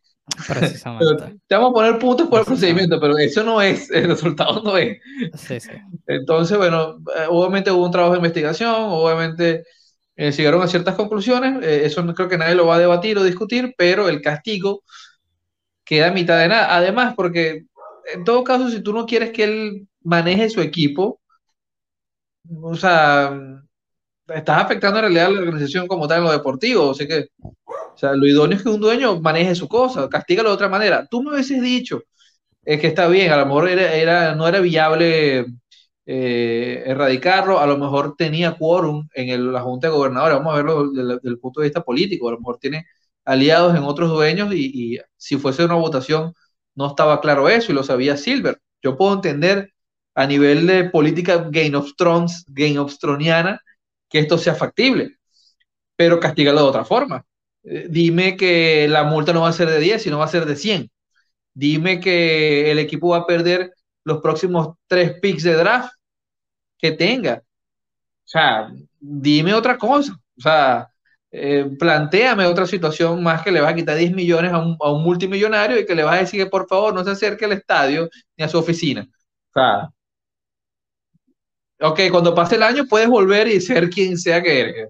Precisamente. 0.48 1.38
te 1.46 1.54
vamos 1.54 1.70
a 1.70 1.74
poner 1.74 1.98
puntos 1.98 2.28
por 2.28 2.40
el 2.40 2.46
procedimiento, 2.46 2.98
pero 2.98 3.18
eso 3.18 3.44
no 3.44 3.60
es, 3.60 3.90
el 3.92 4.08
resultado 4.08 4.62
no 4.62 4.76
es. 4.76 4.98
Sí, 5.34 5.60
sí. 5.60 5.70
Entonces, 6.06 6.56
bueno, 6.56 6.98
eh, 7.16 7.26
obviamente 7.28 7.70
hubo 7.70 7.84
un 7.84 7.90
trabajo 7.90 8.12
de 8.12 8.18
investigación, 8.18 8.74
obviamente 8.74 9.64
eh, 10.16 10.32
llegaron 10.32 10.62
a 10.62 10.68
ciertas 10.68 10.94
conclusiones, 10.94 11.62
eh, 11.62 11.84
eso 11.84 12.02
no 12.02 12.14
creo 12.14 12.28
que 12.28 12.38
nadie 12.38 12.54
lo 12.54 12.66
va 12.66 12.76
a 12.76 12.80
debatir 12.80 13.18
o 13.18 13.24
discutir, 13.24 13.74
pero 13.76 14.08
el 14.08 14.22
castigo 14.22 14.82
queda 15.84 16.08
a 16.08 16.12
mitad 16.12 16.38
de 16.38 16.48
nada. 16.48 16.74
Además, 16.74 17.14
porque 17.14 17.66
en 18.12 18.24
todo 18.24 18.44
caso, 18.44 18.70
si 18.70 18.80
tú 18.80 18.92
no 18.92 19.06
quieres 19.06 19.30
que 19.30 19.44
él 19.44 19.88
maneje 20.02 20.48
su 20.50 20.60
equipo, 20.60 21.20
o 22.62 22.74
sea, 22.74 23.38
estás 24.28 24.62
afectando 24.62 24.98
en 24.98 25.04
realidad 25.04 25.26
a 25.26 25.30
la 25.30 25.40
organización 25.40 25.86
como 25.86 26.08
tal 26.08 26.18
en 26.18 26.24
lo 26.24 26.32
deportivo, 26.32 26.90
así 26.90 27.06
que 27.06 27.28
o 27.94 27.98
sea, 27.98 28.14
lo 28.14 28.26
idóneo 28.26 28.56
es 28.58 28.62
que 28.64 28.70
un 28.70 28.80
dueño 28.80 29.20
maneje 29.20 29.54
su 29.54 29.68
cosa, 29.68 30.08
castígalo 30.08 30.50
de 30.50 30.54
otra 30.54 30.68
manera. 30.68 31.06
Tú 31.10 31.22
me 31.22 31.32
hubieses 31.32 31.62
dicho 31.62 32.02
es 32.64 32.80
que 32.80 32.86
está 32.88 33.08
bien, 33.08 33.32
a 33.32 33.36
lo 33.36 33.46
mejor 33.46 33.68
era, 33.68 34.34
no 34.34 34.48
era 34.48 34.60
viable 34.60 35.46
eh, 36.06 36.82
erradicarlo, 36.86 37.60
a 37.60 37.66
lo 37.66 37.78
mejor 37.78 38.16
tenía 38.16 38.56
quórum 38.56 39.08
en 39.14 39.52
la 39.52 39.60
Junta 39.62 39.88
de 39.88 39.94
Gobernadores, 39.94 40.38
vamos 40.38 40.54
a 40.54 40.56
verlo 40.56 40.90
desde, 40.90 41.20
el 41.24 41.38
punto 41.38 41.60
de 41.60 41.66
vista 41.66 41.82
político, 41.82 42.28
a 42.28 42.32
lo 42.32 42.38
mejor 42.38 42.58
tiene 42.58 42.86
aliados 43.24 43.76
en 43.76 43.82
otros 43.84 44.10
dueños 44.10 44.52
y, 44.54 44.94
y, 44.96 45.00
si 45.16 45.36
fuese 45.38 45.64
una 45.64 45.74
votación 45.74 46.34
no 46.74 46.88
estaba 46.88 47.20
claro 47.20 47.48
eso 47.48 47.72
y 47.72 47.74
lo 47.74 47.82
sabía 47.84 48.16
Silver. 48.16 48.60
Yo 48.82 48.96
puedo 48.96 49.14
entender 49.14 49.72
a 50.14 50.26
nivel 50.26 50.66
de 50.66 50.84
política 50.90 51.48
Game 51.50 51.76
of 51.76 51.94
Thrones, 51.96 52.44
Game 52.48 52.78
of 52.78 52.98
Throniana, 52.98 53.60
que 54.08 54.20
esto 54.20 54.38
sea 54.38 54.54
factible, 54.54 55.16
pero 55.96 56.20
castígalo 56.20 56.60
de 56.62 56.68
otra 56.68 56.84
forma. 56.84 57.24
Eh, 57.64 57.86
dime 57.90 58.36
que 58.36 58.86
la 58.88 59.04
multa 59.04 59.32
no 59.32 59.42
va 59.42 59.48
a 59.48 59.52
ser 59.52 59.68
de 59.68 59.78
10, 59.80 60.02
sino 60.02 60.18
va 60.18 60.26
a 60.26 60.28
ser 60.28 60.46
de 60.46 60.56
100. 60.56 60.90
Dime 61.54 62.00
que 62.00 62.70
el 62.70 62.78
equipo 62.78 63.10
va 63.10 63.18
a 63.18 63.26
perder 63.26 63.72
los 64.04 64.20
próximos 64.20 64.76
tres 64.86 65.18
picks 65.20 65.44
de 65.44 65.54
draft 65.54 65.92
que 66.78 66.92
tenga. 66.92 67.42
O 67.42 68.26
sea, 68.28 68.72
dime 69.00 69.54
otra 69.54 69.78
cosa. 69.78 70.12
O 70.36 70.40
sea, 70.40 70.88
eh, 71.30 71.68
planteame 71.78 72.46
otra 72.46 72.66
situación 72.66 73.22
más 73.22 73.42
que 73.42 73.50
le 73.50 73.60
va 73.60 73.70
a 73.70 73.74
quitar 73.74 73.96
10 73.96 74.12
millones 74.12 74.52
a 74.52 74.58
un, 74.58 74.76
a 74.80 74.92
un, 74.92 75.02
multimillonario 75.02 75.78
y 75.80 75.86
que 75.86 75.94
le 75.94 76.04
va 76.04 76.14
a 76.14 76.18
decir 76.18 76.42
que 76.42 76.50
por 76.50 76.66
favor 76.68 76.94
no 76.94 77.02
se 77.04 77.10
acerque 77.10 77.44
al 77.44 77.52
estadio 77.52 78.08
ni 78.36 78.44
a 78.44 78.48
su 78.48 78.58
oficina. 78.58 79.06
O 79.50 79.52
sea, 79.52 79.90
ok, 81.80 82.00
cuando 82.10 82.34
pase 82.34 82.56
el 82.56 82.62
año 82.62 82.86
puedes 82.88 83.08
volver 83.08 83.48
y 83.48 83.60
ser 83.60 83.90
quien 83.90 84.18
sea 84.18 84.42
que 84.42 84.60
eres. 84.60 84.88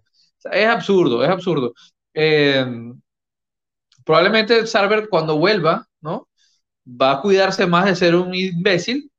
es 0.53 0.67
absurdo, 0.67 1.25
es 1.25 1.31
absurdo. 1.31 1.73
Eh, 2.15 2.65
probablemente 4.05 4.67
Sarver 4.67 5.09
cuando 5.09 5.39
vuelva, 5.39 5.87
¿no? 6.01 6.29
Va 6.87 7.13
a 7.13 7.21
cuidarse 7.23 7.67
más 7.67 7.87
de 7.87 7.97
ser 7.97 8.15
un 8.17 8.35
imbécil, 8.35 9.11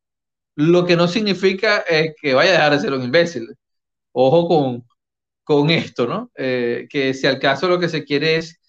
lo 0.55 0.85
que 0.85 0.95
no 0.97 1.07
significa 1.07 1.83
que 2.21 2.33
vaya 2.35 2.51
a 2.51 2.53
dejar 2.53 2.73
de 2.73 2.79
ser 2.81 2.93
un 2.93 3.03
imbécil. 3.03 3.47
Ojo 4.13 4.47
con, 4.47 4.85
con 5.43 5.69
esto, 5.71 6.07
¿no? 6.07 6.31
Eh, 6.37 6.87
que 6.89 7.13
si 7.13 7.27
al 7.27 7.39
caso 7.39 7.69
lo 7.69 7.79
que 7.79 7.89
se 7.89 8.05
quiere 8.05 8.37
es 8.37 8.59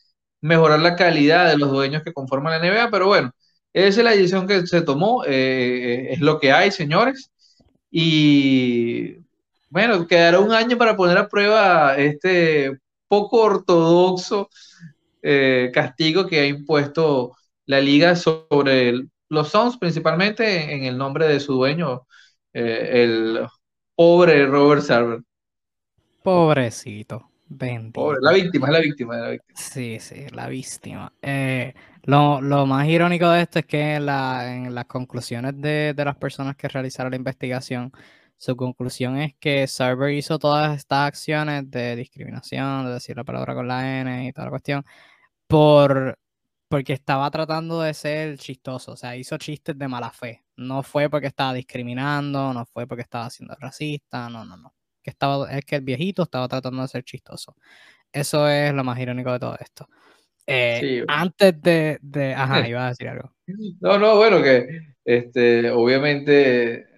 mejorar 0.42 0.80
la 0.80 0.96
calidad 0.96 1.50
de 1.50 1.58
los 1.58 1.70
dueños 1.72 2.02
que 2.04 2.12
conforman 2.14 2.52
la 2.52 2.58
NBA, 2.58 2.90
pero 2.90 3.08
bueno, 3.08 3.32
esa 3.72 4.00
es 4.00 4.04
la 4.04 4.12
decisión 4.12 4.46
que 4.48 4.66
se 4.66 4.82
tomó, 4.82 5.24
eh, 5.26 6.08
es 6.12 6.20
lo 6.20 6.40
que 6.40 6.52
hay, 6.52 6.70
señores. 6.72 7.30
Y 7.90 9.18
bueno, 9.70 10.06
quedará 10.06 10.40
un 10.40 10.52
año 10.52 10.78
para 10.78 10.96
poner 10.96 11.18
a 11.18 11.28
prueba 11.28 11.96
este 11.96 12.78
poco 13.08 13.42
ortodoxo 13.42 14.48
eh, 15.22 15.70
castigo 15.72 16.26
que 16.26 16.40
ha 16.40 16.46
impuesto 16.46 17.36
la 17.66 17.80
liga 17.80 18.14
sobre 18.16 18.94
los 19.28 19.48
Suns, 19.48 19.76
principalmente 19.76 20.72
en 20.74 20.84
el 20.84 20.96
nombre 20.96 21.26
de 21.26 21.40
su 21.40 21.54
dueño, 21.54 22.06
eh, 22.52 23.02
el 23.02 23.40
pobre 23.94 24.46
Robert 24.46 24.82
Sarver. 24.82 25.22
Pobrecito. 26.22 27.30
Bendito. 27.48 28.12
la 28.20 28.32
víctima, 28.32 28.66
es 28.66 28.72
la 28.72 28.80
víctima, 28.80 29.16
la 29.16 29.30
víctima. 29.30 29.58
Sí, 29.58 29.98
sí, 30.00 30.26
la 30.32 30.48
víctima. 30.48 31.12
Eh, 31.22 31.74
lo, 32.02 32.40
más 32.66 32.88
irónico 32.88 33.28
de 33.30 33.42
esto 33.42 33.60
es 33.60 33.66
que 33.66 33.94
en, 33.94 34.06
las 34.06 34.84
conclusiones 34.86 35.60
de, 35.60 35.94
las 35.96 36.16
personas 36.16 36.56
que 36.56 36.68
realizaron 36.68 37.10
la 37.10 37.16
investigación, 37.16 37.92
su 38.38 38.56
conclusión 38.56 39.18
es 39.18 39.34
que 39.36 39.66
Server 39.66 40.12
hizo 40.12 40.38
todas 40.38 40.76
estas 40.76 41.08
acciones 41.08 41.70
de 41.70 41.96
discriminación, 41.96 42.86
de 42.86 42.92
decir 42.94 43.16
la 43.16 43.24
palabra 43.24 43.54
con 43.54 43.68
la 43.68 44.00
N 44.00 44.28
y 44.28 44.32
toda 44.32 44.46
la 44.46 44.50
cuestión, 44.50 44.84
por, 45.46 46.18
porque 46.68 46.92
estaba 46.94 47.30
tratando 47.30 47.80
de 47.82 47.94
ser 47.94 48.38
chistoso, 48.38 48.92
o 48.92 48.96
sea, 48.96 49.16
hizo 49.16 49.38
chistes 49.38 49.78
de 49.78 49.88
mala 49.88 50.10
fe. 50.10 50.44
No 50.56 50.82
fue 50.82 51.10
porque 51.10 51.28
estaba 51.28 51.54
discriminando, 51.54 52.52
no 52.54 52.66
fue 52.66 52.86
porque 52.86 53.02
estaba 53.02 53.30
siendo 53.30 53.54
racista, 53.60 54.28
no, 54.30 54.44
no, 54.44 54.56
no 54.56 54.76
que 55.06 55.10
estaba, 55.10 55.48
es 55.52 55.64
que 55.64 55.76
el 55.76 55.82
viejito 55.82 56.24
estaba 56.24 56.48
tratando 56.48 56.82
de 56.82 56.88
ser 56.88 57.04
chistoso. 57.04 57.54
Eso 58.12 58.48
es 58.48 58.74
lo 58.74 58.82
más 58.82 58.98
irónico 58.98 59.32
de 59.32 59.38
todo 59.38 59.56
esto. 59.60 59.88
Eh, 60.44 61.04
antes 61.06 61.62
de, 61.62 61.98
de, 62.02 62.34
Ajá, 62.34 62.68
iba 62.68 62.86
a 62.86 62.88
decir 62.88 63.08
algo. 63.08 63.32
No, 63.80 64.00
no, 64.00 64.16
bueno, 64.16 64.42
que 64.42 64.66
este, 65.04 65.70
obviamente, 65.70 66.88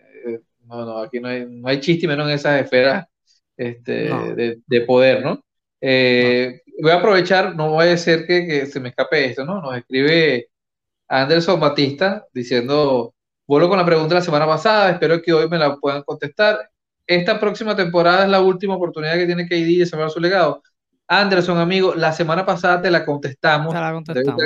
no, 0.69 0.85
no, 0.85 0.99
aquí 0.99 1.21
no 1.21 1.29
hay, 1.29 1.47
no 1.49 1.69
hay 1.69 1.81
chiste 1.81 2.07
menos 2.07 2.29
en 2.29 2.35
esas 2.35 2.63
esferas 2.63 3.07
este, 3.57 3.93
de, 4.35 4.61
de, 4.67 4.81
poder, 4.83 5.25
¿no? 5.25 5.43
Eh, 5.81 6.63
voy 6.81 6.93
a 6.93 6.97
aprovechar, 6.97 7.57
no 7.57 7.71
voy 7.71 7.89
a 7.89 7.97
ser 7.97 8.27
que, 8.27 8.47
que, 8.47 8.67
se 8.67 8.79
me 8.81 8.91
escape 8.91 9.25
esto, 9.25 9.45
¿no? 9.45 9.61
Nos 9.61 9.77
escribe 9.77 10.49
Anderson 11.09 11.59
Batista 11.59 12.27
diciendo, 12.33 13.15
vuelvo 13.47 13.69
con 13.69 13.79
la 13.79 13.87
pregunta 13.87 14.11
de 14.11 14.21
la 14.21 14.25
semana 14.25 14.47
pasada, 14.47 14.91
espero 14.91 15.21
que 15.21 15.33
hoy 15.33 15.49
me 15.49 15.59
la 15.59 15.77
puedan 15.77 16.03
contestar 16.03 16.71
esta 17.09 17.41
próxima 17.41 17.75
temporada 17.75 18.25
es 18.25 18.31
la 18.31 18.43
última 18.43 18.77
oportunidad 18.77 19.15
que 19.15 19.25
tiene 19.25 19.47
KD 19.49 19.79
de 19.79 19.87
salvar 19.87 20.11
su 20.11 20.21
legado. 20.21 20.63
Anderson, 21.09 21.57
amigo, 21.57 21.95
la 21.95 22.13
semana 22.13 22.45
pasada 22.45 22.83
te 22.83 22.91
la 22.91 23.07
contestamos. 23.07 23.73
Te 23.73 23.81
la 23.81 23.93
contestamos. 23.93 24.43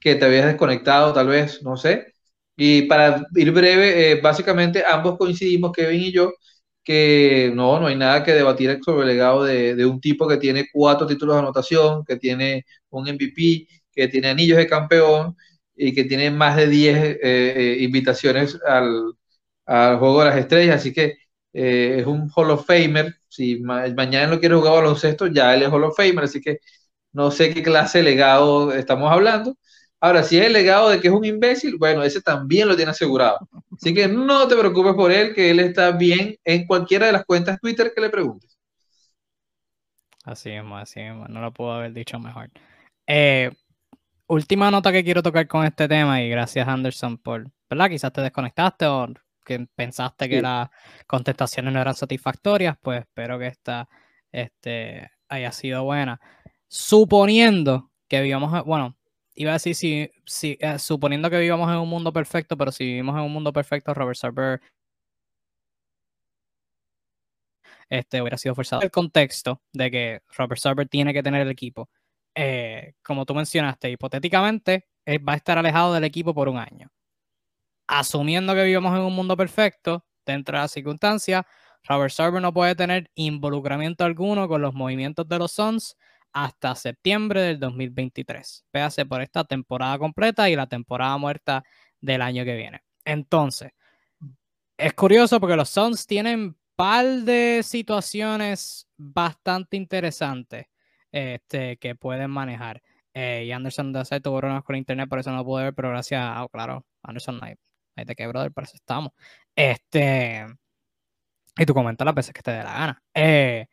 Que, 0.00 0.16
te 0.16 0.24
habías 0.24 0.46
desconectado, 0.46 1.12
tal 1.12 1.28
vez, 1.28 1.62
no 1.62 1.76
sé. 1.76 2.14
Y 2.58 2.82
para 2.82 3.24
ir 3.36 3.52
breve, 3.52 4.12
eh, 4.12 4.20
básicamente 4.20 4.84
ambos 4.86 5.16
coincidimos, 5.18 5.72
Kevin 5.72 6.02
y 6.02 6.12
yo, 6.12 6.32
que 6.84 7.52
no, 7.54 7.78
no 7.80 7.86
hay 7.88 7.96
nada 7.96 8.24
que 8.24 8.32
debatir 8.32 8.78
sobre 8.84 9.02
el 9.02 9.08
legado 9.08 9.44
de, 9.44 9.86
un 9.86 10.00
tipo 10.00 10.26
que 10.28 10.38
tiene 10.38 10.68
cuatro 10.72 11.06
títulos 11.06 11.36
de 11.36 11.40
anotación, 11.42 12.04
que 12.04 12.16
tiene 12.16 12.64
un 12.90 13.06
MVP, 13.08 13.68
que 13.92 14.08
tiene 14.08 14.28
anillos 14.30 14.58
de 14.58 14.66
campeón 14.66 15.36
y 15.76 15.94
que 15.94 16.04
tiene 16.04 16.30
más 16.30 16.56
de 16.56 16.66
10 16.68 16.96
eh, 16.96 17.18
eh, 17.22 17.76
invitaciones 17.80 18.58
al, 18.66 19.12
al 19.66 19.98
Juego 19.98 20.20
de 20.20 20.30
las 20.30 20.38
Estrellas. 20.38 20.76
Así 20.76 20.92
que 20.92 21.16
eh, 21.52 21.98
es 22.00 22.06
un 22.06 22.30
Hall 22.34 22.50
of 22.50 22.66
Famer. 22.66 23.14
Si 23.28 23.58
mañana 23.60 24.26
no 24.28 24.40
quiere 24.40 24.54
jugar 24.56 24.74
baloncesto, 24.74 25.26
ya 25.26 25.54
él 25.54 25.62
es 25.62 25.68
Hall 25.70 25.84
of 25.84 25.96
Famer, 25.96 26.24
así 26.24 26.40
que 26.40 26.60
no 27.12 27.30
sé 27.30 27.52
qué 27.54 27.62
clase 27.62 27.98
de 27.98 28.04
legado 28.04 28.72
estamos 28.72 29.10
hablando. 29.12 29.56
Ahora, 30.00 30.22
si 30.22 30.38
es 30.38 30.46
el 30.46 30.52
legado 30.52 30.90
de 30.90 31.00
que 31.00 31.08
es 31.08 31.14
un 31.14 31.24
imbécil, 31.24 31.76
bueno, 31.76 32.02
ese 32.02 32.20
también 32.20 32.68
lo 32.68 32.76
tiene 32.76 32.92
asegurado. 32.92 33.48
Así 33.76 33.92
que 33.92 34.06
no 34.06 34.46
te 34.46 34.56
preocupes 34.56 34.94
por 34.94 35.10
él, 35.10 35.34
que 35.34 35.50
él 35.50 35.58
está 35.60 35.90
bien 35.90 36.36
en 36.44 36.66
cualquiera 36.66 37.06
de 37.06 37.12
las 37.12 37.24
cuentas 37.24 37.58
Twitter 37.60 37.92
que 37.94 38.00
le 38.00 38.10
preguntes. 38.10 38.56
Así 40.24 40.50
es, 40.50 40.62
así 40.72 41.00
es, 41.00 41.14
no 41.14 41.40
lo 41.40 41.52
puedo 41.52 41.72
haber 41.72 41.92
dicho 41.92 42.18
mejor. 42.20 42.50
Eh, 43.06 43.50
última 44.26 44.70
nota 44.70 44.92
que 44.92 45.02
quiero 45.02 45.22
tocar 45.22 45.48
con 45.48 45.64
este 45.64 45.88
tema 45.88 46.22
y 46.22 46.28
gracias 46.28 46.68
Anderson 46.68 47.18
por, 47.18 47.50
¿verdad? 47.68 47.88
Quizás 47.88 48.12
te 48.12 48.20
desconectaste 48.20 48.86
o 48.86 49.08
que 49.44 49.66
pensaste 49.74 50.28
que 50.28 50.42
las 50.42 50.68
contestaciones 51.06 51.72
no 51.72 51.80
eran 51.80 51.94
satisfactorias, 51.94 52.76
pues 52.82 53.00
espero 53.00 53.38
que 53.38 53.46
esta 53.46 53.88
este, 54.30 55.10
haya 55.28 55.50
sido 55.52 55.84
buena. 55.84 56.20
Suponiendo 56.68 57.90
que 58.06 58.20
vivamos, 58.20 58.64
bueno, 58.66 58.97
iba 59.38 59.52
a 59.52 59.54
decir 59.54 59.74
si, 59.74 60.10
si 60.24 60.58
eh, 60.60 60.78
suponiendo 60.78 61.30
que 61.30 61.38
vivamos 61.38 61.70
en 61.70 61.76
un 61.78 61.88
mundo 61.88 62.12
perfecto, 62.12 62.56
pero 62.56 62.72
si 62.72 62.84
vivimos 62.84 63.16
en 63.16 63.22
un 63.22 63.32
mundo 63.32 63.52
perfecto, 63.52 63.94
Robert 63.94 64.18
Sarver 64.18 64.60
este, 67.88 68.20
hubiera 68.20 68.36
sido 68.36 68.54
forzado. 68.54 68.82
El 68.82 68.90
contexto 68.90 69.62
de 69.72 69.90
que 69.90 70.22
Robert 70.36 70.60
Sarver 70.60 70.88
tiene 70.88 71.12
que 71.12 71.22
tener 71.22 71.42
el 71.42 71.50
equipo. 71.50 71.88
Eh, 72.34 72.94
como 73.02 73.24
tú 73.24 73.34
mencionaste, 73.34 73.90
hipotéticamente, 73.90 74.86
va 75.26 75.32
a 75.32 75.36
estar 75.36 75.56
alejado 75.58 75.94
del 75.94 76.04
equipo 76.04 76.34
por 76.34 76.48
un 76.48 76.58
año 76.58 76.90
asumiendo 77.88 78.54
que 78.54 78.64
vivimos 78.64 78.94
en 78.94 79.02
un 79.02 79.14
mundo 79.14 79.36
perfecto, 79.36 80.04
dentro 80.24 80.56
de 80.56 80.62
las 80.62 80.70
circunstancias, 80.70 81.44
Robert 81.84 82.12
Server 82.12 82.40
no 82.40 82.52
puede 82.52 82.74
tener 82.74 83.10
involucramiento 83.14 84.04
alguno 84.04 84.46
con 84.46 84.60
los 84.60 84.74
movimientos 84.74 85.26
de 85.26 85.38
los 85.38 85.52
Suns 85.52 85.96
hasta 86.32 86.74
septiembre 86.74 87.42
del 87.42 87.60
2023. 87.60 88.64
Véase 88.72 89.06
por 89.06 89.22
esta 89.22 89.44
temporada 89.44 89.98
completa 89.98 90.48
y 90.50 90.56
la 90.56 90.66
temporada 90.66 91.16
muerta 91.18 91.64
del 92.00 92.22
año 92.22 92.44
que 92.44 92.56
viene. 92.56 92.82
Entonces, 93.04 93.72
es 94.76 94.94
curioso 94.94 95.40
porque 95.40 95.56
los 95.56 95.68
Suns 95.68 96.06
tienen 96.06 96.56
par 96.76 97.04
de 97.06 97.62
situaciones 97.64 98.88
bastante 98.96 99.76
interesantes 99.76 100.66
este, 101.10 101.76
que 101.78 101.94
pueden 101.94 102.30
manejar. 102.30 102.82
Eh, 103.14 103.44
y 103.46 103.52
Anderson 103.52 103.92
de 103.92 104.20
tuvo 104.20 104.38
problemas 104.38 104.62
con 104.64 104.76
internet, 104.76 105.08
por 105.08 105.18
eso 105.18 105.30
no 105.30 105.38
lo 105.38 105.44
pude 105.44 105.64
ver, 105.64 105.74
pero 105.74 105.90
gracias 105.90 106.22
a, 106.22 106.46
claro, 106.52 106.86
Anderson 107.02 107.38
Knight 107.38 107.58
de 108.04 108.14
que, 108.14 108.26
brother, 108.26 108.52
para 108.52 108.66
eso 108.66 108.76
estamos. 108.76 109.12
Este. 109.54 110.46
Y 111.56 111.66
tú 111.66 111.74
comentas 111.74 112.04
las 112.04 112.14
veces 112.14 112.32
que 112.32 112.42
te 112.42 112.52
dé 112.52 112.62
la 112.62 112.72
gana. 112.72 113.02
Eh, 113.14 113.66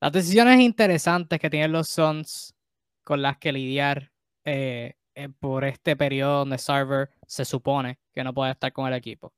las 0.00 0.12
decisiones 0.12 0.60
interesantes 0.60 1.38
que 1.38 1.50
tienen 1.50 1.72
los 1.72 1.88
Suns 1.88 2.54
con 3.02 3.22
las 3.22 3.38
que 3.38 3.52
lidiar 3.52 4.12
eh, 4.44 4.94
eh, 5.14 5.28
por 5.40 5.64
este 5.64 5.96
periodo 5.96 6.40
donde 6.40 6.58
Server 6.58 7.10
se 7.26 7.44
supone 7.44 7.98
que 8.14 8.22
no 8.22 8.32
puede 8.34 8.52
estar 8.52 8.72
con 8.72 8.86
el 8.86 8.94
equipo. 8.94 9.32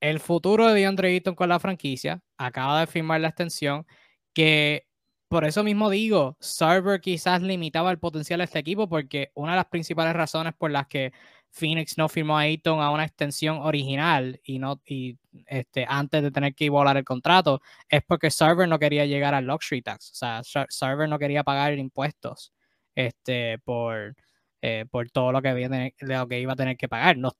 El 0.00 0.20
futuro 0.20 0.66
de 0.68 0.74
DeAndre 0.74 1.10
Ayton 1.10 1.34
con 1.34 1.48
la 1.48 1.60
franquicia 1.60 2.22
acaba 2.38 2.80
de 2.80 2.86
firmar 2.86 3.20
la 3.20 3.28
extensión 3.28 3.86
que 4.32 4.86
por 5.28 5.44
eso 5.44 5.62
mismo 5.62 5.90
digo, 5.90 6.36
Server 6.40 7.00
quizás 7.00 7.42
limitaba 7.42 7.90
el 7.90 7.98
potencial 7.98 8.38
de 8.38 8.44
este 8.44 8.58
equipo 8.58 8.88
porque 8.88 9.30
una 9.34 9.52
de 9.52 9.56
las 9.58 9.66
principales 9.66 10.14
razones 10.14 10.54
por 10.54 10.70
las 10.70 10.88
que 10.88 11.12
Phoenix 11.50 11.98
no 11.98 12.08
firmó 12.08 12.38
a 12.38 12.42
Ayton 12.42 12.80
a 12.80 12.90
una 12.90 13.04
extensión 13.04 13.58
original 13.58 14.40
y 14.44 14.58
no 14.58 14.80
y 14.86 15.18
este 15.46 15.84
antes 15.88 16.22
de 16.22 16.30
tener 16.30 16.54
que 16.54 16.70
volar 16.70 16.96
el 16.96 17.04
contrato 17.04 17.60
es 17.88 18.02
porque 18.06 18.30
Server 18.30 18.68
no 18.68 18.78
quería 18.78 19.06
llegar 19.06 19.34
al 19.34 19.46
luxury 19.46 19.82
tax, 19.82 20.10
o 20.12 20.14
sea, 20.14 20.66
Server 20.68 21.08
no 21.08 21.18
quería 21.18 21.42
pagar 21.44 21.76
impuestos 21.78 22.52
este 22.94 23.58
por 23.58 24.14
eh, 24.62 24.84
por 24.90 25.10
todo 25.10 25.32
lo 25.32 25.40
que, 25.40 25.94
lo 26.00 26.28
que 26.28 26.40
iba 26.40 26.52
a 26.52 26.56
tener 26.56 26.76
que 26.76 26.86
pagar. 26.88 27.16
Nos, 27.16 27.34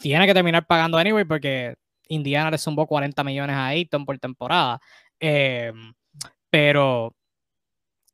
tiene 0.00 0.26
que 0.26 0.34
terminar 0.34 0.66
pagando 0.66 0.98
anyway 0.98 1.24
porque 1.24 1.74
Indiana 2.08 2.50
le 2.50 2.58
zumbó 2.58 2.86
40 2.86 3.24
millones 3.24 3.56
a 3.56 3.66
Ayton 3.66 4.04
por 4.04 4.18
temporada. 4.18 4.80
Em, 5.18 5.94
pero 6.50 7.14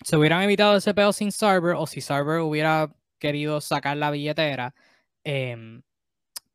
se 0.04 0.16
hubieran 0.16 0.42
evitado 0.42 0.76
ese 0.76 0.94
pedo 0.94 1.12
sin 1.12 1.32
Server 1.32 1.74
o 1.76 1.86
si 1.86 2.00
Server 2.00 2.40
hubiera 2.40 2.90
querido 3.18 3.60
sacar 3.60 3.96
la 3.98 4.10
billetera, 4.10 4.74
Em, 5.24 5.82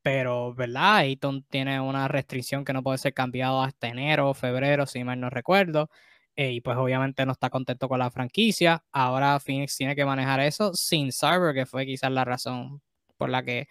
pero, 0.01 0.54
¿verdad? 0.54 0.97
Ayton 0.97 1.43
tiene 1.49 1.80
una 1.82 2.08
restricción 2.08 2.65
que 2.65 2.73
no 2.73 2.84
puede 2.84 2.97
ser 2.99 3.13
cambiado 3.13 3.62
hasta 3.63 3.88
enero 3.88 4.30
o 4.30 4.34
febrero, 4.34 4.86
si 4.86 5.04
mal 5.04 5.19
no 5.19 5.30
recuerdo. 5.30 5.89
Eh, 6.36 6.51
y 6.51 6.62
pues 6.62 6.78
obviamente 6.78 7.25
no 7.25 7.32
está 7.34 7.49
contento 7.49 7.88
con 7.89 7.99
la 7.99 8.12
franquicia. 8.12 8.84
Ahora 8.91 9.39
Phoenix 9.39 9.78
tiene 9.78 9.95
que 9.95 10.06
manejar 10.06 10.41
eso 10.41 10.73
sin 10.73 11.12
Cyber, 11.12 11.54
que 11.54 11.65
fue 11.65 11.86
quizás 11.86 12.12
la 12.12 12.25
razón 12.25 12.82
por 13.17 13.30
la 13.30 13.43
que 13.43 13.67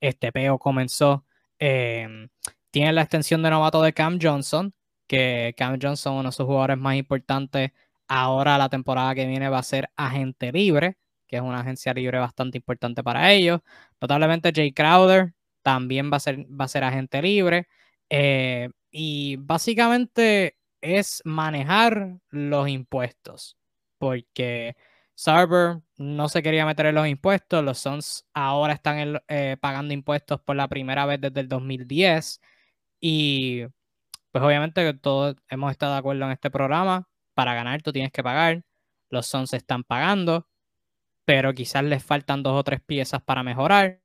este 0.00 0.32
peo 0.32 0.58
comenzó. 0.58 1.24
Eh, 1.58 2.28
tiene 2.70 2.92
la 2.92 3.02
extensión 3.02 3.42
de 3.42 3.50
novato 3.50 3.82
de 3.82 3.92
Cam 3.92 4.18
Johnson, 4.20 4.74
que 5.06 5.54
Cam 5.56 5.78
Johnson, 5.80 6.14
uno 6.14 6.30
de 6.30 6.32
sus 6.32 6.46
jugadores 6.46 6.78
más 6.78 6.96
importantes, 6.96 7.72
ahora 8.08 8.58
la 8.58 8.68
temporada 8.68 9.14
que 9.14 9.26
viene 9.26 9.48
va 9.48 9.58
a 9.58 9.62
ser 9.62 9.90
agente 9.96 10.52
libre, 10.52 10.96
que 11.34 11.38
es 11.38 11.42
una 11.42 11.60
agencia 11.60 11.92
libre 11.92 12.18
bastante 12.20 12.58
importante 12.58 13.02
para 13.02 13.32
ellos. 13.32 13.60
Notablemente 14.00 14.52
Jay 14.54 14.72
Crowder 14.72 15.34
también 15.62 16.12
va 16.12 16.18
a 16.18 16.20
ser, 16.20 16.46
va 16.48 16.66
a 16.66 16.68
ser 16.68 16.84
agente 16.84 17.20
libre. 17.22 17.66
Eh, 18.08 18.68
y 18.92 19.36
básicamente 19.36 20.56
es 20.80 21.22
manejar 21.24 22.18
los 22.30 22.68
impuestos, 22.68 23.56
porque 23.98 24.76
Sarver 25.16 25.80
no 25.96 26.28
se 26.28 26.42
quería 26.42 26.66
meter 26.66 26.86
en 26.86 26.94
los 26.94 27.08
impuestos, 27.08 27.64
los 27.64 27.78
Suns 27.78 28.26
ahora 28.34 28.74
están 28.74 29.20
eh, 29.28 29.56
pagando 29.60 29.94
impuestos 29.94 30.40
por 30.40 30.54
la 30.56 30.68
primera 30.68 31.06
vez 31.06 31.20
desde 31.20 31.40
el 31.40 31.48
2010 31.48 32.40
y 33.00 33.64
pues 34.32 34.44
obviamente 34.44 34.94
todos 34.94 35.36
hemos 35.48 35.70
estado 35.72 35.92
de 35.94 35.98
acuerdo 35.98 36.24
en 36.26 36.32
este 36.32 36.50
programa, 36.50 37.08
para 37.34 37.54
ganar 37.54 37.82
tú 37.82 37.92
tienes 37.92 38.12
que 38.12 38.22
pagar, 38.22 38.62
los 39.10 39.26
Suns 39.26 39.52
están 39.54 39.84
pagando, 39.84 40.48
pero 41.24 41.54
quizás 41.54 41.84
les 41.84 42.04
faltan 42.04 42.42
dos 42.42 42.54
o 42.58 42.64
tres 42.64 42.80
piezas 42.80 43.22
para 43.22 43.42
mejorar. 43.42 44.00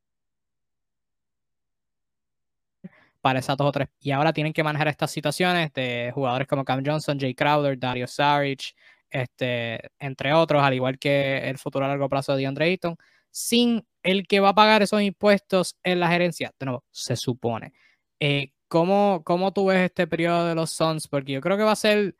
Para 3.21 3.39
esas 3.39 3.57
dos 3.57 3.67
o 3.67 3.71
tres. 3.71 3.89
Y 3.99 4.11
ahora 4.11 4.31
tienen 4.31 4.53
que 4.53 4.63
manejar 4.63 4.87
estas 4.87 5.11
situaciones 5.11 5.73
de 5.73 6.11
jugadores 6.13 6.47
como 6.47 6.63
Cam 6.63 6.83
Johnson, 6.85 7.19
Jay 7.19 7.35
Crowder, 7.35 7.77
Dario 7.77 8.07
Saric, 8.07 8.73
este, 9.09 9.79
entre 9.99 10.33
otros, 10.33 10.63
al 10.63 10.73
igual 10.73 10.97
que 10.99 11.49
el 11.49 11.57
futuro 11.57 11.85
a 11.85 11.89
largo 11.89 12.07
plazo 12.07 12.33
de 12.33 12.39
DeAndre 12.39 12.65
Ayton, 12.65 12.95
sin 13.31 13.85
el 14.03 14.27
que 14.27 14.39
va 14.39 14.49
a 14.49 14.55
pagar 14.55 14.81
esos 14.81 15.01
impuestos 15.01 15.75
en 15.83 15.99
la 15.99 16.09
gerencia. 16.09 16.53
De 16.59 16.79
se 16.91 17.15
supone. 17.17 17.73
Eh, 18.19 18.51
¿cómo, 18.67 19.23
¿Cómo 19.25 19.51
tú 19.53 19.65
ves 19.67 19.79
este 19.79 20.07
periodo 20.07 20.45
de 20.47 20.55
los 20.55 20.71
Suns? 20.71 21.07
Porque 21.07 21.33
yo 21.33 21.41
creo 21.41 21.57
que 21.57 21.63
va 21.63 21.73
a 21.73 21.75
ser. 21.75 22.15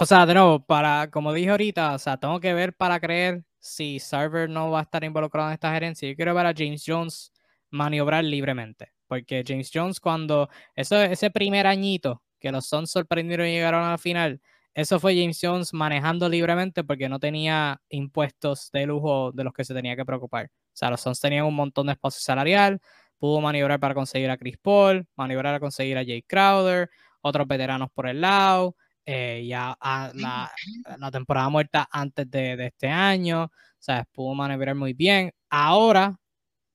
O 0.00 0.06
sea, 0.06 0.26
de 0.26 0.34
nuevo, 0.34 0.64
para, 0.64 1.10
como 1.10 1.32
dije 1.32 1.50
ahorita, 1.50 1.94
o 1.94 1.98
sea, 1.98 2.16
tengo 2.18 2.38
que 2.38 2.54
ver 2.54 2.72
para 2.74 3.00
creer 3.00 3.42
si 3.58 3.98
Server 3.98 4.48
no 4.48 4.70
va 4.70 4.78
a 4.80 4.82
estar 4.82 5.02
involucrado 5.02 5.48
en 5.48 5.54
esta 5.54 5.72
gerencia. 5.72 6.08
Yo 6.08 6.14
quiero 6.14 6.34
ver 6.34 6.46
a 6.46 6.54
James 6.56 6.84
Jones 6.86 7.32
maniobrar 7.70 8.22
libremente. 8.22 8.92
Porque 9.08 9.42
James 9.46 9.70
Jones, 9.74 9.98
cuando 9.98 10.48
eso, 10.76 11.02
ese 11.02 11.30
primer 11.30 11.66
añito 11.66 12.22
que 12.38 12.52
los 12.52 12.66
Suns 12.68 12.90
sorprendieron 12.92 13.48
y 13.48 13.52
llegaron 13.52 13.82
a 13.84 13.90
la 13.90 13.98
final, 13.98 14.40
eso 14.74 15.00
fue 15.00 15.16
James 15.16 15.38
Jones 15.42 15.74
manejando 15.74 16.28
libremente 16.28 16.84
porque 16.84 17.08
no 17.08 17.18
tenía 17.18 17.80
impuestos 17.88 18.70
de 18.70 18.86
lujo 18.86 19.32
de 19.32 19.42
los 19.42 19.52
que 19.52 19.64
se 19.64 19.74
tenía 19.74 19.96
que 19.96 20.04
preocupar. 20.04 20.46
O 20.46 20.76
sea, 20.76 20.90
los 20.90 21.00
Suns 21.00 21.18
tenían 21.20 21.44
un 21.46 21.56
montón 21.56 21.86
de 21.86 21.94
espacio 21.94 22.20
salarial, 22.20 22.80
pudo 23.18 23.40
maniobrar 23.40 23.80
para 23.80 23.94
conseguir 23.94 24.30
a 24.30 24.36
Chris 24.36 24.58
Paul, 24.58 25.08
maniobrar 25.16 25.54
para 25.54 25.60
conseguir 25.60 25.98
a 25.98 26.04
Jay 26.04 26.22
Crowder, 26.22 26.88
otros 27.20 27.48
veteranos 27.48 27.90
por 27.92 28.06
el 28.06 28.20
lado, 28.20 28.76
eh, 29.10 29.46
ya 29.46 29.74
a 29.80 30.12
la, 30.14 30.52
la, 30.98 31.10
temporada 31.10 31.48
muerta 31.48 31.88
antes 31.90 32.30
de, 32.30 32.56
de, 32.58 32.66
este 32.66 32.88
año, 32.88 33.44
o 33.44 33.50
sea, 33.78 34.04
pudo 34.12 34.34
maniobrar 34.34 34.74
muy 34.74 34.92
bien. 34.92 35.32
Ahora 35.48 36.20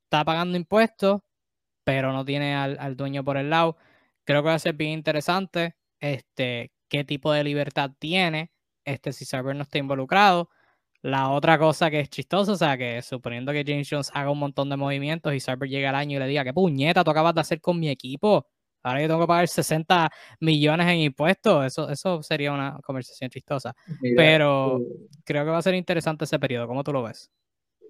está 0.05 0.25
pagando 0.25 0.57
impuestos, 0.57 1.21
pero 1.83 2.11
no 2.13 2.25
tiene 2.25 2.55
al, 2.55 2.77
al 2.79 2.97
dueño 2.97 3.23
por 3.23 3.37
el 3.37 3.51
lado. 3.51 3.77
Creo 4.25 4.41
que 4.43 4.49
va 4.49 4.55
a 4.55 4.59
ser 4.59 4.73
bien 4.75 4.91
interesante. 4.93 5.75
Este, 5.99 6.71
qué 6.89 7.03
tipo 7.03 7.31
de 7.31 7.43
libertad 7.43 7.91
tiene 7.99 8.51
este, 8.85 9.13
si 9.13 9.25
Server 9.25 9.55
no 9.55 9.63
está 9.63 9.77
involucrado. 9.77 10.49
La 11.03 11.29
otra 11.29 11.59
cosa 11.59 11.91
que 11.91 11.99
es 11.99 12.09
chistosa, 12.09 12.53
o 12.53 12.57
sea, 12.57 12.77
que 12.79 13.01
suponiendo 13.03 13.51
que 13.51 13.63
James 13.67 13.87
Jones 13.91 14.11
haga 14.13 14.31
un 14.31 14.39
montón 14.39 14.69
de 14.69 14.77
movimientos 14.77 15.35
y 15.35 15.39
Server 15.39 15.69
llega 15.69 15.89
al 15.89 15.95
año 15.95 16.17
y 16.17 16.19
le 16.19 16.27
diga, 16.27 16.43
¿qué 16.43 16.53
puñeta 16.53 17.03
tú 17.03 17.11
acabas 17.11 17.35
de 17.35 17.41
hacer 17.41 17.61
con 17.61 17.79
mi 17.79 17.89
equipo? 17.89 18.47
Ahora 18.83 19.01
yo 19.01 19.07
tengo 19.07 19.21
que 19.21 19.27
pagar 19.27 19.47
60 19.47 20.11
millones 20.41 20.87
en 20.87 20.97
impuestos. 20.99 21.65
Eso, 21.65 21.89
eso 21.89 22.21
sería 22.21 22.51
una 22.51 22.77
conversación 22.83 23.29
chistosa. 23.29 23.73
Pero 24.15 24.79
eh, 24.79 24.83
creo 25.23 25.45
que 25.45 25.51
va 25.51 25.57
a 25.57 25.61
ser 25.61 25.75
interesante 25.75 26.25
ese 26.25 26.37
periodo. 26.37 26.67
¿Cómo 26.67 26.83
tú 26.83 26.91
lo 26.91 27.03
ves? 27.03 27.31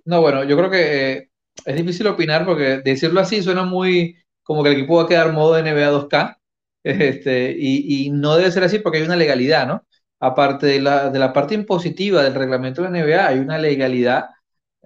No, 0.05 0.21
bueno, 0.21 0.43
yo 0.43 0.55
creo 0.57 0.69
que 0.69 1.11
eh, 1.11 1.29
es 1.65 1.75
difícil 1.75 2.07
opinar 2.07 2.45
porque 2.45 2.81
decirlo 2.83 3.19
así 3.19 3.41
suena 3.41 3.63
muy 3.63 4.17
como 4.43 4.61
que 4.61 4.69
el 4.69 4.77
equipo 4.77 4.97
va 4.97 5.03
a 5.03 5.07
quedar 5.07 5.33
modo 5.33 5.57
NBA 5.57 5.91
2K. 5.91 6.37
Este, 6.85 7.55
y, 7.57 8.09
no 8.09 8.35
debe 8.35 8.51
ser 8.51 8.65
así 8.65 8.79
porque 8.79 8.97
hay 8.97 9.05
una 9.05 9.15
legalidad, 9.15 9.65
¿no? 9.65 9.85
Aparte 10.19 10.65
de 10.65 10.81
la, 10.81 11.09
de 11.09 11.17
la 11.17 11.31
parte 11.31 11.55
impositiva 11.55 12.21
del 12.21 12.35
reglamento 12.35 12.81
de 12.81 12.89
la 12.89 12.99
NBA, 12.99 13.27
hay 13.27 13.39
una 13.39 13.57
legalidad 13.57 14.25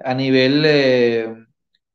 a 0.03 0.13
nivel 0.13 0.63
eh, 0.63 1.46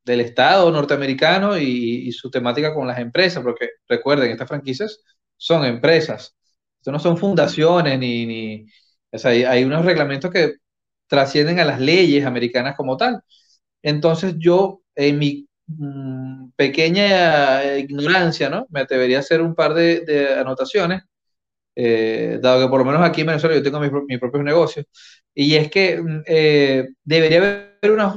del 0.05 0.21
Estado 0.21 0.71
norteamericano 0.71 1.59
y, 1.59 2.11
su 2.13 2.31
temática 2.31 2.75
con 2.75 2.87
las 2.87 2.99
empresas, 2.99 3.43
porque 3.43 3.71
recuerden, 3.89 4.31
estas 4.31 4.49
franquicias 4.49 5.01
son 5.37 5.65
empresas, 5.65 6.37
esto 6.79 6.93
no 6.93 6.99
son 6.99 7.17
fundaciones 7.17 7.99
ni, 7.99 8.27
ni 8.27 8.67
o 9.13 9.19
sea, 9.19 9.31
hay, 9.33 9.45
hay 9.45 9.65
unos 9.65 9.85
reglamentos 9.85 10.31
que 10.31 10.55
trascienden 11.07 11.61
a 11.61 11.65
las 11.65 11.81
leyes 11.81 12.25
americanas 12.27 12.77
como 12.77 12.97
tal. 12.97 13.21
Entonces 13.83 14.35
yo, 14.39 14.83
en 14.95 15.19
mi 15.19 15.49
Mm, 15.79 16.51
pequeña 16.57 17.77
ignorancia, 17.77 18.51
¿no? 18.51 18.67
Me 18.71 18.81
atrevería 18.81 19.19
a 19.19 19.21
hacer 19.21 19.41
un 19.41 19.55
par 19.55 19.75
de, 19.75 20.35
anotaciones, 20.39 21.03
eh, 21.77 22.39
dado 22.43 22.63
que 22.63 22.71
por 22.71 22.81
lo 22.81 22.85
menos 22.87 23.03
aquí 23.03 23.23
en 23.23 23.29
Venezuela 23.29 23.57
yo 23.57 23.63
tengo 23.63 23.81
mis, 23.81 24.19
propios 24.21 24.45
negocios, 24.45 24.87
y 25.35 25.55
es 25.57 25.71
que 25.71 26.01
mm, 26.01 26.23
eh, 26.27 26.89
debería 27.05 27.39
haber 27.39 27.93
una 27.93 28.11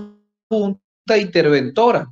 junta 0.50 0.82
interventora. 1.13 2.08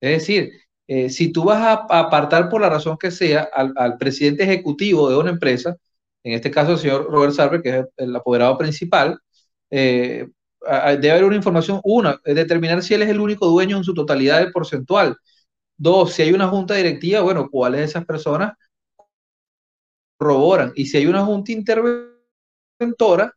Es 0.00 0.20
decir, 0.20 0.52
eh, 0.86 1.10
si 1.10 1.32
tú 1.32 1.44
vas 1.44 1.60
a, 1.62 1.72
apartar 2.00 2.48
por 2.48 2.60
la 2.60 2.68
razón 2.70 2.96
que 2.98 3.10
sea 3.10 3.48
al, 3.52 3.98
presidente 3.98 4.44
ejecutivo 4.44 5.08
de 5.10 5.16
una 5.16 5.30
empresa, 5.30 5.76
en 6.24 6.34
este 6.34 6.50
caso 6.50 6.72
el 6.72 6.78
señor 6.78 7.10
Robert 7.10 7.34
Sarver, 7.34 7.62
que 7.62 7.78
es 7.78 7.86
el, 7.96 8.16
apoderado 8.16 8.58
principal, 8.58 9.18
debe 9.70 11.10
haber 11.10 11.24
una 11.24 11.36
información, 11.36 11.80
una, 11.84 12.20
determinar 12.24 12.82
si 12.82 12.94
él 12.94 13.02
es 13.02 13.08
el 13.10 13.20
único 13.20 13.46
dueño 13.46 13.76
en 13.76 13.84
su 13.84 13.94
totalidad 13.94 14.40
del 14.40 14.52
porcentual. 14.52 15.16
Dos, 15.76 16.12
si 16.12 16.22
hay 16.22 16.32
una 16.32 16.48
junta 16.48 16.74
directiva, 16.74 17.20
bueno, 17.22 17.48
¿cuáles 17.50 17.80
de 17.80 17.86
esas 17.86 18.04
personas 18.04 18.54
corroboran? 20.18 20.72
Y 20.74 20.86
si 20.86 20.98
hay 20.98 21.06
una 21.06 21.24
junta 21.24 21.52
interventora, 21.52 23.32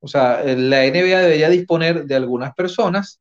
o 0.00 0.08
sea, 0.08 0.42
la 0.44 0.84
NBA 0.86 1.20
debería 1.20 1.48
disponer 1.48 2.06
de 2.06 2.14
algunas 2.14 2.54
personas 2.54 3.20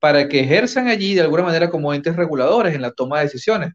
para 0.00 0.28
que 0.28 0.40
ejerzan 0.40 0.88
allí 0.88 1.14
de 1.14 1.22
alguna 1.22 1.44
manera 1.44 1.70
como 1.70 1.94
entes 1.94 2.16
reguladores 2.16 2.74
en 2.74 2.82
la 2.82 2.92
toma 2.92 3.18
de 3.18 3.24
decisiones. 3.26 3.72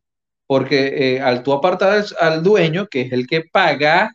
Porque 0.47 1.15
eh, 1.17 1.21
al 1.21 1.43
tú 1.43 1.53
apartar 1.53 2.05
al 2.19 2.43
dueño, 2.43 2.87
que 2.87 3.01
es 3.01 3.13
el 3.13 3.27
que 3.27 3.43
paga, 3.51 4.11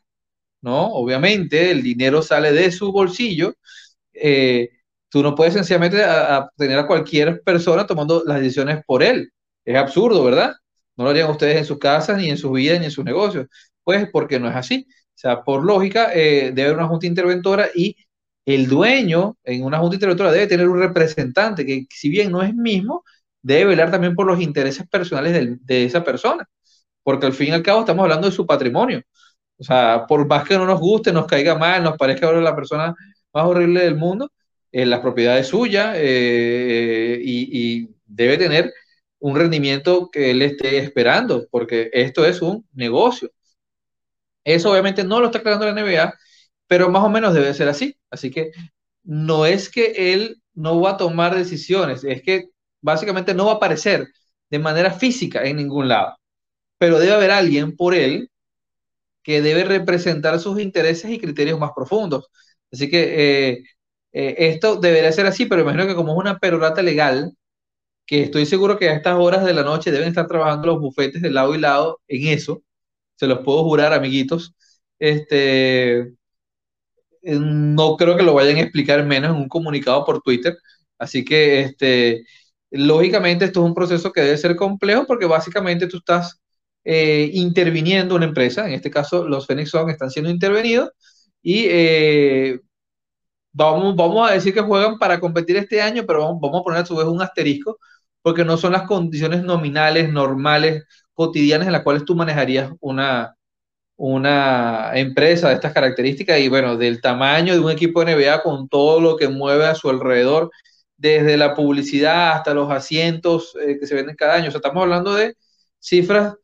¿no? 0.62 0.86
Obviamente 0.92 1.70
el 1.70 1.82
dinero 1.82 2.22
sale 2.22 2.52
de 2.52 2.72
su 2.72 2.92
bolsillo, 2.92 3.54
eh, 4.14 4.70
Tú 5.10 5.22
no 5.22 5.34
puedes 5.34 5.54
sencillamente 5.54 6.04
a, 6.04 6.48
tener 6.56 6.78
a 6.78 6.86
cualquier 6.86 7.42
persona 7.42 7.86
tomando 7.86 8.22
las 8.24 8.40
decisiones 8.40 8.82
por 8.86 9.02
él. 9.02 9.32
Es 9.64 9.76
absurdo, 9.76 10.24
¿verdad? 10.24 10.54
No 10.96 11.04
lo 11.04 11.10
harían 11.10 11.30
ustedes 11.30 11.56
en 11.58 11.64
sus 11.64 11.78
casas, 11.78 12.18
ni 12.18 12.30
en 12.30 12.38
sus 12.38 12.52
vidas, 12.52 12.78
ni 12.78 12.86
en 12.86 12.90
sus 12.92 13.04
negocios. 13.04 13.46
Pues 13.82 14.08
porque 14.12 14.38
no 14.38 14.48
es 14.48 14.54
así. 14.56 14.86
O 14.88 15.18
sea, 15.18 15.42
por 15.42 15.64
lógica, 15.64 16.12
eh, 16.14 16.52
debe 16.54 16.68
haber 16.68 16.76
una 16.78 16.88
junta 16.88 17.06
interventora 17.06 17.68
y 17.74 17.96
el 18.54 18.68
dueño 18.68 19.36
en 19.44 19.64
una 19.64 19.78
junta 19.78 19.96
interventora 19.96 20.32
debe 20.32 20.46
tener 20.46 20.68
un 20.68 20.78
representante 20.80 21.66
que, 21.66 21.86
si 21.90 22.08
bien 22.08 22.30
no 22.32 22.42
es 22.42 22.54
mismo, 22.54 23.04
debe 23.42 23.66
velar 23.66 23.90
también 23.90 24.14
por 24.14 24.26
los 24.26 24.40
intereses 24.40 24.86
personales 24.88 25.58
de, 25.62 25.84
esa 25.84 26.04
persona. 26.04 26.48
Porque 27.02 27.26
al 27.26 27.32
fin 27.32 27.48
y 27.48 27.52
al 27.52 27.62
cabo 27.62 27.80
estamos 27.80 28.02
hablando 28.04 28.28
de 28.28 28.34
su 28.34 28.46
patrimonio. 28.46 29.02
O 29.58 29.64
sea, 29.64 30.06
por 30.08 30.26
más 30.26 30.46
que 30.48 30.56
no 30.58 30.66
nos 30.66 30.80
guste, 30.80 31.12
nos 31.12 31.26
caiga 31.26 31.56
mal, 31.58 31.82
nos 31.82 31.96
parezca 31.96 32.26
ahora 32.26 32.40
la 32.40 32.56
persona 32.56 32.94
más 33.32 33.44
horrible 33.46 33.82
del 33.82 33.96
mundo, 33.96 34.30
en 34.72 34.90
las 34.90 35.00
propiedades 35.00 35.48
suyas 35.48 35.94
eh, 35.98 37.18
y, 37.22 37.88
debe 38.06 38.36
tener 38.38 38.72
un 39.20 39.36
rendimiento 39.36 40.10
que 40.10 40.32
él 40.32 40.42
esté 40.42 40.78
esperando, 40.78 41.46
porque 41.50 41.90
esto 41.92 42.24
es 42.24 42.42
un 42.42 42.66
negocio. 42.72 43.30
Eso 44.44 44.70
obviamente 44.70 45.04
no 45.04 45.20
lo 45.20 45.26
está 45.26 45.38
aclarando 45.38 45.66
la 45.66 45.72
NBA, 45.72 46.14
pero 46.70 46.88
más 46.88 47.02
o 47.02 47.08
menos 47.10 47.34
debe 47.34 47.52
ser 47.52 47.68
así. 47.68 47.96
Así 48.10 48.30
que 48.30 48.52
no 49.02 49.44
es 49.44 49.68
que 49.70 50.14
él 50.14 50.40
no 50.54 50.80
va 50.80 50.92
a 50.92 50.96
tomar 50.98 51.34
decisiones, 51.36 52.04
es 52.04 52.22
que 52.22 52.44
básicamente 52.80 53.34
no 53.34 53.46
va 53.46 53.52
a 53.54 53.56
aparecer 53.56 54.06
de 54.50 54.58
manera 54.60 54.92
física 54.92 55.42
en 55.44 55.56
ningún 55.56 55.88
lado, 55.88 56.16
pero 56.78 57.00
debe 57.00 57.14
haber 57.14 57.32
alguien 57.32 57.76
por 57.76 57.94
él 57.94 58.30
que 59.22 59.42
debe 59.42 59.64
representar 59.64 60.38
sus 60.40 60.60
intereses 60.60 61.10
y 61.10 61.18
criterios 61.20 61.58
más 61.60 61.72
profundos. 61.74 62.28
Así 62.72 62.90
que 62.90 63.52
eh, 63.52 63.64
eh, 64.12 64.34
esto 64.38 64.76
debería 64.76 65.12
ser 65.12 65.26
así, 65.26 65.46
pero 65.46 65.62
imagino 65.62 65.86
que 65.88 65.96
como 65.96 66.12
es 66.12 66.18
una 66.18 66.38
perorata 66.38 66.82
legal, 66.82 67.32
que 68.06 68.22
estoy 68.24 68.46
seguro 68.46 68.78
que 68.78 68.90
a 68.90 68.94
estas 68.94 69.16
horas 69.18 69.44
de 69.44 69.54
la 69.54 69.64
noche 69.64 69.92
deben 69.92 70.08
estar 70.08 70.28
trabajando 70.28 70.68
los 70.68 70.80
bufetes 70.80 71.22
de 71.22 71.30
lado 71.30 71.54
y 71.54 71.58
lado 71.58 72.00
en 72.08 72.28
eso, 72.28 72.62
se 73.16 73.26
los 73.26 73.40
puedo 73.40 73.64
jurar, 73.64 73.92
amiguitos, 73.92 74.54
este, 74.98 76.14
no 77.22 77.96
creo 77.96 78.16
que 78.16 78.22
lo 78.22 78.34
vayan 78.34 78.56
a 78.56 78.62
explicar 78.62 79.04
menos 79.04 79.30
en 79.32 79.42
un 79.42 79.48
comunicado 79.48 80.04
por 80.04 80.22
Twitter, 80.22 80.56
así 80.98 81.24
que, 81.24 81.60
este, 81.60 82.24
lógicamente 82.70 83.46
esto 83.46 83.60
es 83.60 83.66
un 83.66 83.74
proceso 83.74 84.12
que 84.12 84.22
debe 84.22 84.36
ser 84.38 84.56
complejo 84.56 85.06
porque 85.06 85.26
básicamente 85.26 85.86
tú 85.88 85.98
estás 85.98 86.40
eh, 86.84 87.30
interviniendo 87.34 88.14
una 88.14 88.26
empresa, 88.26 88.66
en 88.66 88.74
este 88.74 88.90
caso 88.90 89.26
los 89.28 89.46
Phoenix 89.46 89.70
Suns 89.70 89.92
están 89.92 90.10
siendo 90.10 90.30
intervenidos 90.30 90.90
y 91.42 91.66
eh, 91.68 92.60
vamos, 93.52 93.96
vamos 93.96 94.30
a 94.30 94.34
decir 94.34 94.54
que 94.54 94.60
juegan 94.60 94.98
para 94.98 95.20
competir 95.20 95.56
este 95.56 95.82
año, 95.82 96.04
pero 96.06 96.20
vamos, 96.20 96.40
vamos 96.40 96.60
a 96.60 96.64
poner 96.64 96.80
a 96.82 96.86
su 96.86 96.96
vez 96.96 97.06
un 97.06 97.22
asterisco 97.22 97.78
porque 98.22 98.44
no 98.44 98.56
son 98.56 98.72
las 98.72 98.84
condiciones 98.84 99.42
nominales, 99.42 100.10
normales, 100.12 100.84
cotidianas 101.14 101.66
en 101.66 101.72
las 101.72 101.82
cuales 101.82 102.04
tú 102.04 102.14
manejarías 102.14 102.72
una, 102.80 103.34
una 104.02 104.92
empresa 104.94 105.48
de 105.48 105.54
estas 105.56 105.74
características 105.74 106.40
y 106.40 106.48
bueno, 106.48 106.78
del 106.78 107.02
tamaño 107.02 107.52
de 107.52 107.60
un 107.60 107.70
equipo 107.70 108.02
de 108.02 108.14
NBA 108.14 108.42
con 108.42 108.66
todo 108.66 108.98
lo 108.98 109.16
que 109.18 109.28
mueve 109.28 109.66
a 109.66 109.74
su 109.74 109.90
alrededor, 109.90 110.50
desde 110.96 111.36
la 111.36 111.54
publicidad 111.54 112.32
hasta 112.32 112.54
los 112.54 112.70
asientos 112.70 113.54
eh, 113.60 113.78
que 113.78 113.86
se 113.86 113.94
venden 113.94 114.16
cada 114.16 114.36
año. 114.36 114.48
O 114.48 114.50
sea, 114.52 114.58
estamos 114.58 114.82
hablando 114.82 115.14
de 115.14 115.36
cifras 115.78 116.34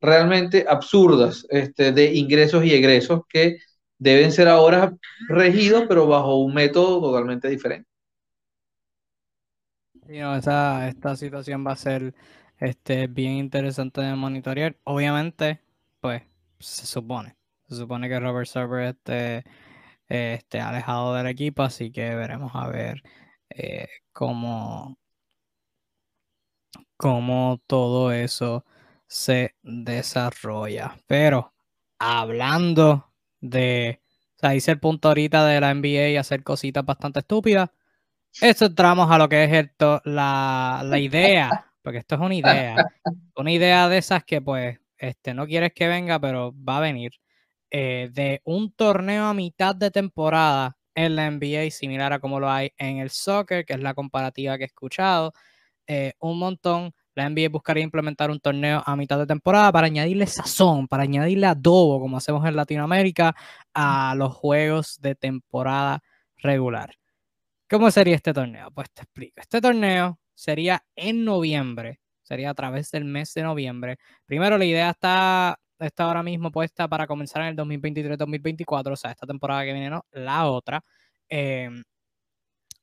realmente 0.00 0.64
absurdas 0.66 1.46
este, 1.50 1.92
de 1.92 2.14
ingresos 2.14 2.64
y 2.64 2.72
egresos 2.72 3.20
que 3.28 3.58
deben 3.98 4.32
ser 4.32 4.48
ahora 4.48 4.96
regidos, 5.28 5.84
pero 5.88 6.06
bajo 6.06 6.36
un 6.38 6.54
método 6.54 6.98
totalmente 7.02 7.48
diferente. 7.48 7.86
esa, 10.08 10.88
esta 10.88 11.14
situación 11.14 11.66
va 11.66 11.72
a 11.72 11.76
ser 11.76 12.14
este, 12.58 13.06
bien 13.06 13.32
interesante 13.32 14.00
de 14.00 14.14
monitorear. 14.14 14.76
Obviamente, 14.84 15.60
pues 16.00 16.22
se 16.62 16.86
supone, 16.86 17.36
se 17.68 17.76
supone 17.76 18.08
que 18.08 18.20
Robert 18.20 18.46
Server 18.46 18.88
esté, 18.88 19.44
esté 20.08 20.60
alejado 20.60 21.14
del 21.14 21.26
equipo, 21.26 21.62
así 21.62 21.90
que 21.92 22.14
veremos 22.14 22.52
a 22.54 22.68
ver 22.68 23.02
eh, 23.50 23.88
cómo, 24.12 24.98
cómo 26.96 27.60
todo 27.66 28.12
eso 28.12 28.64
se 29.06 29.56
desarrolla. 29.62 30.96
Pero 31.06 31.52
hablando 31.98 33.12
de, 33.40 34.00
o 34.36 34.38
sea, 34.38 34.54
hice 34.54 34.72
el 34.72 34.80
punto 34.80 35.08
ahorita 35.08 35.46
de 35.46 35.60
la 35.60 35.74
NBA 35.74 36.10
y 36.10 36.16
hacer 36.16 36.42
cositas 36.42 36.84
bastante 36.84 37.20
estúpidas. 37.20 37.70
Eso 38.40 38.66
entramos 38.66 39.10
a 39.10 39.18
lo 39.18 39.28
que 39.28 39.44
es 39.44 39.52
esto, 39.52 40.00
la, 40.04 40.82
la 40.84 40.98
idea, 40.98 41.70
porque 41.82 41.98
esto 41.98 42.14
es 42.14 42.20
una 42.22 42.34
idea, 42.34 42.76
una 43.36 43.52
idea 43.52 43.88
de 43.88 43.98
esas 43.98 44.24
que 44.24 44.40
pues 44.40 44.78
este, 45.02 45.34
no 45.34 45.46
quieres 45.46 45.72
que 45.74 45.88
venga, 45.88 46.20
pero 46.20 46.54
va 46.56 46.78
a 46.78 46.80
venir, 46.80 47.12
eh, 47.70 48.10
de 48.12 48.40
un 48.44 48.72
torneo 48.72 49.24
a 49.26 49.34
mitad 49.34 49.74
de 49.74 49.90
temporada 49.90 50.76
en 50.94 51.16
la 51.16 51.26
NBA, 51.30 51.70
similar 51.70 52.12
a 52.12 52.20
como 52.20 52.38
lo 52.40 52.50
hay 52.50 52.72
en 52.78 52.98
el 52.98 53.10
soccer, 53.10 53.64
que 53.64 53.74
es 53.74 53.80
la 53.80 53.94
comparativa 53.94 54.56
que 54.58 54.64
he 54.64 54.66
escuchado, 54.66 55.32
eh, 55.86 56.14
un 56.20 56.38
montón. 56.38 56.92
La 57.14 57.28
NBA 57.28 57.48
buscaría 57.50 57.82
implementar 57.84 58.30
un 58.30 58.40
torneo 58.40 58.82
a 58.86 58.96
mitad 58.96 59.18
de 59.18 59.26
temporada 59.26 59.72
para 59.72 59.86
añadirle 59.88 60.26
sazón, 60.26 60.88
para 60.88 61.02
añadirle 61.04 61.46
adobo, 61.46 62.00
como 62.00 62.16
hacemos 62.18 62.46
en 62.46 62.56
Latinoamérica, 62.56 63.34
a 63.74 64.14
los 64.16 64.34
juegos 64.34 65.00
de 65.00 65.14
temporada 65.16 66.02
regular. 66.36 66.94
¿Cómo 67.70 67.90
sería 67.90 68.16
este 68.16 68.34
torneo? 68.34 68.70
Pues 68.72 68.90
te 68.92 69.02
explico. 69.02 69.40
Este 69.40 69.60
torneo 69.60 70.20
sería 70.34 70.84
en 70.96 71.24
noviembre, 71.24 72.00
sería 72.22 72.50
a 72.50 72.54
través 72.54 72.90
del 72.90 73.04
mes 73.04 73.32
de 73.34 73.42
noviembre. 73.42 73.98
Primero, 74.26 74.58
la 74.58 74.64
idea 74.64 74.90
está, 74.90 75.58
está 75.78 76.04
ahora 76.04 76.22
mismo 76.22 76.50
puesta 76.50 76.88
para 76.88 77.06
comenzar 77.06 77.42
en 77.42 77.48
el 77.48 77.56
2023-2024, 77.56 78.92
o 78.92 78.96
sea, 78.96 79.10
esta 79.12 79.26
temporada 79.26 79.64
que 79.64 79.72
viene, 79.72 79.90
no, 79.90 80.04
la 80.12 80.46
otra. 80.46 80.84
Em, 81.28 81.82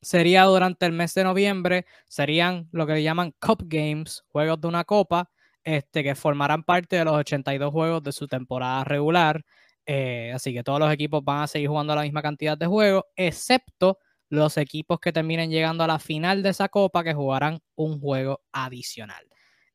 sería 0.02 0.43
durante 0.45 0.86
el 0.86 0.93
mes 0.93 1.13
de 1.13 1.23
noviembre, 1.23 1.86
serían 2.08 2.67
lo 2.71 2.88
que 2.88 2.93
le 2.93 3.04
llaman 3.04 3.34
Cup 3.39 3.63
Games, 3.65 4.23
juegos 4.30 4.62
de 4.62 4.67
una 4.67 4.84
copa, 4.86 5.30
este, 5.63 6.04
que 6.04 6.15
formarán 6.15 6.63
parte 6.63 6.95
de 6.97 7.06
los 7.06 7.15
82 7.15 7.71
juegos 7.71 8.04
de 8.04 8.12
su 8.12 8.28
temporada 8.28 8.84
regular. 8.84 9.43
Eh, 9.86 10.32
así 10.34 10.54
que 10.54 10.63
todos 10.63 10.80
los 10.80 10.91
equipos 10.91 11.23
van 11.23 11.43
a 11.43 11.47
seguir 11.47 11.69
jugando 11.69 11.95
la 11.95 12.04
misma 12.04 12.21
cantidad 12.21 12.58
de 12.58 12.67
juegos, 12.67 13.04
excepto 13.15 13.97
los 14.30 14.58
equipos 14.58 15.00
que 15.00 15.12
terminen 15.12 15.50
llegando 15.52 15.84
a 15.84 15.88
la 15.88 16.00
final 16.00 16.44
de 16.44 16.50
esa 16.50 16.70
copa 16.70 17.04
que 17.04 17.13
jugarán 17.13 17.60
un 17.76 18.00
juego 18.00 18.42
adicional. 18.52 19.26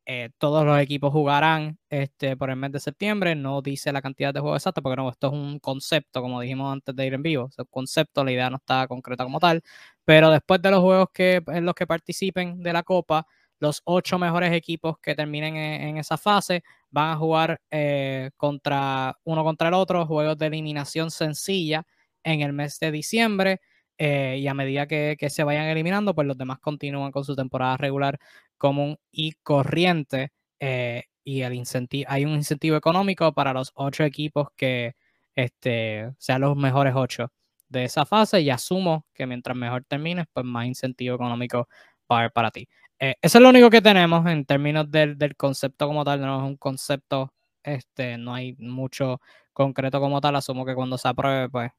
Eh, 0.07 0.31
todos 0.37 0.67
los 0.67 0.79
equipos 0.81 1.12
jugarán 1.12 1.79
este, 1.88 2.37
por 2.37 2.51
el 2.51 2.57
mes 2.57 2.73
de 2.73 2.81
septiembre. 2.81 3.35
No 3.35 3.62
dice 3.62 3.93
la 3.93 4.03
cantidad 4.03 4.35
de 4.35 4.40
juegos 4.40 4.59
exactos 4.59 4.83
porque 4.83 4.97
no, 4.97 5.09
esto 5.09 5.29
es 5.29 5.33
un 5.33 5.59
concepto, 5.59 6.21
como 6.21 6.40
dijimos 6.40 6.73
antes 6.73 6.95
de 6.95 7.07
ir 7.07 7.14
en 7.14 7.23
vivo. 7.23 7.49
Es 7.51 7.59
un 7.59 7.67
concepto, 7.71 8.23
la 8.25 8.33
idea 8.33 8.51
no 8.51 8.57
está 8.57 8.87
concreta 8.87 9.25
como 9.25 9.40
tal. 9.40 9.62
Pero 10.05 10.31
después 10.31 10.61
de 10.61 10.71
los 10.71 10.81
juegos 10.81 11.09
que, 11.12 11.43
en 11.47 11.64
los 11.64 11.75
que 11.75 11.87
participen 11.87 12.62
de 12.62 12.73
la 12.73 12.83
Copa, 12.83 13.27
los 13.61 13.81
ocho 13.85 14.19
mejores 14.19 14.53
equipos 14.53 14.99
que 14.99 15.14
terminen 15.14 15.57
en, 15.57 15.97
esa 15.97 16.19
fase 16.19 16.62
van 16.90 17.11
a 17.12 17.17
jugar 17.17 17.61
eh, 17.71 18.31
contra 18.37 19.17
uno 19.25 19.43
contra 19.45 19.69
el 19.69 19.75
otro, 19.75 20.07
juegos 20.07 20.37
de 20.37 20.47
eliminación 20.47 21.11
sencilla 21.11 21.87
en 22.23 22.43
el 22.43 22.53
mes 22.53 22.79
de 22.79 22.90
diciembre. 22.90 23.61
Eh, 23.98 24.38
y 24.40 24.48
a 24.48 24.54
medida 24.54 24.87
que, 24.87 25.16
que, 25.18 25.30
se 25.30 25.44
vayan 25.44 25.66
eliminando, 25.66 26.14
pues 26.14 26.26
los 26.26 26.37
demás 26.37 26.59
continúan 26.59 27.12
con 27.12 27.24
su 27.24 27.37
temporada 27.37 27.76
regular 27.76 28.18
común 28.59 28.98
y 29.12 29.33
corriente. 29.42 30.33
Eh, 30.61 31.04
y 31.24 31.42
el 31.42 31.54
incentivo, 31.54 32.11
hay 32.11 32.24
un 32.24 32.33
incentivo 32.33 32.76
económico 32.76 33.33
para 33.33 33.52
los 33.52 33.72
ocho 33.74 34.04
equipos 34.04 34.48
que 34.57 34.94
este, 35.35 36.12
sean 36.18 36.42
los 36.42 36.57
mejores 36.57 36.94
ocho 36.96 37.33
de 37.68 37.85
esa 37.85 38.04
fase. 38.07 38.40
Y 38.40 38.50
asumo 38.50 39.07
que 39.14 39.26
mientras 39.26 39.57
mejor 39.57 39.85
termines, 39.85 40.26
pues 40.33 40.44
más 40.46 40.66
incentivo 40.66 41.14
económico 41.16 41.68
va 42.11 42.16
a 42.16 42.18
haber 42.20 42.33
para 42.33 42.50
ti. 42.50 42.68
Eh, 42.98 43.16
eso 43.22 43.38
es 43.38 43.42
lo 43.42 43.48
único 43.50 43.70
que 43.70 43.83
tenemos 43.83 44.26
en 44.26 44.44
términos 44.44 44.90
del, 44.90 45.18
del, 45.18 45.37
concepto 45.37 45.87
como 45.87 46.04
tal. 46.04 46.20
No 46.20 46.38
es 46.38 46.44
un 46.44 46.57
concepto, 46.57 47.33
este, 47.62 48.18
no 48.18 48.35
hay 48.35 48.54
mucho 48.59 49.20
concreto 49.52 50.00
como 50.00 50.20
tal. 50.20 50.37
Asumo 50.37 50.64
que 50.66 50.74
cuando 50.74 50.98
se 50.98 51.09
apruebe, 51.09 51.48
pues 51.48 51.72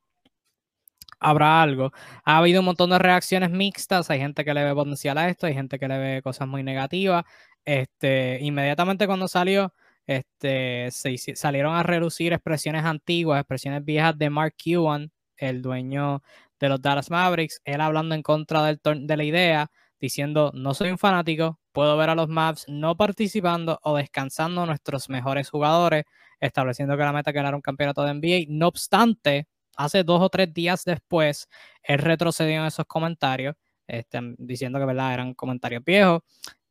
habrá 1.19 1.61
algo. 1.61 1.91
Ha 2.23 2.37
habido 2.37 2.61
un 2.61 2.65
montón 2.65 2.89
de 2.91 2.99
reacciones 2.99 3.49
mixtas, 3.51 4.09
hay 4.09 4.19
gente 4.19 4.45
que 4.45 4.53
le 4.53 4.63
ve 4.63 4.73
potencial 4.73 5.17
a 5.17 5.29
esto, 5.29 5.47
hay 5.47 5.53
gente 5.53 5.79
que 5.79 5.87
le 5.87 5.97
ve 5.97 6.21
cosas 6.21 6.47
muy 6.47 6.63
negativas. 6.63 7.23
Este, 7.65 8.39
inmediatamente 8.41 9.07
cuando 9.07 9.27
salió, 9.27 9.73
este, 10.07 10.89
se 10.91 11.17
salieron 11.35 11.75
a 11.75 11.83
relucir 11.83 12.33
expresiones 12.33 12.85
antiguas, 12.85 13.39
expresiones 13.41 13.83
viejas 13.83 14.17
de 14.17 14.29
Mark 14.29 14.55
Cuban, 14.63 15.11
el 15.37 15.61
dueño 15.61 16.21
de 16.59 16.69
los 16.69 16.81
Dallas 16.81 17.09
Mavericks, 17.09 17.61
él 17.65 17.81
hablando 17.81 18.15
en 18.15 18.21
contra 18.21 18.63
del 18.63 18.79
de 18.83 19.17
la 19.17 19.23
idea, 19.23 19.71
diciendo, 19.99 20.51
no 20.53 20.73
soy 20.73 20.91
un 20.91 20.97
fanático, 20.97 21.59
puedo 21.71 21.97
ver 21.97 22.09
a 22.09 22.15
los 22.15 22.27
Mavs 22.29 22.65
no 22.67 22.95
participando 22.95 23.79
o 23.83 23.95
descansando 23.97 24.65
nuestros 24.65 25.09
mejores 25.09 25.49
jugadores, 25.49 26.05
estableciendo 26.39 26.95
que 26.97 27.03
la 27.03 27.13
meta 27.13 27.31
era 27.31 27.55
un 27.55 27.61
campeonato 27.61 28.03
de 28.03 28.11
NBA. 28.11 28.45
No 28.49 28.67
obstante, 28.67 29.47
hace 29.75 30.03
dos 30.03 30.21
o 30.21 30.29
tres 30.29 30.53
días 30.53 30.83
después, 30.85 31.47
él 31.83 31.99
retrocedió 31.99 32.61
en 32.61 32.65
esos 32.65 32.85
comentarios, 32.85 33.55
este, 33.87 34.19
diciendo 34.37 34.79
que 34.79 34.91
eran 34.91 35.33
comentarios 35.33 35.83
viejos. 35.83 36.21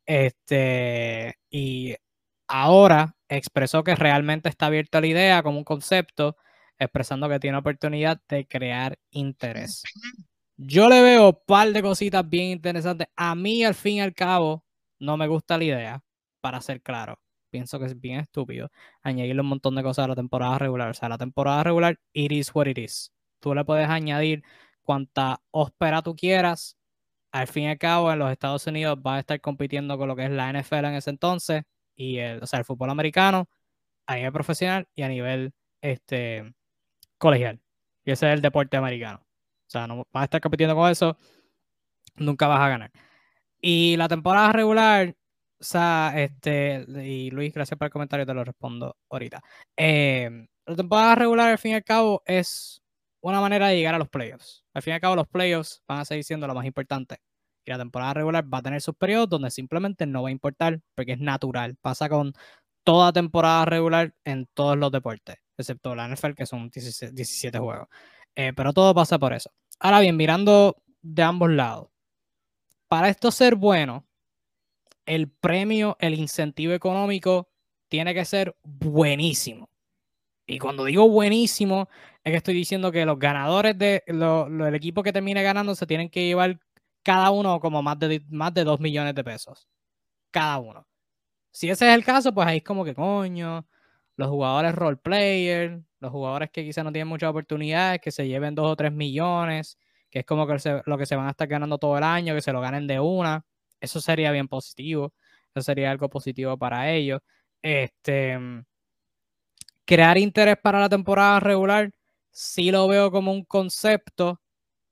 Este, 0.05 1.35
y 1.49 1.95
ahora 2.47 3.15
expresó 3.27 3.83
que 3.83 3.95
realmente 3.95 4.49
está 4.49 4.67
abierta 4.67 5.01
la 5.01 5.07
idea 5.07 5.43
como 5.43 5.57
un 5.57 5.63
concepto, 5.63 6.37
expresando 6.77 7.29
que 7.29 7.39
tiene 7.39 7.57
oportunidad 7.57 8.21
de 8.27 8.47
crear 8.47 8.97
interés. 9.11 9.83
Yo 10.57 10.89
le 10.89 11.01
veo 11.01 11.29
un 11.29 11.39
par 11.45 11.71
de 11.71 11.81
cositas 11.81 12.27
bien 12.27 12.51
interesantes. 12.51 13.07
A 13.15 13.35
mí, 13.35 13.63
al 13.63 13.75
fin 13.75 13.95
y 13.95 14.01
al 14.01 14.13
cabo, 14.13 14.63
no 14.99 15.17
me 15.17 15.27
gusta 15.27 15.57
la 15.57 15.63
idea, 15.63 16.03
para 16.41 16.61
ser 16.61 16.81
claro 16.81 17.19
pienso 17.55 17.79
que 17.79 17.85
es 17.85 17.97
bien 18.01 18.19
estúpido 18.19 18.69
añadirle 19.01 19.41
un 19.41 19.47
montón 19.47 19.75
de 19.75 19.83
cosas 19.83 20.05
a 20.05 20.07
la 20.09 20.15
temporada 20.15 20.59
regular. 20.59 20.89
O 20.89 20.93
sea, 20.93 21.07
la 21.07 21.17
temporada 21.17 21.63
regular, 21.63 21.97
it 22.11 22.33
is 22.33 22.53
what 22.53 22.67
it 22.67 22.77
is. 22.77 23.13
Tú 23.39 23.55
le 23.55 23.63
puedes 23.63 23.87
añadir 23.87 24.43
cuanta 24.83 25.41
óspera 25.51 26.01
tú 26.01 26.15
quieras. 26.15 26.77
Al 27.31 27.47
fin 27.47 27.63
y 27.63 27.67
al 27.69 27.77
cabo, 27.77 28.11
en 28.11 28.19
los 28.19 28.29
Estados 28.31 28.67
Unidos 28.67 28.97
va 29.05 29.15
a 29.15 29.19
estar 29.19 29.39
compitiendo 29.39 29.97
con 29.97 30.09
lo 30.09 30.15
que 30.17 30.25
es 30.25 30.31
la 30.31 30.51
NFL 30.51 30.85
en 30.85 30.95
ese 30.95 31.11
entonces 31.11 31.63
y 31.95 32.19
o 32.19 32.45
sea, 32.45 32.59
el 32.59 32.65
fútbol 32.65 32.89
americano 32.89 33.47
a 34.07 34.15
nivel 34.15 34.33
profesional 34.33 34.87
y 34.95 35.03
a 35.03 35.07
nivel 35.09 35.53
este, 35.81 36.53
colegial. 37.17 37.61
Y 38.05 38.11
ese 38.11 38.27
es 38.27 38.33
el 38.35 38.41
deporte 38.41 38.77
americano. 38.77 39.19
O 39.67 39.69
sea, 39.69 39.87
no 39.87 40.07
vas 40.11 40.21
a 40.21 40.25
estar 40.25 40.41
compitiendo 40.41 40.75
con 40.75 40.91
eso, 40.91 41.17
nunca 42.15 42.47
vas 42.47 42.59
a 42.59 42.69
ganar. 42.69 42.91
Y 43.61 43.95
la 43.97 44.07
temporada 44.09 44.51
regular, 44.53 45.15
sea, 45.63 46.13
este, 46.15 46.85
y 47.03 47.31
Luis, 47.31 47.53
gracias 47.53 47.77
por 47.77 47.85
el 47.85 47.91
comentario, 47.91 48.25
te 48.25 48.33
lo 48.33 48.43
respondo 48.43 48.95
ahorita. 49.09 49.41
Em, 49.75 50.47
la 50.65 50.75
temporada 50.75 51.15
regular, 51.15 51.51
al 51.51 51.57
fin 51.57 51.71
y 51.71 51.75
al 51.75 51.83
cabo, 51.83 52.21
es 52.25 52.81
una 53.21 53.41
manera 53.41 53.67
de 53.69 53.77
llegar 53.77 53.95
a 53.95 53.99
los 53.99 54.09
playoffs. 54.09 54.63
Al 54.73 54.81
fin 54.81 54.91
y 54.91 54.95
al 54.95 55.01
cabo, 55.01 55.15
los 55.15 55.27
playoffs 55.27 55.81
van 55.87 55.99
a 55.99 56.05
seguir 56.05 56.23
siendo 56.23 56.47
lo 56.47 56.53
más 56.55 56.65
importante. 56.65 57.17
Y 57.65 57.71
la 57.71 57.77
temporada 57.77 58.13
regular 58.13 58.45
va 58.53 58.59
a 58.59 58.61
tener 58.61 58.81
sus 58.81 58.95
periodos 58.95 59.29
donde 59.29 59.49
simplemente 59.51 60.05
no 60.05 60.23
va 60.23 60.29
a 60.29 60.31
importar, 60.31 60.81
porque 60.95 61.13
es 61.13 61.19
natural. 61.19 61.75
Pasa 61.81 62.09
con 62.09 62.33
toda 62.83 63.11
temporada 63.11 63.65
regular 63.65 64.13
en 64.23 64.47
todos 64.53 64.77
los 64.77 64.91
deportes, 64.91 65.37
excepto 65.57 65.95
la 65.95 66.07
NFL, 66.07 66.35
que 66.35 66.45
son 66.45 66.69
17, 66.69 67.57
juegos. 67.59 67.87
Eh, 68.35 68.53
pero 68.55 68.73
todo 68.73 68.93
pasa 68.93 69.17
por 69.17 69.33
eso. 69.33 69.51
Ahora 69.79 69.99
bien, 70.01 70.15
mirando 70.15 70.77
de 71.01 71.23
ambos 71.23 71.49
lados, 71.49 71.89
para 72.87 73.09
esto 73.09 73.31
ser 73.31 73.55
bueno, 73.55 74.05
el 75.05 75.29
premio, 75.29 75.97
el 75.99 76.13
incentivo 76.15 76.73
económico 76.73 77.49
tiene 77.87 78.13
que 78.13 78.25
ser 78.25 78.55
buenísimo. 78.63 79.69
Y 80.47 80.59
cuando 80.59 80.85
digo 80.85 81.09
buenísimo, 81.09 81.89
es 82.23 82.31
que 82.31 82.37
estoy 82.37 82.53
diciendo 82.53 82.91
que 82.91 83.05
los 83.05 83.17
ganadores 83.17 83.77
del 83.77 84.01
de, 84.05 84.71
equipo 84.75 85.03
que 85.03 85.13
termine 85.13 85.41
ganando 85.43 85.75
se 85.75 85.87
tienen 85.87 86.09
que 86.09 86.25
llevar 86.25 86.59
cada 87.03 87.31
uno 87.31 87.59
como 87.59 87.81
más 87.81 87.99
de, 87.99 88.23
más 88.29 88.53
de 88.53 88.63
2 88.63 88.79
millones 88.79 89.15
de 89.15 89.23
pesos. 89.23 89.67
Cada 90.31 90.59
uno. 90.59 90.87
Si 91.51 91.69
ese 91.69 91.89
es 91.89 91.95
el 91.95 92.03
caso, 92.03 92.33
pues 92.33 92.47
ahí 92.47 92.57
es 92.57 92.63
como 92.63 92.83
que 92.85 92.95
coño, 92.95 93.67
los 94.17 94.29
jugadores 94.29 94.75
role 94.75 94.97
player, 94.97 95.81
los 95.99 96.11
jugadores 96.11 96.49
que 96.51 96.63
quizás 96.63 96.83
no 96.83 96.91
tienen 96.91 97.07
muchas 97.07 97.29
oportunidades, 97.29 98.01
que 98.01 98.11
se 98.11 98.27
lleven 98.27 98.55
2 98.55 98.71
o 98.71 98.75
3 98.75 98.91
millones, 98.91 99.77
que 100.09 100.19
es 100.19 100.25
como 100.25 100.47
que 100.47 100.57
lo 100.85 100.97
que 100.97 101.05
se 101.05 101.15
van 101.15 101.27
a 101.27 101.31
estar 101.31 101.47
ganando 101.47 101.77
todo 101.77 101.97
el 101.97 102.03
año, 102.03 102.35
que 102.35 102.41
se 102.41 102.51
lo 102.51 102.61
ganen 102.61 102.87
de 102.87 102.99
una. 102.99 103.45
Eso 103.79 104.01
sería 104.01 104.31
bien 104.31 104.47
positivo. 104.47 105.13
Eso 105.53 105.63
sería 105.63 105.91
algo 105.91 106.09
positivo 106.09 106.57
para 106.57 106.91
ellos. 106.91 107.21
Este, 107.61 108.37
crear 109.85 110.17
interés 110.17 110.57
para 110.61 110.79
la 110.79 110.89
temporada 110.89 111.39
regular, 111.39 111.91
sí 112.31 112.71
lo 112.71 112.87
veo 112.87 113.11
como 113.11 113.31
un 113.31 113.43
concepto. 113.45 114.41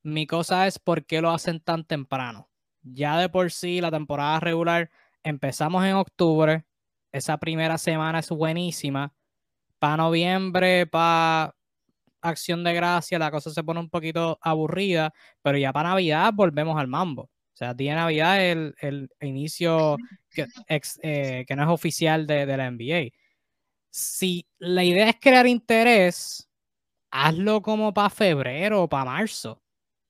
Mi 0.03 0.27
cosa 0.27 0.67
es 0.67 0.79
por 0.79 1.05
qué 1.05 1.21
lo 1.21 1.31
hacen 1.31 1.59
tan 1.59 1.85
temprano. 1.85 2.49
Ya 2.83 3.17
de 3.17 3.29
por 3.29 3.51
sí, 3.51 3.81
la 3.81 3.91
temporada 3.91 4.39
regular 4.39 4.89
empezamos 5.23 5.85
en 5.85 5.95
octubre. 5.95 6.65
Esa 7.11 7.37
primera 7.37 7.77
semana 7.77 8.19
es 8.19 8.29
buenísima. 8.29 9.13
Para 9.79 9.97
noviembre, 9.97 10.87
para 10.87 11.55
acción 12.21 12.63
de 12.63 12.73
gracia, 12.73 13.19
la 13.19 13.31
cosa 13.31 13.51
se 13.51 13.63
pone 13.63 13.79
un 13.79 13.89
poquito 13.89 14.39
aburrida, 14.41 15.13
pero 15.41 15.57
ya 15.57 15.73
para 15.73 15.89
Navidad 15.89 16.31
volvemos 16.33 16.79
al 16.79 16.87
mambo. 16.87 17.29
O 17.53 17.55
sea, 17.55 17.73
día 17.73 17.91
de 17.91 17.97
Navidad 17.97 18.43
es 18.43 18.73
el, 18.79 19.09
inicio 19.21 19.97
que, 20.31 20.47
eh, 21.03 21.45
que, 21.47 21.55
no 21.55 21.63
es 21.63 21.69
oficial 21.69 22.25
de, 22.25 22.45
de 22.45 22.57
la 22.57 22.71
NBA 22.71 23.11
si 23.93 24.47
la 24.57 24.83
idea 24.83 25.09
es 25.09 25.17
crear 25.21 25.47
interés, 25.47 26.49
hazlo 27.11 27.61
como 27.61 27.93
para 27.93 28.09
febrero 28.09 28.83
o 28.83 28.89
para 28.89 29.05
marzo, 29.05 29.61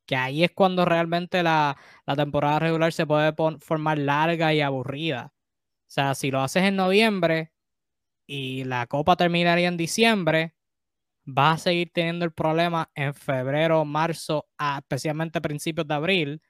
que 0.08 0.16
ahí 0.16 0.44
es 0.44 0.52
cuando 0.52 0.86
realmente 0.86 1.44
la, 1.44 1.78
temporada 2.16 2.60
regular 2.60 2.94
se 2.94 3.06
puede 3.06 3.34
formar 3.60 3.98
larga 4.00 4.54
y 4.54 4.62
aburrida. 4.62 5.34
O 5.36 5.92
sea, 5.94 6.16
si 6.16 6.32
lo 6.32 6.42
haces 6.42 6.64
en 6.64 6.78
noviembre 6.78 7.52
y 8.28 8.64
la 8.66 8.88
copa 8.88 9.18
terminaría 9.18 9.68
en 9.68 9.78
diciembre, 9.78 10.56
vas 11.26 11.62
a 11.62 11.64
seguir 11.66 11.92
teniendo 11.94 12.26
el 12.26 12.34
problema 12.34 12.92
en 12.96 13.14
febrero, 13.14 13.86
marzo, 13.86 14.48
especialmente 14.80 15.42
principios 15.42 15.88
de 15.88 15.94
abril, 15.96 16.42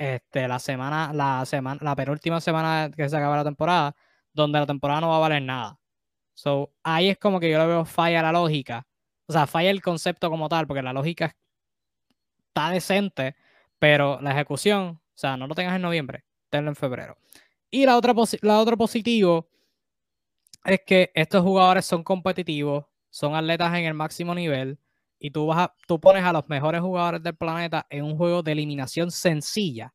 este, 0.00 0.48
la 0.48 0.58
semana, 0.58 1.12
la 1.12 1.44
semana, 1.44 1.78
la 1.82 1.94
penúltima 1.94 2.40
semana 2.40 2.90
que 2.90 3.06
se 3.06 3.14
acaba 3.14 3.36
la 3.36 3.44
temporada, 3.44 3.94
donde 4.32 4.58
la 4.58 4.64
temporada 4.66 5.02
no 5.02 5.10
va 5.10 5.16
a 5.16 5.20
valer 5.20 5.42
nada. 5.42 5.78
So, 6.32 6.72
ahí 6.82 7.10
es 7.10 7.18
como 7.18 7.38
que 7.38 7.50
yo 7.50 7.58
lo 7.58 7.68
veo 7.68 7.84
falla 7.84 8.22
la 8.22 8.32
lógica. 8.32 8.86
O 9.26 9.32
sea, 9.34 9.46
falla 9.46 9.68
el 9.70 9.82
concepto 9.82 10.30
como 10.30 10.48
tal, 10.48 10.66
porque 10.66 10.82
la 10.82 10.94
lógica 10.94 11.36
está 12.48 12.70
decente, 12.70 13.36
pero 13.78 14.18
la 14.22 14.30
ejecución, 14.32 15.02
o 15.02 15.18
sea, 15.18 15.36
no 15.36 15.46
lo 15.46 15.54
tengas 15.54 15.76
en 15.76 15.82
noviembre, 15.82 16.24
tenlo 16.48 16.70
en 16.70 16.76
febrero. 16.76 17.18
Y 17.70 17.84
la 17.84 17.98
otra, 17.98 18.14
la 18.40 18.58
otro 18.58 18.78
positivo 18.78 19.50
es 20.64 20.80
que 20.86 21.10
estos 21.14 21.42
jugadores 21.42 21.84
son 21.84 22.04
competitivos, 22.04 22.86
son 23.10 23.34
atletas 23.34 23.74
en 23.74 23.84
el 23.84 23.94
máximo 23.94 24.34
nivel, 24.34 24.78
y 25.20 25.30
tú, 25.30 25.46
vas 25.46 25.70
tú 25.86 26.00
pones 26.00 26.24
a 26.24 26.32
los 26.32 26.48
mejores 26.48 26.80
jugadores 26.80 27.22
del 27.22 27.36
planeta 27.36 27.86
en 27.90 28.04
un 28.04 28.16
juego 28.16 28.42
de 28.42 28.52
eliminación 28.52 29.12
sencilla 29.12 29.94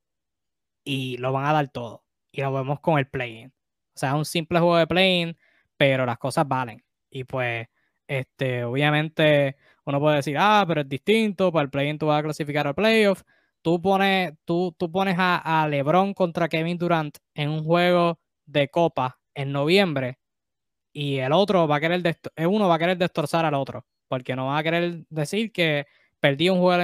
y 0.85 1.17
lo 1.17 1.33
van 1.33 1.45
a 1.45 1.53
dar 1.53 1.67
todo. 1.69 2.05
Y 2.31 2.41
lo 2.41 2.53
vemos 2.53 2.79
con 2.79 2.99
el 2.99 3.07
play-in. 3.07 3.49
O 3.49 3.97
sea, 3.97 4.15
un 4.15 4.25
simple 4.25 4.59
juego 4.59 4.77
de 4.77 4.87
play-in 4.87 5.37
pero 5.77 6.05
las 6.05 6.17
cosas 6.17 6.47
valen. 6.47 6.83
Y 7.09 7.23
pues, 7.23 7.67
este, 8.07 8.63
obviamente, 8.63 9.57
uno 9.85 9.99
puede 9.99 10.17
decir, 10.17 10.37
ah, 10.39 10.63
pero 10.67 10.81
es 10.81 10.89
distinto, 10.89 11.51
para 11.51 11.63
el 11.63 11.69
play-in 11.69 11.97
tú 11.97 12.07
vas 12.07 12.19
a 12.19 12.23
clasificar 12.23 12.67
al 12.67 12.75
playoff. 12.75 13.23
Tú 13.61 13.81
pones, 13.81 14.33
tú, 14.45 14.75
tú 14.77 14.91
pones 14.91 15.15
a, 15.17 15.67
LeBron 15.69 16.13
contra 16.13 16.47
Kevin 16.49 16.77
Durant 16.77 17.17
en 17.33 17.49
un 17.49 17.63
juego 17.63 18.19
de 18.45 18.69
copa 18.69 19.19
en 19.33 19.51
noviembre 19.51 20.19
y 20.93 21.17
el 21.17 21.33
otro 21.33 21.67
va 21.67 21.77
a 21.77 21.79
querer, 21.79 22.01
eh, 22.35 22.45
uno 22.47 22.67
va 22.67 22.75
a 22.75 22.79
querer 22.79 22.97
destrozar 22.97 23.45
al 23.45 23.55
otro, 23.55 23.85
porque 24.07 24.35
no 24.35 24.47
va 24.47 24.59
a 24.59 24.63
querer 24.63 25.05
decir 25.09 25.51
que 25.51 25.85
perdí 26.19 26.49
un 26.49 26.59
juego 26.59 26.77
de 26.77 26.83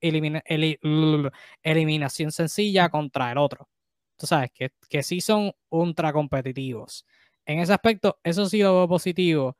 eliminación, 0.00 1.32
eliminación 1.62 2.32
sencilla 2.32 2.88
contra 2.88 3.32
el 3.32 3.38
otro. 3.38 3.68
Tú 4.16 4.26
sabes 4.26 4.50
que, 4.52 4.72
que 4.88 5.02
sí 5.02 5.20
son 5.20 5.52
ultra 5.70 6.12
competitivos 6.12 7.04
en 7.48 7.60
ese 7.60 7.72
aspecto, 7.72 8.20
eso 8.22 8.46
sí 8.46 8.62
lo 8.62 8.74
veo 8.76 8.88
positivo. 8.88 9.56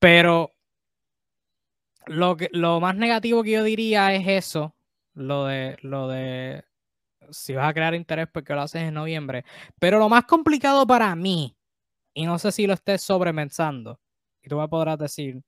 Pero 0.00 0.52
lo, 2.06 2.36
que, 2.36 2.50
lo 2.52 2.80
más 2.80 2.96
negativo 2.96 3.42
que 3.42 3.52
yo 3.52 3.62
diría 3.62 4.14
es 4.14 4.26
eso, 4.26 4.74
lo 5.14 5.46
de, 5.46 5.78
lo 5.82 6.08
de 6.08 6.64
si 7.30 7.54
vas 7.54 7.68
a 7.68 7.74
crear 7.74 7.94
interés 7.94 8.28
porque 8.32 8.52
lo 8.52 8.62
haces 8.62 8.82
en 8.82 8.94
noviembre. 8.94 9.44
Pero 9.78 10.00
lo 10.00 10.08
más 10.08 10.24
complicado 10.24 10.86
para 10.86 11.14
mí, 11.14 11.56
y 12.14 12.26
no 12.26 12.38
sé 12.38 12.50
si 12.50 12.66
lo 12.66 12.74
estés 12.74 13.02
sobremensando, 13.02 14.00
y 14.42 14.48
tú 14.48 14.58
me 14.58 14.68
podrás 14.68 14.98
decir, 14.98 15.40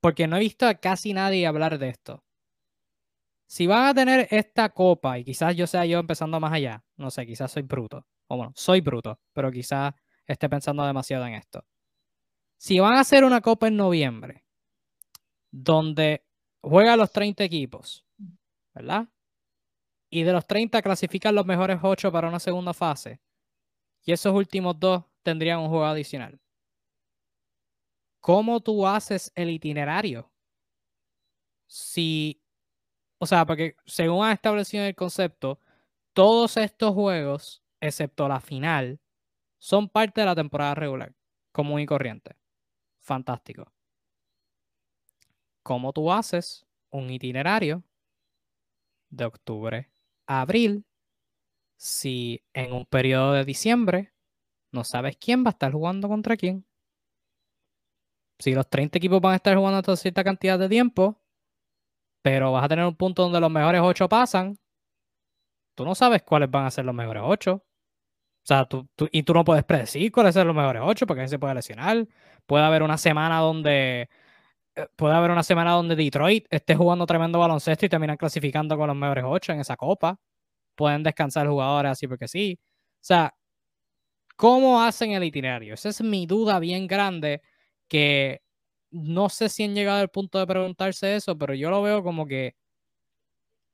porque 0.00 0.26
no 0.26 0.36
he 0.36 0.40
visto 0.40 0.66
a 0.66 0.74
casi 0.74 1.12
nadie 1.12 1.46
hablar 1.46 1.78
de 1.78 1.88
esto. 1.88 2.24
Si 3.46 3.66
van 3.66 3.88
a 3.88 3.94
tener 3.94 4.28
esta 4.30 4.68
copa, 4.68 5.18
y 5.18 5.24
quizás 5.24 5.56
yo 5.56 5.66
sea 5.66 5.84
yo 5.84 5.98
empezando 5.98 6.38
más 6.38 6.52
allá, 6.52 6.84
no 6.96 7.10
sé, 7.10 7.26
quizás 7.26 7.50
soy 7.50 7.62
bruto, 7.62 8.06
o 8.28 8.36
bueno, 8.36 8.52
soy 8.54 8.80
bruto, 8.80 9.20
pero 9.32 9.50
quizás 9.50 9.92
esté 10.26 10.48
pensando 10.48 10.84
demasiado 10.86 11.26
en 11.26 11.34
esto. 11.34 11.66
Si 12.58 12.78
van 12.78 12.94
a 12.94 13.00
hacer 13.00 13.24
una 13.24 13.40
copa 13.40 13.68
en 13.68 13.76
noviembre, 13.76 14.44
donde 15.50 16.24
juegan 16.62 16.98
los 16.98 17.10
30 17.10 17.42
equipos, 17.42 18.04
¿verdad? 18.74 19.08
Y 20.10 20.22
de 20.22 20.32
los 20.32 20.46
30 20.46 20.82
clasifican 20.82 21.34
los 21.34 21.46
mejores 21.46 21.78
8 21.82 22.12
para 22.12 22.28
una 22.28 22.38
segunda 22.38 22.74
fase. 22.74 23.20
Y 24.04 24.12
esos 24.12 24.34
últimos 24.34 24.78
dos 24.78 25.04
tendrían 25.22 25.60
un 25.60 25.68
juego 25.68 25.84
adicional. 25.84 26.40
¿Cómo 28.20 28.60
tú 28.60 28.86
haces 28.86 29.32
el 29.34 29.50
itinerario? 29.50 30.30
Si, 31.66 32.42
o 33.18 33.26
sea, 33.26 33.46
porque 33.46 33.76
según 33.86 34.24
ha 34.26 34.32
establecido 34.32 34.84
el 34.84 34.94
concepto, 34.94 35.60
todos 36.12 36.56
estos 36.56 36.94
juegos, 36.94 37.62
excepto 37.80 38.28
la 38.28 38.40
final, 38.40 39.00
son 39.58 39.88
parte 39.88 40.20
de 40.22 40.26
la 40.26 40.34
temporada 40.34 40.74
regular, 40.74 41.14
común 41.52 41.80
y 41.80 41.86
corriente. 41.86 42.36
Fantástico. 43.00 43.72
¿Cómo 45.62 45.92
tú 45.92 46.12
haces 46.12 46.66
un 46.90 47.10
itinerario 47.10 47.84
de 49.10 49.24
octubre 49.24 49.90
a 50.26 50.40
abril 50.42 50.84
si 51.76 52.42
en 52.54 52.72
un 52.72 52.86
periodo 52.86 53.32
de 53.32 53.44
diciembre 53.44 54.12
no 54.72 54.84
sabes 54.84 55.16
quién 55.16 55.44
va 55.44 55.50
a 55.50 55.52
estar 55.52 55.72
jugando 55.72 56.08
contra 56.08 56.36
quién? 56.36 56.66
Si 58.40 58.54
los 58.54 58.68
30 58.68 58.98
equipos 58.98 59.20
van 59.20 59.34
a 59.34 59.36
estar 59.36 59.56
jugando 59.56 59.82
toda 59.82 59.96
cierta 59.96 60.24
cantidad 60.24 60.58
de 60.58 60.68
tiempo, 60.68 61.20
pero 62.22 62.52
vas 62.52 62.64
a 62.64 62.68
tener 62.68 62.84
un 62.84 62.96
punto 62.96 63.22
donde 63.22 63.40
los 63.40 63.50
mejores 63.50 63.80
8 63.84 64.08
pasan, 64.08 64.58
tú 65.76 65.84
no 65.84 65.94
sabes 65.94 66.22
cuáles 66.22 66.50
van 66.50 66.66
a 66.66 66.70
ser 66.70 66.84
los 66.84 66.94
mejores 66.94 67.22
8. 67.24 67.62
O 68.42 68.46
sea, 68.46 68.64
tú, 68.64 68.88
y 69.12 69.22
tú 69.22 69.34
no 69.34 69.44
puedes 69.44 69.64
predecir 69.64 70.10
cuáles 70.10 70.34
son 70.34 70.46
los 70.46 70.56
mejores 70.56 70.82
ocho 70.84 71.06
porque 71.06 71.28
se 71.28 71.38
puede 71.38 71.54
lesionar. 71.54 72.06
Puede 72.46 72.64
haber 72.64 72.82
una 72.82 72.96
semana 72.98 73.38
donde 73.38 74.08
eh, 74.76 74.86
puede 74.96 75.14
haber 75.14 75.30
una 75.30 75.42
semana 75.42 75.72
donde 75.72 75.96
Detroit 75.96 76.46
esté 76.50 76.74
jugando 76.76 77.06
tremendo 77.06 77.38
baloncesto 77.38 77.86
y 77.86 77.88
terminan 77.88 78.16
clasificando 78.16 78.76
con 78.78 78.88
los 78.88 78.96
mejores 78.96 79.24
ocho 79.26 79.52
en 79.52 79.60
esa 79.60 79.76
copa. 79.76 80.18
Pueden 80.76 81.02
descansar 81.02 81.48
jugadores 81.48 81.92
así 81.92 82.08
porque 82.08 82.28
sí. 82.28 82.58
O 82.62 82.98
sea, 83.02 83.34
¿cómo 84.36 84.82
hacen 84.82 85.12
el 85.12 85.24
itinerario? 85.24 85.74
Esa 85.74 85.90
es 85.90 86.00
mi 86.02 86.26
duda 86.26 86.58
bien 86.58 86.86
grande 86.86 87.42
que 87.90 88.42
no 88.90 89.28
sé 89.28 89.50
si 89.50 89.64
han 89.64 89.74
llegado 89.74 90.00
al 90.00 90.10
punto 90.10 90.38
de 90.38 90.46
preguntarse 90.46 91.16
eso, 91.16 91.36
pero 91.36 91.54
yo 91.54 91.70
lo 91.70 91.82
veo 91.82 92.02
como 92.02 92.26
que 92.26 92.56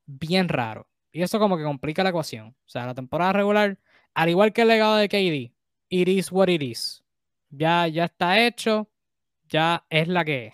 bien 0.05 0.49
raro. 0.49 0.89
Y 1.11 1.21
eso 1.23 1.39
como 1.39 1.57
que 1.57 1.63
complica 1.63 2.03
la 2.03 2.09
ecuación. 2.09 2.49
O 2.65 2.69
sea, 2.69 2.85
la 2.85 2.95
temporada 2.95 3.33
regular 3.33 3.79
al 4.17 4.29
igual 4.29 4.51
que 4.51 4.63
el 4.63 4.69
legado 4.69 4.95
de 4.95 5.09
KD, 5.09 5.53
it 5.89 6.07
is 6.07 6.31
what 6.31 6.47
it 6.47 6.63
is. 6.63 7.03
Ya, 7.51 7.87
ya 7.87 8.05
está 8.05 8.43
hecho, 8.45 8.89
ya 9.47 9.85
es 9.91 10.07
la 10.07 10.25
que 10.25 10.47
es. 10.47 10.53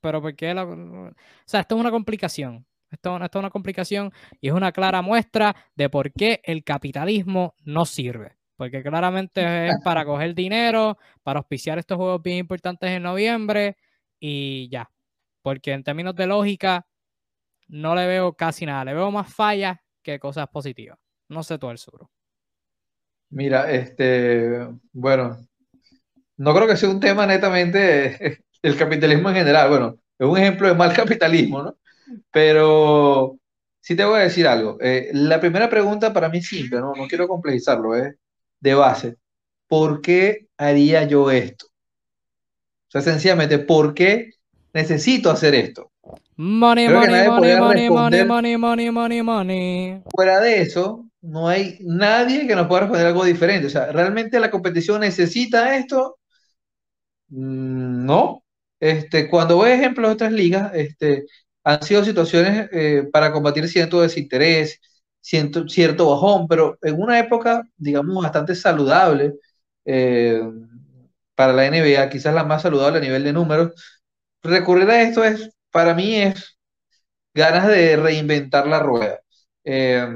Pero 0.00 0.20
porque 0.20 0.52
la... 0.52 0.64
O 0.64 1.12
sea, 1.46 1.60
esto 1.60 1.76
es 1.76 1.80
una 1.80 1.90
complicación. 1.90 2.66
Esto, 2.90 3.16
esto 3.16 3.38
es 3.38 3.42
una 3.42 3.50
complicación 3.50 4.12
y 4.40 4.48
es 4.48 4.54
una 4.54 4.72
clara 4.72 5.00
muestra 5.00 5.56
de 5.74 5.88
por 5.88 6.12
qué 6.12 6.42
el 6.44 6.62
capitalismo 6.62 7.54
no 7.64 7.86
sirve. 7.86 8.37
Porque 8.58 8.82
claramente 8.82 9.68
es 9.68 9.76
para 9.84 10.04
coger 10.04 10.34
dinero, 10.34 10.98
para 11.22 11.38
auspiciar 11.38 11.78
estos 11.78 11.96
juegos 11.96 12.20
bien 12.20 12.38
importantes 12.38 12.90
en 12.90 13.04
noviembre 13.04 13.76
y 14.18 14.68
ya. 14.68 14.90
Porque 15.42 15.70
en 15.70 15.84
términos 15.84 16.16
de 16.16 16.26
lógica, 16.26 16.84
no 17.68 17.94
le 17.94 18.08
veo 18.08 18.32
casi 18.32 18.66
nada. 18.66 18.86
Le 18.86 18.94
veo 18.94 19.12
más 19.12 19.32
fallas 19.32 19.78
que 20.02 20.18
cosas 20.18 20.48
positivas. 20.48 20.98
No 21.28 21.44
sé 21.44 21.56
todo 21.56 21.70
el 21.70 21.78
sur. 21.78 22.08
Mira, 23.30 23.70
este, 23.70 24.66
bueno, 24.92 25.38
no 26.36 26.52
creo 26.52 26.66
que 26.66 26.76
sea 26.76 26.88
un 26.88 26.98
tema 26.98 27.26
netamente 27.26 28.44
del 28.62 28.76
capitalismo 28.76 29.28
en 29.28 29.36
general. 29.36 29.68
Bueno, 29.68 30.00
es 30.18 30.26
un 30.26 30.36
ejemplo 30.36 30.66
de 30.66 30.74
mal 30.74 30.92
capitalismo, 30.96 31.62
¿no? 31.62 31.76
Pero 32.32 33.38
sí 33.80 33.94
te 33.94 34.04
voy 34.04 34.18
a 34.18 34.24
decir 34.24 34.48
algo. 34.48 34.78
Eh, 34.80 35.10
la 35.12 35.38
primera 35.38 35.70
pregunta 35.70 36.12
para 36.12 36.28
mí 36.28 36.38
es 36.38 36.48
simple, 36.48 36.80
¿no? 36.80 36.92
No 36.96 37.06
quiero 37.06 37.28
complejizarlo, 37.28 37.94
es 37.94 38.16
de 38.60 38.74
base, 38.74 39.16
¿por 39.66 40.00
qué 40.00 40.48
haría 40.56 41.04
yo 41.04 41.30
esto? 41.30 41.66
O 41.66 42.90
sea, 42.90 43.02
sencillamente, 43.02 43.58
¿por 43.58 43.94
qué 43.94 44.30
necesito 44.72 45.30
hacer 45.30 45.54
esto? 45.54 45.90
Money, 46.36 46.88
money, 46.88 47.28
money, 47.28 47.56
money, 47.90 48.24
money, 48.24 48.56
money, 48.56 48.90
money, 48.90 49.22
money. 49.22 50.02
Fuera 50.14 50.40
de 50.40 50.62
eso, 50.62 51.04
no 51.20 51.48
hay 51.48 51.78
nadie 51.80 52.46
que 52.46 52.54
nos 52.54 52.66
pueda 52.66 52.82
responder 52.82 53.08
algo 53.08 53.24
diferente. 53.24 53.66
O 53.66 53.70
sea, 53.70 53.92
¿realmente 53.92 54.38
la 54.40 54.50
competición 54.50 55.00
necesita 55.00 55.76
esto? 55.76 56.18
Mm, 57.28 58.06
no. 58.06 58.42
Este, 58.80 59.28
cuando 59.28 59.58
veo 59.58 59.74
ejemplos 59.74 60.08
de 60.08 60.14
otras 60.14 60.32
ligas, 60.32 60.72
este, 60.74 61.26
han 61.64 61.82
sido 61.82 62.04
situaciones 62.04 62.68
eh, 62.72 63.08
para 63.12 63.32
combatir 63.32 63.68
cierto 63.68 64.00
desinterés, 64.00 64.80
cierto, 65.20 65.68
cierto 65.68 66.10
bajón, 66.10 66.46
pero 66.48 66.78
en 66.82 67.00
una 67.00 67.18
época, 67.18 67.62
digamos, 67.76 68.22
bastante 68.22 68.54
saludable 68.54 69.34
eh, 69.84 70.40
para 71.34 71.52
la 71.52 71.66
NBA, 71.66 72.08
quizás 72.10 72.34
la 72.34 72.44
más 72.44 72.62
saludable 72.62 72.98
a 72.98 73.02
nivel 73.02 73.24
de 73.24 73.32
números, 73.32 73.72
recurrir 74.42 74.90
a 74.90 75.02
esto 75.02 75.24
es, 75.24 75.50
para 75.70 75.94
mí, 75.94 76.16
es 76.16 76.58
ganas 77.34 77.68
de 77.68 77.96
reinventar 77.96 78.66
la 78.66 78.80
rueda. 78.80 79.20
Eh, 79.64 80.06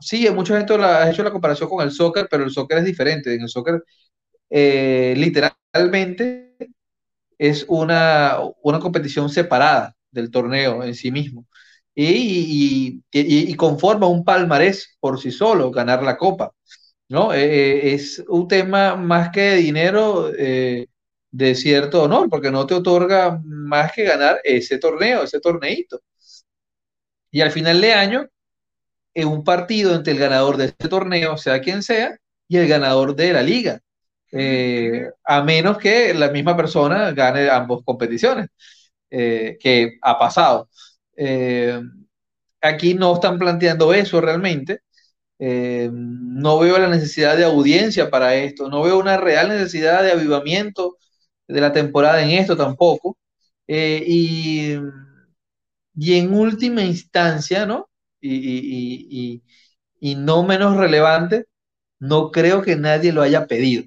sí, 0.00 0.28
mucha 0.30 0.56
gente 0.58 0.74
ha 0.74 1.10
hecho 1.10 1.22
la 1.22 1.30
comparación 1.32 1.68
con 1.68 1.82
el 1.84 1.92
soccer, 1.92 2.28
pero 2.30 2.44
el 2.44 2.50
soccer 2.50 2.78
es 2.78 2.84
diferente. 2.84 3.34
En 3.34 3.42
el 3.42 3.48
soccer, 3.48 3.82
eh, 4.50 5.14
literalmente, 5.16 6.54
es 7.38 7.64
una, 7.68 8.38
una 8.62 8.80
competición 8.80 9.28
separada 9.30 9.96
del 10.10 10.30
torneo 10.30 10.82
en 10.84 10.94
sí 10.94 11.10
mismo. 11.10 11.46
Y, 11.98 13.02
y, 13.10 13.54
conforma 13.54 14.06
un 14.06 14.22
palmarés 14.22 14.96
por 15.00 15.18
sí 15.20 15.30
solo, 15.30 15.70
ganar 15.70 16.02
la 16.02 16.16
copa. 16.16 16.52
¿no? 17.08 17.32
Eh, 17.32 17.44
eh, 17.44 17.94
es 17.94 18.22
un 18.28 18.46
tema 18.48 18.96
más 18.96 19.30
que 19.30 19.40
de 19.40 19.56
dinero, 19.56 20.30
de 20.30 21.54
cierto 21.54 22.02
honor, 22.02 22.28
porque 22.28 22.50
no 22.50 22.66
te 22.66 22.74
otorga 22.74 23.40
más 23.44 23.92
que 23.92 24.04
ganar 24.04 24.40
ese 24.44 24.78
torneo, 24.78 25.22
ese 25.22 25.40
torneito. 25.40 26.00
Y 27.30 27.40
al 27.40 27.50
final 27.50 27.80
de 27.80 27.92
año, 27.92 28.28
en 29.14 29.28
un 29.28 29.44
partido 29.44 29.94
entre 29.94 30.12
el 30.12 30.18
ganador 30.18 30.56
de 30.56 30.66
este 30.66 30.88
torneo, 30.88 31.36
sea 31.38 31.60
quien 31.60 31.82
sea, 31.82 32.16
y 32.48 32.58
el 32.58 32.68
ganador 32.68 33.16
de 33.16 33.32
la 33.32 33.42
liga. 33.42 33.80
Eh, 34.32 35.08
a 35.24 35.42
menos 35.42 35.78
que 35.78 36.12
la 36.14 36.30
misma 36.30 36.56
persona 36.56 37.12
gane 37.12 37.48
ambas 37.48 37.80
competiciones, 37.84 38.48
eh, 39.10 39.56
que 39.60 39.98
ha 40.02 40.18
pasado. 40.18 40.68
Eh, 41.16 41.80
aquí 42.60 42.94
no 42.94 43.14
están 43.14 43.38
planteando 43.38 43.94
eso 43.94 44.20
realmente. 44.20 44.80
no 45.38 46.58
veo 46.60 46.78
la 46.78 46.88
necesidad 46.88 47.36
de 47.36 47.44
audiencia 47.44 48.10
para 48.10 48.34
esto, 48.36 48.68
no 48.68 48.82
veo 48.82 48.98
una 48.98 49.16
real 49.18 49.48
necesidad 49.48 50.02
de 50.02 50.12
avivamiento 50.12 50.96
de 51.48 51.60
la 51.60 51.72
temporada 51.72 52.22
en 52.22 52.30
esto 52.30 52.56
tampoco. 52.56 53.18
y, 53.68 54.76
y 55.96 56.14
en 56.18 56.32
última 56.34 56.82
instancia, 56.82 57.66
¿no? 57.66 57.88
y, 58.20 59.42
no 60.16 60.42
menos 60.44 60.76
relevante, 60.76 61.46
no 62.00 62.30
creo 62.30 62.62
que 62.62 62.76
nadie 62.76 63.12
lo 63.12 63.22
haya 63.22 63.46
pedido. 63.46 63.84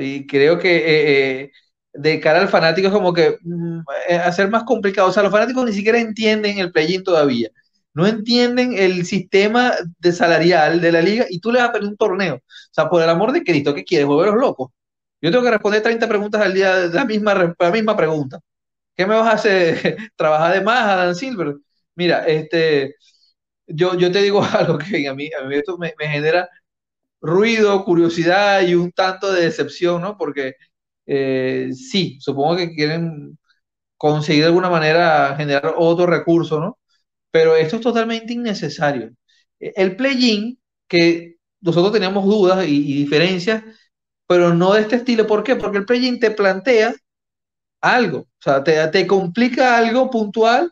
Y 0.00 0.26
creo 0.26 0.58
que 0.58 0.76
eh, 0.76 1.42
eh, 1.42 1.52
de 2.00 2.20
cara 2.20 2.40
al 2.40 2.48
fanático 2.48 2.88
es 2.88 2.92
como 2.94 3.12
que 3.12 3.38
mm, 3.42 3.80
eh, 4.08 4.16
hacer 4.16 4.50
más 4.50 4.64
complicado. 4.64 5.08
O 5.08 5.12
sea, 5.12 5.22
los 5.22 5.32
fanáticos 5.32 5.64
ni 5.64 5.72
siquiera 5.72 5.98
entienden 6.00 6.58
el 6.58 6.72
play-in 6.72 7.04
todavía. 7.04 7.48
No 7.94 8.06
entienden 8.06 8.74
el 8.78 9.04
sistema 9.06 9.74
de 9.98 10.12
salarial 10.12 10.80
de 10.80 10.92
la 10.92 11.02
liga 11.02 11.26
y 11.28 11.40
tú 11.40 11.52
le 11.52 11.60
vas 11.60 11.70
a 11.70 11.72
pedir 11.72 11.88
un 11.88 11.96
torneo. 11.96 12.36
O 12.36 12.40
sea, 12.72 12.88
por 12.88 13.02
el 13.02 13.08
amor 13.08 13.32
de 13.32 13.42
Cristo, 13.44 13.74
¿qué 13.74 13.84
quieres? 13.84 14.06
¿Volveros 14.06 14.36
locos? 14.36 14.70
Yo 15.20 15.30
tengo 15.30 15.44
que 15.44 15.50
responder 15.50 15.82
30 15.82 16.08
preguntas 16.08 16.40
al 16.40 16.54
día, 16.54 16.76
la 16.92 17.04
misma, 17.04 17.54
la 17.58 17.70
misma 17.70 17.96
pregunta. 17.96 18.40
¿Qué 18.96 19.06
me 19.06 19.14
vas 19.16 19.28
a 19.28 19.32
hacer? 19.32 19.96
¿Trabajar 20.16 20.54
de 20.54 20.60
más, 20.62 20.84
Adam 20.88 21.14
Silver? 21.14 21.56
Mira, 21.94 22.26
este, 22.26 22.96
yo, 23.66 23.96
yo 23.96 24.12
te 24.12 24.22
digo 24.22 24.42
algo 24.52 24.78
que 24.78 25.08
a 25.08 25.14
mí, 25.14 25.30
a 25.38 25.44
mí 25.44 25.56
esto 25.56 25.78
me, 25.78 25.92
genera 25.98 26.48
ruido, 27.20 27.84
curiosidad 27.84 28.62
y 28.62 28.74
un 28.74 28.92
tanto 28.92 29.32
de 29.32 29.42
decepción, 29.42 30.02
¿no? 30.02 30.16
Porque 30.16 30.54
eh, 31.12 31.70
sí, 31.74 32.18
supongo 32.20 32.56
que 32.56 32.74
quieren 32.74 33.36
conseguir 33.96 34.42
de 34.42 34.48
alguna 34.48 34.70
manera 34.70 35.34
generar 35.36 35.74
otro 35.76 36.06
recurso, 36.06 36.60
¿no? 36.60 36.78
Pero 37.32 37.56
esto 37.56 37.76
es 37.76 37.82
totalmente 37.82 38.32
innecesario. 38.34 39.12
El 39.60 39.96
play-in, 39.96 40.60
que 40.88 41.36
nosotros 41.60 41.92
teníamos 41.92 42.26
dudas 42.26 42.66
y, 42.66 42.94
diferencias, 42.94 43.64
pero 44.26 44.54
no 44.54 44.74
de 44.74 44.82
este 44.82 44.96
estilo. 44.96 45.26
¿Por 45.26 45.44
qué? 45.44 45.56
Porque 45.56 45.78
el 45.78 45.86
play-in 45.86 46.20
te 46.20 46.30
plantea 46.32 46.94
algo, 47.82 48.18
o 48.20 48.28
sea, 48.40 48.64
te, 48.64 48.86
te 48.88 49.06
complica 49.06 49.78
algo 49.78 50.10
puntual 50.10 50.70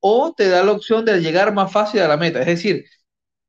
o 0.00 0.34
te 0.34 0.48
da 0.48 0.64
la 0.64 0.72
opción 0.72 1.04
de 1.04 1.20
llegar 1.20 1.54
más 1.54 1.72
fácil 1.72 2.00
a 2.02 2.08
la 2.08 2.16
meta. 2.18 2.40
Es 2.40 2.46
decir, 2.46 2.86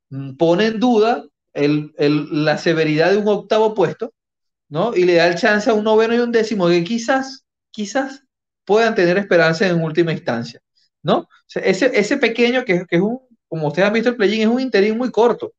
mm, 0.10 0.36
pone 0.38 0.68
en 0.68 0.80
duda 0.80 1.26
la 1.56 2.58
severidad 2.58 3.12
de 3.12 3.18
un 3.18 3.28
octavo 3.28 3.74
puesto, 3.76 4.14
¿no? 4.70 4.96
Y 4.96 5.04
le 5.06 5.16
da 5.16 5.28
el 5.28 5.36
chance 5.36 5.70
a 5.70 5.74
un 5.74 5.84
noveno 5.84 6.16
y 6.16 6.20
un 6.20 6.32
décimo 6.32 6.68
que 6.68 6.84
quizás, 6.84 7.46
quizás 7.72 8.24
puedan 8.66 8.96
tener 8.96 9.18
esperanza 9.18 9.68
en 9.68 9.82
última 9.84 10.12
instancia, 10.14 10.62
¿no? 11.02 11.28
ese, 11.56 11.92
ese 11.98 12.18
pequeño 12.18 12.66
que, 12.66 12.86
es 12.90 13.02
un, 13.02 13.20
como 13.48 13.68
ustedes 13.68 13.88
han 13.88 13.94
visto 13.94 14.10
el 14.10 14.16
play 14.16 14.42
es 14.42 14.48
un 14.48 14.60
interín 14.60 14.98
muy 14.98 15.12
corto, 15.12 15.54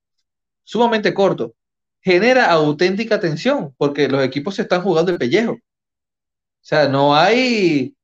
sumamente 0.65 1.15
corto, 1.15 1.55
genera 2.03 2.51
auténtica 2.51 3.21
tensión 3.21 3.75
porque 3.79 4.09
los 4.09 4.23
equipos 4.25 4.57
se 4.57 4.63
están 4.63 4.83
jugando 4.83 5.13
el 5.13 5.19
pellejo. 5.19 5.53
O 5.53 5.59
sea, 6.67 6.89
no 6.89 7.15
hay, 7.15 7.95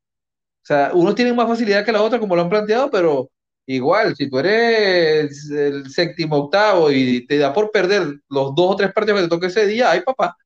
o 0.62 0.66
sea, 0.66 0.92
unos 0.94 1.14
tienen 1.14 1.36
más 1.36 1.48
facilidad 1.48 1.84
que 1.84 1.92
la 1.92 2.02
otra, 2.02 2.20
como 2.20 2.36
lo 2.36 2.42
han 2.42 2.50
planteado, 2.50 2.90
pero 2.90 3.30
igual, 3.66 4.16
si 4.16 4.28
tú 4.30 4.38
eres 4.38 5.50
el 5.50 5.90
séptimo 5.90 6.36
octavo 6.36 6.90
y 6.92 7.26
te 7.26 7.38
da 7.38 7.52
por 7.52 7.70
perder 7.72 8.20
los 8.28 8.54
dos 8.54 8.72
o 8.72 8.76
tres 8.76 8.92
partidos 8.92 9.20
que 9.20 9.24
te 9.26 9.30
toque 9.30 9.46
ese 9.48 9.66
día, 9.66 9.90
ay 9.90 10.02
papá. 10.02 10.36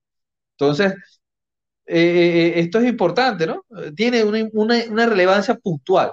Entonces, 0.58 0.94
eh, 1.86 1.98
eh, 1.98 2.48
eh, 2.48 2.60
esto 2.60 2.78
es 2.80 2.86
importante, 2.88 3.46
¿no? 3.46 3.64
Tiene 3.96 4.24
una, 4.24 5.06
relevancia 5.06 5.54
puntual. 5.56 6.12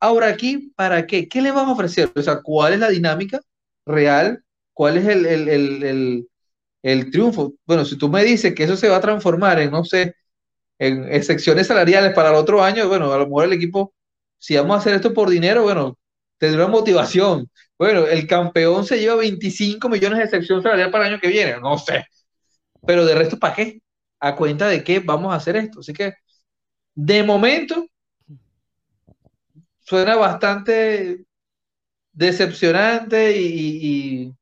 Ahora 0.00 0.28
aquí, 0.28 0.72
¿para 0.76 1.06
qué? 1.06 1.28
¿Qué 1.28 1.42
le 1.42 1.50
vamos 1.52 1.70
a 1.70 1.72
ofrecer? 1.74 2.12
O 2.14 2.22
sea, 2.22 2.40
¿cuál 2.42 2.74
es 2.74 2.80
la 2.80 2.88
dinámica 2.90 3.40
real? 3.86 4.44
¿Cuál 4.72 4.98
es 4.98 5.06
el, 5.08 6.28
el 6.82 7.10
triunfo? 7.10 7.54
Bueno, 7.66 7.84
si 7.84 7.98
tú 7.98 8.08
me 8.08 8.24
dices 8.24 8.54
que 8.54 8.64
eso 8.64 8.76
se 8.76 8.88
va 8.88 8.96
a 8.98 9.00
transformar 9.00 9.60
en, 9.60 9.70
no 9.72 9.84
sé, 9.84 10.14
en 10.78 11.22
secciones 11.24 11.66
salariales 11.66 12.14
para 12.14 12.30
el 12.30 12.36
otro 12.36 12.62
año, 12.62 12.88
bueno, 12.88 13.12
a 13.12 13.18
lo 13.18 13.26
mejor 13.26 13.46
el 13.46 13.52
equipo, 13.54 13.94
si 14.38 14.56
vamos 14.56 14.76
a 14.76 14.80
hacer 14.80 14.94
esto 14.94 15.12
por 15.14 15.30
dinero, 15.30 15.62
bueno, 15.64 15.98
tendrá 16.38 16.68
motivación. 16.68 17.50
Bueno, 17.78 18.06
el 18.06 18.26
campeón 18.26 18.84
se 18.86 18.98
lleva 19.00 19.16
25 19.16 19.88
millones 19.88 20.18
de 20.20 20.28
sección 20.28 20.62
salarial 20.62 20.90
para 20.90 21.06
el 21.06 21.14
año 21.14 21.20
que 21.20 21.28
viene, 21.28 21.58
no 21.60 21.78
sé. 21.78 22.04
Pero 22.86 23.04
de 23.06 23.14
resto, 23.14 23.38
¿para 23.38 23.54
qué? 23.54 23.80
¿A 24.20 24.34
cuenta 24.36 24.68
de 24.68 24.82
qué 24.84 25.00
vamos 25.00 25.32
a 25.32 25.36
hacer 25.36 25.56
esto? 25.56 25.80
Así 25.80 25.92
que, 25.92 26.14
de 26.94 27.22
momento, 27.24 27.86
suena 29.80 30.16
bastante 30.16 31.24
decepcionante 32.12 33.36
y, 33.40 34.34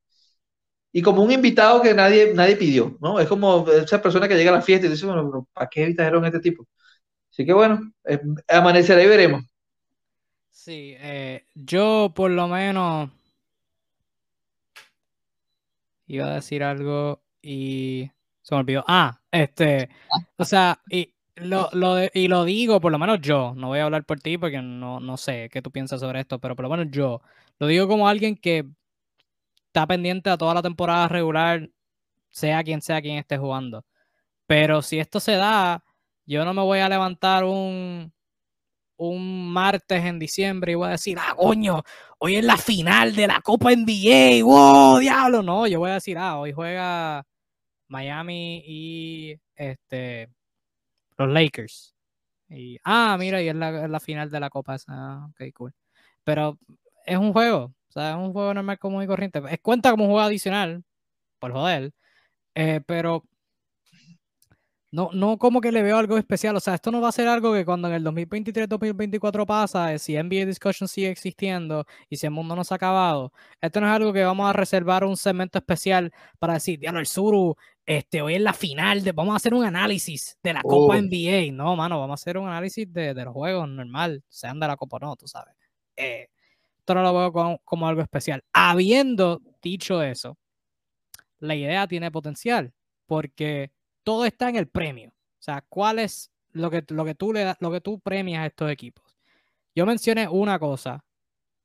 y 0.91 1.01
como 1.01 1.21
un 1.23 1.31
invitado 1.31 1.81
que 1.81 1.93
nadie, 1.93 2.33
nadie 2.33 2.55
pidió, 2.55 2.97
¿no? 3.01 3.19
Es 3.19 3.27
como 3.27 3.69
esa 3.69 4.01
persona 4.01 4.27
que 4.27 4.35
llega 4.35 4.51
a 4.51 4.55
la 4.55 4.61
fiesta 4.61 4.87
y 4.87 4.89
dice, 4.89 5.05
bueno, 5.05 5.47
¿para 5.53 5.69
qué 5.69 5.83
a 5.99 6.27
este 6.27 6.39
tipo? 6.39 6.65
Así 7.31 7.45
que 7.45 7.53
bueno, 7.53 7.91
eh, 8.05 8.19
amanecerá 8.49 9.03
y 9.03 9.07
veremos. 9.07 9.43
Sí, 10.51 10.95
eh, 10.99 11.45
yo 11.55 12.11
por 12.15 12.31
lo 12.31 12.47
menos 12.49 13.09
iba 16.07 16.25
a 16.27 16.35
decir 16.35 16.63
algo 16.63 17.23
y 17.41 18.11
se 18.47 18.55
me 18.55 18.61
olvidó. 18.61 18.83
Ah, 18.87 19.19
este, 19.29 19.89
o 20.37 20.45
sea, 20.45 20.79
y 20.89 21.13
lo, 21.35 21.69
y 22.13 22.29
lo 22.29 22.45
digo, 22.45 22.79
por 22.79 22.93
lo 22.93 22.97
menos 22.97 23.19
yo, 23.19 23.53
no 23.57 23.67
voy 23.67 23.79
a 23.79 23.83
hablar 23.83 24.05
por 24.05 24.21
ti 24.21 24.37
porque 24.37 24.61
no, 24.61 25.01
no 25.01 25.17
sé 25.17 25.49
qué 25.51 25.61
tú 25.61 25.69
piensas 25.69 25.99
sobre 25.99 26.21
esto, 26.21 26.39
pero 26.39 26.55
por 26.55 26.63
lo 26.63 26.69
menos 26.69 26.87
yo, 26.89 27.21
lo 27.59 27.67
digo 27.67 27.89
como 27.89 28.07
alguien 28.07 28.37
que 28.37 28.65
está 29.65 29.85
pendiente 29.85 30.29
a 30.29 30.37
toda 30.37 30.53
la 30.53 30.61
temporada 30.61 31.09
regular, 31.09 31.69
sea 32.29 32.63
quien 32.63 32.81
sea 32.81 33.01
quien 33.01 33.17
esté 33.17 33.37
jugando. 33.37 33.83
Pero 34.45 34.81
si 34.81 34.97
esto 34.97 35.19
se 35.19 35.33
da, 35.33 35.83
yo 36.25 36.45
no 36.45 36.53
me 36.53 36.61
voy 36.61 36.79
a 36.79 36.87
levantar 36.87 37.43
un, 37.43 38.13
un 38.95 39.51
martes 39.51 40.05
en 40.05 40.19
diciembre 40.19 40.71
y 40.71 40.75
voy 40.75 40.87
a 40.87 40.91
decir, 40.91 41.17
ah, 41.19 41.35
coño, 41.35 41.83
hoy 42.19 42.37
es 42.37 42.45
la 42.45 42.55
final 42.55 43.13
de 43.13 43.27
la 43.27 43.41
Copa 43.41 43.73
NBA, 43.73 44.41
wow, 44.45 44.99
diablo. 44.99 45.43
No, 45.43 45.67
yo 45.67 45.79
voy 45.79 45.91
a 45.91 45.95
decir, 45.95 46.17
ah, 46.17 46.39
hoy 46.39 46.53
juega 46.53 47.25
Miami 47.87 48.63
y 48.65 49.39
este 49.55 50.29
los 51.17 51.29
Lakers. 51.29 51.95
Y, 52.49 52.79
ah, 52.83 53.17
mira, 53.19 53.41
y 53.41 53.49
es 53.49 53.55
la, 53.55 53.99
final 53.99 54.29
de 54.29 54.39
la 54.39 54.49
Copa 54.49 54.75
esa. 54.75 55.25
Ok, 55.27 55.53
cool. 55.53 55.73
Pero 56.23 56.57
es 57.05 57.17
un 57.17 57.33
juego. 57.33 57.73
O 57.89 57.91
sea, 57.91 58.11
es 58.11 58.15
un 58.17 58.33
juego 58.33 58.53
normal 58.53 58.79
común 58.79 59.03
y 59.03 59.07
corriente. 59.07 59.41
Es 59.49 59.59
cuenta 59.59 59.91
como 59.91 60.05
un 60.05 60.11
juego 60.11 60.25
adicional. 60.25 60.83
Por 61.39 61.51
joder. 61.53 61.91
Eh, 62.55 62.81
pero 62.85 63.23
no, 64.91 65.09
no 65.13 65.37
como 65.37 65.59
que 65.59 65.71
le 65.71 65.83
veo 65.83 65.97
algo 65.97 66.17
especial. 66.17 66.55
O 66.55 66.59
sea, 66.59 66.75
esto 66.75 66.91
no 66.91 67.01
va 67.01 67.09
a 67.09 67.11
ser 67.11 67.27
algo 67.27 67.53
que 67.53 67.65
cuando 67.65 67.87
en 67.89 67.95
el 67.95 68.03
2023-2024 68.05 69.45
pasa, 69.45 69.93
eh, 69.93 69.99
si 69.99 70.15
NBA 70.15 70.45
Discussion 70.45 70.87
sigue 70.87 71.09
existiendo 71.09 71.85
y 72.09 72.17
si 72.17 72.25
el 72.25 72.31
mundo 72.31 72.55
no 72.55 72.63
se 72.63 72.73
ha 72.73 72.77
acabado, 72.77 73.33
esto 73.61 73.81
no 73.81 73.87
es 73.87 73.93
algo 73.93 74.13
que 74.13 74.23
vamos 74.23 74.49
a 74.49 74.53
reservar 74.53 75.03
un 75.03 75.17
segmento 75.17 75.57
especial 75.57 76.11
para 76.39 76.53
decir, 76.53 76.79
diablo, 76.79 76.99
el 76.99 77.07
Suru, 77.07 77.55
este, 77.85 78.21
hoy 78.21 78.35
es 78.35 78.41
la 78.41 78.53
final, 78.53 79.03
de, 79.03 79.11
vamos 79.11 79.33
a 79.33 79.37
hacer 79.37 79.53
un 79.53 79.65
análisis 79.65 80.37
de 80.41 80.53
la 80.53 80.61
Copa 80.61 80.95
oh. 80.95 81.01
NBA. 81.01 81.51
No, 81.51 81.75
mano, 81.75 81.99
vamos 81.99 82.19
a 82.19 82.21
hacer 82.21 82.37
un 82.37 82.47
análisis 82.47 82.91
de, 82.91 83.13
los 83.13 83.33
juegos 83.33 83.67
normal, 83.67 84.23
sean 84.29 84.59
de 84.59 84.67
la 84.67 84.77
Copa 84.77 84.97
o 84.97 84.99
no, 84.99 85.15
tú 85.15 85.27
sabes. 85.27 85.55
Eh, 85.95 86.29
esto 86.79 86.95
no 86.95 87.01
lo 87.01 87.13
veo 87.13 87.59
como 87.63 87.87
algo 87.87 88.01
especial. 88.01 88.43
Habiendo 88.53 89.41
dicho 89.61 90.01
eso, 90.01 90.37
la 91.39 91.55
idea 91.55 91.87
tiene 91.87 92.11
potencial, 92.11 92.73
porque 93.05 93.71
todo 94.07 94.23
está 94.23 94.47
en 94.47 94.55
el 94.55 94.69
premio. 94.69 95.09
O 95.09 95.41
sea, 95.41 95.65
¿cuál 95.67 95.99
es 95.99 96.31
lo 96.53 96.71
que, 96.71 96.81
lo 96.87 97.03
que, 97.03 97.13
tú, 97.13 97.33
le 97.33 97.55
lo 97.59 97.69
que 97.69 97.81
tú 97.81 97.99
premias 97.99 98.41
a 98.41 98.45
estos 98.45 98.71
equipos? 98.71 99.03
Yo 99.75 99.85
mencioné 99.85 100.29
una 100.29 100.57
cosa, 100.59 101.03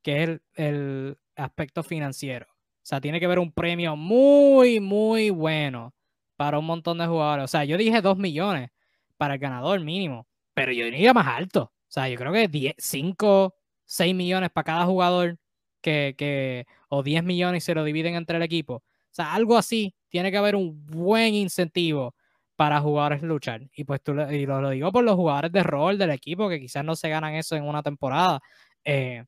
que 0.03 0.24
es 0.24 0.40
el, 0.55 1.16
aspecto 1.36 1.84
financiero. 1.84 2.47
O 2.51 2.80
sea, 2.82 3.01
tiene 3.01 3.20
que 3.20 3.26
haber 3.26 3.38
un 3.38 3.53
premio 3.53 3.95
muy, 3.95 4.80
muy 4.80 5.30
bueno 5.30 5.95
para 6.34 6.59
un 6.59 6.66
montón 6.66 6.99
de 6.99 7.07
jugadores. 7.07 7.45
O 7.45 7.47
sea, 7.47 7.64
yo 7.64 7.76
dije 7.76 8.03
2 8.03 8.18
millones 8.18 8.70
para 9.16 9.34
el 9.34 9.40
ganador 9.40 9.78
mínimo, 9.78 10.26
pero 10.53 10.72
yo 10.72 10.84
diría 10.86 11.14
más 11.14 11.28
alto. 11.28 11.72
O 11.72 11.93
sea, 11.93 12.09
yo 12.09 12.18
creo 12.18 12.32
que 12.32 12.49
10, 12.49 12.74
5, 12.76 13.55
6 13.84 14.14
millones 14.16 14.51
para 14.51 14.64
cada 14.64 14.84
jugador 14.84 15.38
que, 15.80 16.16
que, 16.18 16.66
o 16.88 17.05
10 17.05 17.22
millones 17.22 17.62
y 17.62 17.66
se 17.66 17.74
lo 17.76 17.84
dividen 17.84 18.16
entre 18.16 18.38
el 18.38 18.43
equipo. 18.43 18.74
O 18.74 18.82
sea, 19.12 19.32
algo 19.32 19.57
así, 19.57 19.95
tiene 20.09 20.32
que 20.32 20.38
haber 20.38 20.57
un 20.57 20.84
buen 20.86 21.34
incentivo 21.34 22.16
para 22.62 22.80
jugadores 22.80 23.22
luchar. 23.22 23.68
Y 23.74 23.82
pues 23.82 24.00
tú 24.04 24.12
y 24.12 24.46
lo, 24.46 24.70
digo 24.70 24.92
por 24.92 25.02
los 25.02 25.16
jugadores 25.16 25.50
de 25.50 25.64
rol 25.64 25.98
del 25.98 26.10
equipo 26.10 26.48
que 26.48 26.60
quizás 26.60 26.84
no 26.84 26.94
se 26.94 27.08
ganan 27.08 27.34
eso 27.34 27.56
en 27.56 27.64
una 27.64 27.82
temporada, 27.82 28.40
eh, 28.84 29.24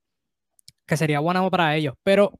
que 0.87 0.97
sería 0.97 1.19
bueno 1.19 1.51
para 1.51 1.75
ellos. 1.75 1.95
Pero, 2.05 2.39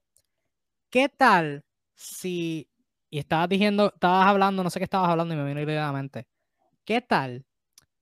¿qué 0.91 1.09
tal 1.09 1.65
si, 1.97 2.71
y 3.11 3.19
estabas 3.19 3.49
diciendo, 3.49 3.91
estabas 3.93 4.29
hablando, 4.29 4.63
no 4.63 4.71
sé 4.71 4.79
qué 4.79 4.85
estabas 4.85 5.11
hablando 5.11 5.35
y 5.35 5.37
me 5.37 5.45
vino 5.45 5.61
inmediatamente, 5.61 6.29
¿qué 6.85 7.01
tal 7.01 7.45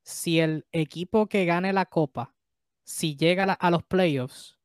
si 0.03 0.41
el 0.41 0.67
equipo 0.71 1.29
que 1.29 1.47
gane 1.47 1.73
la 1.73 1.87
copa, 1.87 2.35
si 2.85 3.17
llega 3.17 3.45
a, 3.55 3.71
los 3.71 3.85
playoffs, 3.85 4.59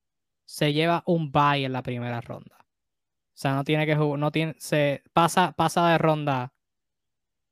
se 0.44 0.74
lleva 0.74 1.02
un 1.06 1.32
bye 1.32 1.64
en 1.64 1.72
la 1.72 1.82
primera 1.82 2.20
ronda? 2.20 2.58
O 2.60 3.40
sea, 3.40 3.56
no 3.56 3.64
tiene 3.64 3.86
que 3.86 3.96
jugar, 3.96 4.20
no 4.20 4.32
tiene, 4.32 4.54
se 4.60 5.02
pasa, 5.14 5.54
pasa 5.54 5.88
de 5.88 5.98
ronda 5.98 6.54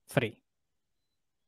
free. 0.07 0.44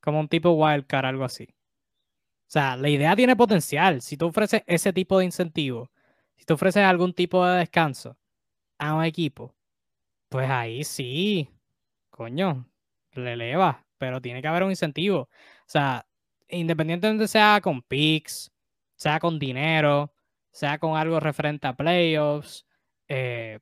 Como 0.08 0.22
un 0.22 0.30
tipo 0.30 0.52
wildcard, 0.52 1.06
algo 1.06 1.26
así. 1.26 1.50
O 1.52 2.50
sea, 2.50 2.78
la 2.78 2.88
idea 2.88 3.14
tiene 3.14 3.36
potencial. 3.36 4.02
Si 4.02 4.16
tú 4.16 4.28
ofreces 4.28 4.64
ese 4.66 4.94
tipo 4.94 5.20
de 5.20 5.26
incentivo, 5.26 5.92
si 6.38 6.46
tú 6.46 6.54
ofreces 6.54 6.84
algún 6.84 7.12
tipo 7.12 7.46
de 7.46 7.60
descanso 7.60 8.18
a 8.78 8.94
un 8.94 9.04
equipo, 9.04 9.54
pues 10.30 10.50
ahí 10.50 10.86
sí, 10.86 11.50
coño, 12.10 12.72
le 13.16 13.34
eleva, 13.34 13.86
pero 13.98 14.22
tiene 14.22 14.42
que 14.42 14.48
haber 14.48 14.64
un 14.64 14.70
incentivo. 14.70 15.24
O 15.24 15.30
sea, 15.66 16.08
independientemente 16.48 17.28
sea 17.28 17.60
con 17.60 17.82
picks, 17.82 18.50
sea 18.96 19.20
con 19.20 19.38
dinero, 19.38 20.14
sea 20.52 20.80
con 20.80 20.96
algo 20.96 21.20
referente 21.20 21.68
a 21.68 21.76
playoffs, 21.76 22.66
eh, 23.10 23.60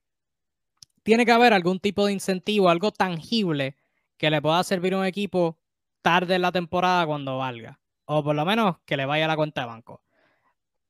tiene 1.02 1.26
que 1.26 1.32
haber 1.32 1.54
algún 1.54 1.80
tipo 1.80 2.06
de 2.06 2.14
incentivo, 2.14 2.70
algo 2.70 2.91
tangible 2.91 3.78
que 4.18 4.30
le 4.30 4.43
pueda 4.43 4.64
servir 4.64 4.93
a 4.93 5.00
un 5.00 5.06
equipo 5.06 5.58
tarde 6.06 6.36
en 6.36 6.43
la 6.43 6.51
temporada 6.51 7.03
cuando 7.08 7.39
valga. 7.39 7.80
O 8.06 8.24
por 8.24 8.36
lo 8.36 8.45
menos 8.45 8.78
que 8.86 8.95
le 8.95 9.08
vaya 9.08 9.26
a 9.26 9.28
la 9.28 9.36
cuenta 9.36 9.62
de 9.62 9.68
banco. 9.68 10.03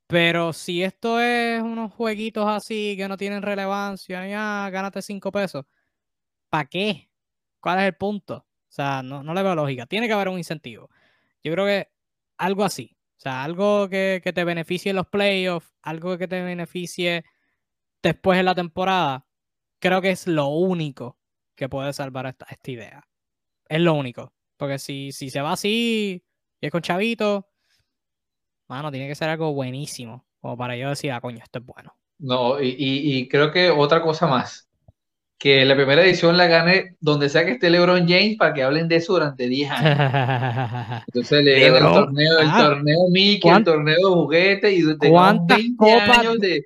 Pero 0.08 0.52
si 0.52 0.84
esto 0.84 1.22
es 1.22 1.62
unos 1.62 1.94
jueguitos 1.94 2.46
así 2.46 2.96
que 2.98 3.08
no 3.08 3.16
tienen 3.16 3.42
relevancia, 3.42 4.28
ya 4.28 4.70
gánate 4.70 5.02
5 5.02 5.32
pesos. 5.32 5.66
¿Para 6.50 6.66
qué? 6.66 7.10
¿Cuál 7.62 7.80
es 7.80 7.86
el 7.86 7.96
punto? 7.96 8.40
O 8.40 8.46
sea, 8.68 9.02
no, 9.04 9.24
no 9.24 9.34
le 9.34 9.42
veo 9.42 9.56
lógica. 9.56 9.86
Tiene 9.86 10.08
que 10.08 10.14
haber 10.14 10.28
un 10.28 10.38
incentivo. 10.38 10.90
Yo 11.42 11.54
creo 11.54 11.66
que 11.66 11.90
algo 12.38 12.66
así. 12.66 12.98
O 13.18 13.22
sea, 13.22 13.46
algo 13.46 13.88
que, 13.88 14.22
te 14.22 14.44
beneficie 14.44 14.90
en 14.90 14.98
los 14.98 15.08
playoffs, 15.08 15.74
algo 15.82 16.18
que 16.18 16.28
te 16.28 16.42
beneficie 16.44 17.24
después 18.04 18.38
en 18.38 18.46
la 18.46 18.56
temporada, 18.56 19.26
creo 19.80 20.02
que 20.02 20.12
es 20.12 20.28
lo 20.28 20.48
único 20.48 21.18
que 21.56 21.70
puede 21.70 21.94
salvar 21.94 22.26
esta, 22.26 22.48
esta 22.50 22.72
idea. 22.72 23.08
Es 23.70 23.80
lo 23.80 23.94
único. 23.94 24.35
Porque 24.58 24.80
si, 24.80 25.12
si 25.12 25.30
se 25.30 25.42
va 25.42 25.54
así 25.54 26.24
y 26.62 26.66
es 26.66 26.72
con 26.72 26.82
Chavito, 26.82 27.48
mano, 28.68 28.92
tiene 28.92 29.08
que 29.08 29.16
ser 29.16 29.30
algo 29.30 29.54
buenísimo. 29.54 30.26
Como 30.40 30.58
para 30.58 30.78
yo 30.78 30.90
decir, 30.90 31.12
ah, 31.12 31.22
coño, 31.22 31.40
esto 31.44 31.60
es 31.60 31.66
bueno. 31.66 31.96
No, 32.20 32.62
y, 32.62 32.76
y, 32.78 33.28
creo 33.28 33.52
que 33.52 33.70
otra 33.70 34.02
cosa 34.02 34.28
más. 34.28 34.70
Que 35.38 35.66
la 35.66 35.76
primera 35.76 36.02
edición 36.02 36.38
la 36.38 36.48
gane 36.48 36.96
donde 37.02 37.28
sea 37.28 37.46
que 37.46 37.52
esté 37.52 37.70
LeBron 37.70 38.08
James 38.08 38.38
para 38.38 38.54
que 38.54 38.64
hablen 38.64 38.88
de 38.88 38.96
eso 38.96 39.12
durante 39.14 39.50
10 39.50 39.72
años. 39.72 41.04
Entonces 41.08 41.44
le 41.44 41.68
el 41.68 41.80
torneo, 41.80 42.40
el 42.40 42.48
ah, 42.50 42.58
torneo 42.58 43.10
Mickey, 43.10 43.52
el 43.52 43.64
torneo 43.66 43.98
de 43.98 44.04
juguete 44.04 44.72
y 44.72 44.82
de 44.82 45.10
¿cuántas 45.10 45.60
copas, 45.76 46.40
de. 46.40 46.66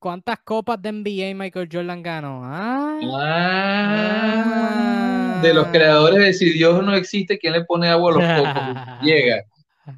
¿Cuántas 0.00 0.40
copas 0.40 0.82
de 0.82 0.92
NBA 0.92 1.34
Michael 1.36 1.68
Jordan 1.70 2.02
ganó? 2.02 2.40
ah. 2.44 2.98
ah 3.04 5.17
de 5.40 5.54
los 5.54 5.68
creadores 5.68 6.18
de 6.18 6.32
si 6.32 6.50
Dios 6.50 6.82
no 6.82 6.94
existe, 6.94 7.38
¿quién 7.38 7.52
le 7.52 7.64
pone 7.64 7.88
agua 7.88 8.12
a 8.12 8.14
los 8.14 8.22
cocos? 8.54 9.02
Llega. 9.02 9.44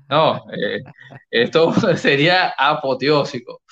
No, 0.09 0.45
eh, 0.53 0.83
esto 1.31 1.73
sería 1.97 2.55
apoteósico. 2.57 3.63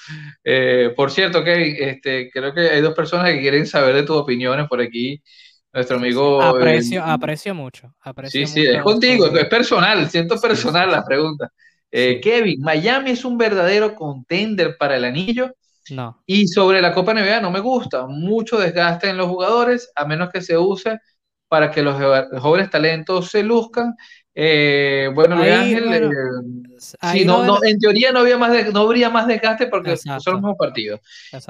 Eh, 0.42 0.92
por 0.96 1.10
cierto, 1.10 1.44
Kevin, 1.44 1.76
este, 1.78 2.30
creo 2.30 2.52
que 2.52 2.60
hay 2.70 2.80
dos 2.80 2.94
personas 2.94 3.32
que 3.32 3.40
quieren 3.40 3.66
saber 3.66 3.94
de 3.94 4.02
tus 4.02 4.16
opiniones 4.16 4.66
por 4.68 4.80
aquí. 4.80 5.22
Nuestro 5.72 5.98
amigo. 5.98 6.42
Aprecio, 6.42 7.04
aprecio 7.04 7.54
mucho. 7.54 7.94
Aprecio 8.00 8.46
sí, 8.46 8.52
sí, 8.52 8.66
es 8.66 8.82
contigo, 8.82 9.26
es 9.26 9.46
personal, 9.46 10.08
siento 10.08 10.40
personal 10.40 10.90
la 10.90 11.04
pregunta. 11.04 11.52
Eh, 11.90 12.20
Kevin, 12.22 12.60
¿Miami 12.62 13.10
es 13.10 13.24
un 13.24 13.38
verdadero 13.38 13.94
contender 13.94 14.76
para 14.78 14.96
el 14.96 15.04
anillo? 15.04 15.54
No. 15.90 16.22
Y 16.26 16.48
sobre 16.48 16.82
la 16.82 16.92
Copa 16.92 17.14
NBA, 17.14 17.40
no 17.40 17.50
me 17.50 17.60
gusta. 17.60 18.06
Mucho 18.06 18.58
desgaste 18.58 19.08
en 19.08 19.16
los 19.16 19.28
jugadores, 19.28 19.90
a 19.94 20.04
menos 20.04 20.30
que 20.30 20.40
se 20.40 20.56
use 20.56 20.98
para 21.48 21.70
que 21.70 21.82
los 21.82 21.96
jóvenes 22.40 22.70
talentos 22.70 23.30
se 23.30 23.42
luzcan. 23.42 23.94
Eh, 24.34 25.10
bueno, 25.14 25.34
Luis 25.34 25.50
Ángel, 25.50 25.92
eh, 25.92 27.24
no, 27.24 27.64
en 27.64 27.78
teoría 27.80 28.12
no, 28.12 28.20
había 28.20 28.38
más 28.38 28.72
no 28.72 28.80
habría 28.82 29.10
más 29.10 29.26
desgaste 29.26 29.66
porque 29.66 29.96
son 29.96 30.20
los 30.24 30.34
mismos 30.34 30.56
partidos. 30.56 31.00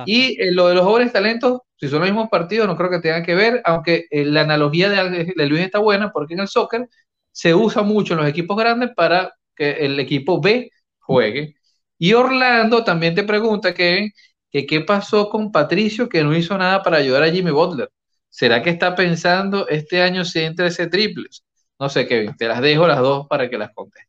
Y 0.06 0.40
eh, 0.40 0.52
lo 0.52 0.68
de 0.68 0.74
los 0.74 0.84
jóvenes 0.84 1.12
talentos, 1.12 1.60
si 1.76 1.88
son 1.88 2.00
los 2.00 2.08
mismos 2.08 2.30
partidos, 2.30 2.66
no 2.66 2.76
creo 2.76 2.88
que 2.88 3.00
tengan 3.00 3.24
que 3.24 3.34
ver, 3.34 3.60
aunque 3.64 4.06
la 4.10 4.40
analogía 4.40 4.88
de, 4.88 5.34
de, 5.36 5.46
Luis 5.46 5.62
está 5.62 5.80
buena 5.80 6.10
porque 6.12 6.32
en 6.34 6.40
el 6.40 6.48
soccer 6.48 6.88
se 7.30 7.54
usa 7.54 7.82
mucho 7.82 8.14
en 8.14 8.20
los 8.20 8.28
equipos 8.28 8.56
grandes 8.56 8.90
para 8.96 9.34
que 9.54 9.70
el 9.72 10.00
equipo 10.00 10.40
B 10.40 10.70
juegue. 10.98 11.56
Y 11.98 12.14
Orlando 12.14 12.84
también 12.84 13.14
te 13.14 13.24
pregunta 13.24 13.74
que, 13.74 14.12
que 14.50 14.64
qué 14.66 14.80
pasó 14.80 15.28
con 15.28 15.52
Patricio 15.52 16.08
que 16.08 16.22
no 16.24 16.34
hizo 16.34 16.56
nada 16.56 16.82
para 16.82 16.96
ayudar 16.98 17.22
a 17.24 17.30
Jimmy 17.30 17.50
Butler. 17.50 17.90
¿Será 18.28 18.62
que 18.62 18.70
está 18.70 18.94
pensando 18.94 19.68
este 19.68 20.02
año 20.02 20.24
si 20.24 20.40
entra 20.40 20.66
ese 20.66 20.86
triples? 20.86 21.44
No 21.78 21.88
sé, 21.88 22.06
Kevin, 22.06 22.36
te 22.36 22.48
las 22.48 22.60
dejo 22.60 22.86
las 22.86 22.98
dos 22.98 23.26
para 23.28 23.48
que 23.48 23.58
las 23.58 23.72
contes. 23.72 24.04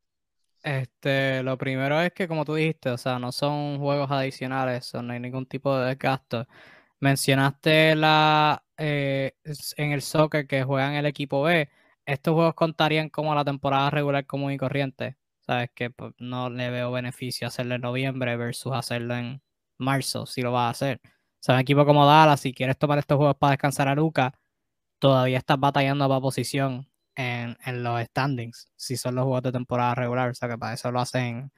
Este, 0.64 1.42
lo 1.44 1.58
primero 1.58 2.02
es 2.02 2.12
que, 2.14 2.28
como 2.28 2.44
tú 2.46 2.56
dijiste, 2.56 2.90
o 2.90 2.98
sea, 2.98 3.18
no 3.20 3.32
son 3.32 3.80
juegos 3.80 4.12
adicionales, 4.12 4.94
no 4.94 5.14
hay 5.14 5.20
ningún 5.20 5.46
tipo 5.46 5.78
de 5.78 5.88
desgasto. 5.88 6.48
Mencionaste 7.00 7.96
la 7.96 8.64
eh, 8.78 9.34
en 9.78 9.92
el 9.92 10.02
soccer 10.02 10.48
que 10.48 10.64
juegan 10.64 10.96
el 10.96 11.06
equipo 11.06 11.44
B. 11.44 11.70
Estos 12.06 12.34
juegos 12.34 12.56
contarían 12.56 13.10
como 13.10 13.34
la 13.36 13.46
temporada 13.46 13.90
regular 13.90 14.26
común 14.26 14.52
y 14.52 14.58
corriente. 14.58 15.18
Sabes 15.42 15.70
que 15.74 15.90
pues, 15.92 16.14
no 16.18 16.50
le 16.50 16.70
veo 16.70 16.92
beneficio 16.92 17.48
hacerlo 17.48 17.76
en 17.76 17.82
noviembre 17.82 18.36
versus 18.38 18.74
hacerlo 18.74 19.16
en 19.16 19.42
marzo, 19.78 20.26
si 20.26 20.42
lo 20.42 20.52
vas 20.52 20.68
a 20.68 20.70
hacer. 20.72 21.02
O 21.40 21.42
sea, 21.42 21.56
un 21.56 21.62
equipo 21.62 21.86
como 21.86 22.06
Dallas, 22.06 22.42
si 22.42 22.54
quieres 22.54 22.78
tomar 22.78 23.00
estos 23.00 23.18
juegos 23.18 23.38
para 23.38 23.52
descansar 23.52 23.88
a 23.88 23.96
Luca, 23.96 24.34
todavía 25.00 25.38
estás 25.38 25.60
batallando 25.60 26.08
para 26.08 26.22
posición 26.22 26.90
en, 27.16 27.84
los 27.84 28.02
standings, 28.04 28.72
si 28.76 28.98
son 28.98 29.16
los 29.16 29.24
juegos 29.24 29.44
de 29.44 29.52
temporada 29.52 29.96
regular. 29.96 30.30
O 30.30 30.34
sea, 30.36 30.50
que 30.50 30.58
para 30.58 30.74
eso 30.74 30.92
lo 30.92 31.00
hacen 31.00 31.26
en 31.26 31.52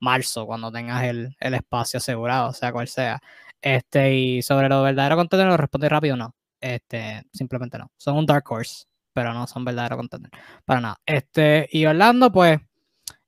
marzo, 0.00 0.46
cuando 0.46 0.70
tengas 0.72 1.04
el, 1.04 1.36
espacio 1.40 1.98
asegurado, 1.98 2.52
sea 2.52 2.72
cual 2.72 2.88
sea. 2.88 3.20
Este, 3.60 4.14
y 4.14 4.42
sobre 4.42 4.68
lo 4.68 4.82
verdadero 4.82 5.16
contenido, 5.16 5.48
lo 5.48 5.56
responde 5.56 5.88
rápido, 5.88 6.16
no. 6.16 6.34
Este, 6.60 7.24
simplemente 7.32 7.78
no. 7.78 7.90
Son 7.96 8.16
un 8.16 8.26
dark 8.26 8.44
horse. 8.50 8.86
pero 9.12 9.32
no 9.32 9.46
son 9.46 9.64
verdaderos 9.64 9.98
contenders. 9.98 10.32
Para 10.64 10.80
nada. 10.80 11.00
Este, 11.06 11.68
y 11.72 11.86
Orlando, 11.86 12.32
pues, 12.32 12.60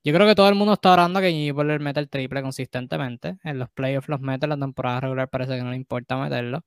yo 0.06 0.12
creo 0.14 0.24
que 0.28 0.36
todo 0.36 0.48
el 0.48 0.54
mundo 0.54 0.74
está 0.74 0.92
orando 0.92 1.20
que 1.20 1.32
Jimmy 1.32 1.50
Butler 1.50 1.80
meta 1.80 1.98
el 1.98 2.08
triple 2.08 2.40
consistentemente. 2.40 3.38
En 3.42 3.58
los 3.58 3.68
playoffs 3.70 4.08
los 4.08 4.20
mete, 4.20 4.46
en 4.46 4.50
la 4.50 4.56
temporada 4.56 5.00
regular 5.00 5.28
parece 5.28 5.56
que 5.56 5.62
no 5.64 5.70
le 5.70 5.76
importa 5.76 6.16
meterlo. 6.16 6.64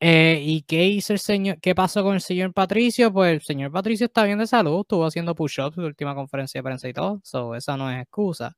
Eh, 0.00 0.40
¿Y 0.44 0.62
qué 0.62 0.86
hizo 0.86 1.12
el 1.12 1.18
señor? 1.18 1.60
¿Qué 1.60 1.74
pasó 1.74 2.04
con 2.04 2.14
el 2.14 2.20
señor 2.20 2.52
Patricio? 2.54 3.12
Pues 3.12 3.32
el 3.34 3.42
señor 3.42 3.72
Patricio 3.72 4.06
está 4.06 4.22
bien 4.24 4.38
de 4.38 4.46
salud, 4.46 4.82
estuvo 4.82 5.04
haciendo 5.04 5.34
push-ups 5.34 5.74
su 5.74 5.82
última 5.82 6.14
conferencia 6.14 6.60
de 6.60 6.62
prensa 6.64 6.88
y 6.88 6.92
todo, 6.92 7.20
so, 7.24 7.56
esa 7.56 7.76
no 7.76 7.90
es 7.90 8.02
excusa. 8.02 8.56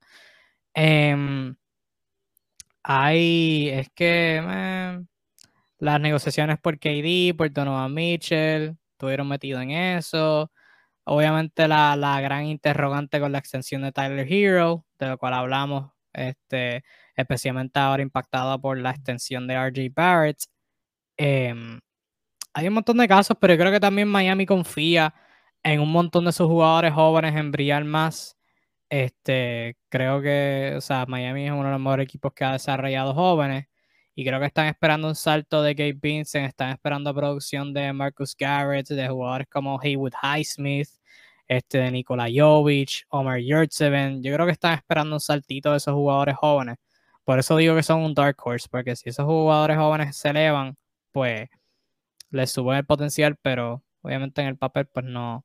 Eh, 0.74 1.54
hay, 2.82 3.68
es 3.70 3.88
que 3.94 4.42
las 5.78 6.00
negociaciones 6.00 6.58
por 6.58 6.78
KD, 6.78 7.34
por 7.36 7.50
Donovan 7.52 7.94
Mitchell, 7.94 8.76
estuvieron 8.92 9.28
metidos 9.28 9.62
en 9.62 9.70
eso. 9.70 10.50
Obviamente 11.08 11.66
la, 11.68 11.96
la, 11.96 12.20
gran 12.20 12.44
interrogante 12.46 13.18
con 13.20 13.32
la 13.32 13.38
extensión 13.38 13.82
de 13.82 13.92
Tyler 13.92 14.26
Hero, 14.30 14.84
de 14.98 15.08
lo 15.08 15.18
cual 15.18 15.34
hablamos, 15.34 15.90
este, 16.12 16.84
especialmente 17.16 17.78
ahora 17.80 18.02
impactada 18.02 18.58
por 18.58 18.78
la 18.78 18.90
extensión 18.90 19.46
de 19.46 19.54
RJ 19.54 19.90
Barrett. 19.94 20.38
Em, 21.16 21.80
hay 22.54 22.68
un 22.68 22.74
montón 22.74 22.98
de 22.98 23.08
casos, 23.08 23.36
pero 23.40 23.54
yo 23.54 23.60
creo 23.60 23.72
que 23.72 23.80
también 23.80 24.08
Miami 24.08 24.46
confía 24.46 25.14
en 25.62 25.80
un 25.80 25.92
montón 25.92 26.24
de 26.26 26.32
sus 26.32 26.48
jugadores 26.48 26.92
jóvenes 26.94 27.36
en 27.36 27.52
brillar 27.52 27.84
más. 27.84 28.36
Este, 28.90 29.78
creo 29.90 30.22
que, 30.22 30.74
o 30.76 30.80
sea, 30.80 31.06
Miami 31.06 31.46
es 31.46 31.52
uno 31.52 31.64
de 31.66 31.72
los 31.72 31.80
mejores 31.80 32.04
equipos 32.04 32.32
que 32.34 32.44
ha 32.44 32.52
desarrollado 32.52 33.14
jóvenes 33.14 33.67
y 34.18 34.24
creo 34.24 34.40
que 34.40 34.46
están 34.46 34.66
esperando 34.66 35.06
un 35.06 35.14
salto 35.14 35.62
de 35.62 35.74
Gabe 35.74 35.92
Vincent, 35.92 36.48
están 36.48 36.70
esperando 36.70 37.14
producción 37.14 37.72
de 37.72 37.92
Marcus 37.92 38.34
Garrett, 38.36 38.88
de 38.88 39.08
jugadores 39.08 39.46
como 39.48 39.78
Haywood 39.80 40.12
Highsmith, 40.20 40.88
este, 41.46 41.78
de 41.78 41.92
Nikola 41.92 42.26
Jovic, 42.28 43.06
Omar 43.10 43.38
Yurtseven. 43.38 44.20
Yo 44.20 44.34
creo 44.34 44.44
que 44.44 44.50
están 44.50 44.74
esperando 44.74 45.14
un 45.14 45.20
saltito 45.20 45.70
de 45.70 45.76
esos 45.76 45.94
jugadores 45.94 46.36
jóvenes. 46.36 46.78
Por 47.22 47.38
eso 47.38 47.56
digo 47.56 47.76
que 47.76 47.84
son 47.84 48.00
un 48.00 48.12
dark 48.12 48.36
horse, 48.44 48.66
porque 48.68 48.96
si 48.96 49.08
esos 49.08 49.24
jugadores 49.24 49.76
jóvenes 49.76 50.16
se 50.16 50.30
elevan, 50.30 50.76
pues 51.12 51.48
les 52.30 52.50
suben 52.50 52.78
el 52.78 52.86
potencial, 52.86 53.36
pero 53.40 53.84
obviamente 54.02 54.40
en 54.40 54.48
el 54.48 54.56
papel 54.56 54.86
pues 54.86 55.06
no, 55.06 55.44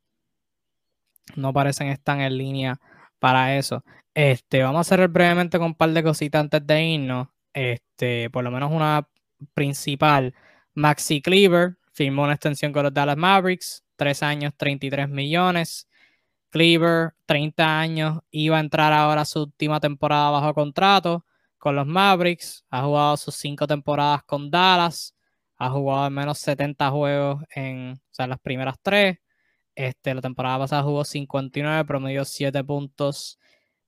no 1.36 1.54
parecen 1.54 1.90
estar 1.90 2.20
en 2.20 2.36
línea 2.36 2.80
para 3.20 3.56
eso. 3.56 3.84
Este, 4.16 4.64
vamos 4.64 4.82
a 4.82 4.90
cerrar 4.90 5.10
brevemente 5.10 5.60
con 5.60 5.68
un 5.68 5.76
par 5.76 5.92
de 5.92 6.02
cositas 6.02 6.42
antes 6.42 6.66
de 6.66 6.84
irnos. 6.84 7.28
Este, 7.54 8.30
por 8.30 8.44
lo 8.44 8.52
menos 8.52 8.72
una 8.72 9.08
principal. 9.54 10.34
Maxi 10.74 11.22
Cleaver 11.22 11.78
firmó 11.94 12.24
una 12.24 12.34
extensión 12.34 12.74
con 12.74 12.84
los 12.84 12.94
Dallas 12.94 13.18
Mavericks, 13.18 13.84
tres 13.96 14.24
años, 14.24 14.54
33 14.58 15.10
millones. 15.10 15.88
Cleaver, 16.50 17.14
30 17.26 17.80
años, 17.80 18.20
iba 18.32 18.58
a 18.58 18.60
entrar 18.60 18.94
ahora 18.94 19.26
su 19.26 19.44
última 19.44 19.80
temporada 19.80 20.30
bajo 20.32 20.54
contrato 20.54 21.26
con 21.58 21.76
los 21.76 21.88
Mavericks. 21.88 22.66
Ha 22.70 22.84
jugado 22.84 23.18
sus 23.18 23.36
cinco 23.36 23.66
temporadas 23.68 24.24
con 24.24 24.52
Dallas 24.52 25.16
ha 25.64 25.70
jugado 25.70 26.04
al 26.04 26.12
menos 26.12 26.40
70 26.40 26.90
juegos 26.92 27.44
en 27.56 28.00
las 28.18 28.40
primeras 28.40 28.76
tres. 28.82 29.18
Este, 29.76 30.14
la 30.14 30.22
temporada 30.22 30.60
pasada 30.60 30.84
jugó 30.84 31.04
59, 31.06 31.86
promedio 31.86 32.26
7 32.26 32.64
puntos, 32.64 33.40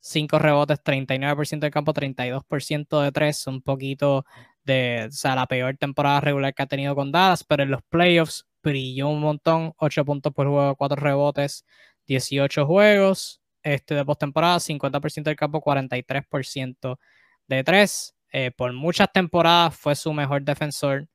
5 0.06 0.40
rebotes, 0.40 0.80
39% 0.84 1.60
del 1.60 1.72
campo, 1.72 1.94
32% 1.94 3.02
de 3.02 3.12
3, 3.12 3.48
un 3.48 3.62
poquito 3.62 4.26
de, 4.64 5.10
o 5.12 5.36
la 5.36 5.48
peor 5.48 5.78
temporada 5.78 6.22
regular 6.22 6.54
que 6.54 6.64
ha 6.64 6.68
tenido 6.68 6.96
con 6.96 7.12
Dallas, 7.12 7.44
pero 7.44 7.64
en 7.64 7.72
los 7.72 7.82
playoffs 7.90 8.46
brilló 8.62 9.10
un 9.10 9.22
montón, 9.22 9.74
8 9.78 10.06
puntos 10.06 10.32
por 10.34 10.48
juego, 10.48 10.76
4 10.76 10.96
rebotes, 11.02 11.66
18 12.08 12.66
juegos. 12.66 13.42
Este 13.64 13.96
de 13.96 14.06
postemporada, 14.06 14.60
50% 14.60 15.24
del 15.24 15.36
campo, 15.36 15.60
43% 15.60 17.00
de 17.48 17.64
3. 17.64 18.16
Eh, 18.32 18.52
por 18.56 18.74
muchas 18.74 19.12
temporadas 19.12 19.76
fue 19.76 19.96
su 19.96 20.14
mejor 20.14 20.44
defensor 20.44 21.08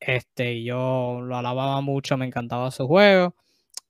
este, 0.00 0.62
yo 0.62 1.20
lo 1.22 1.36
alababa 1.36 1.80
mucho, 1.80 2.16
me 2.16 2.26
encantaba 2.26 2.70
su 2.70 2.86
juego. 2.86 3.34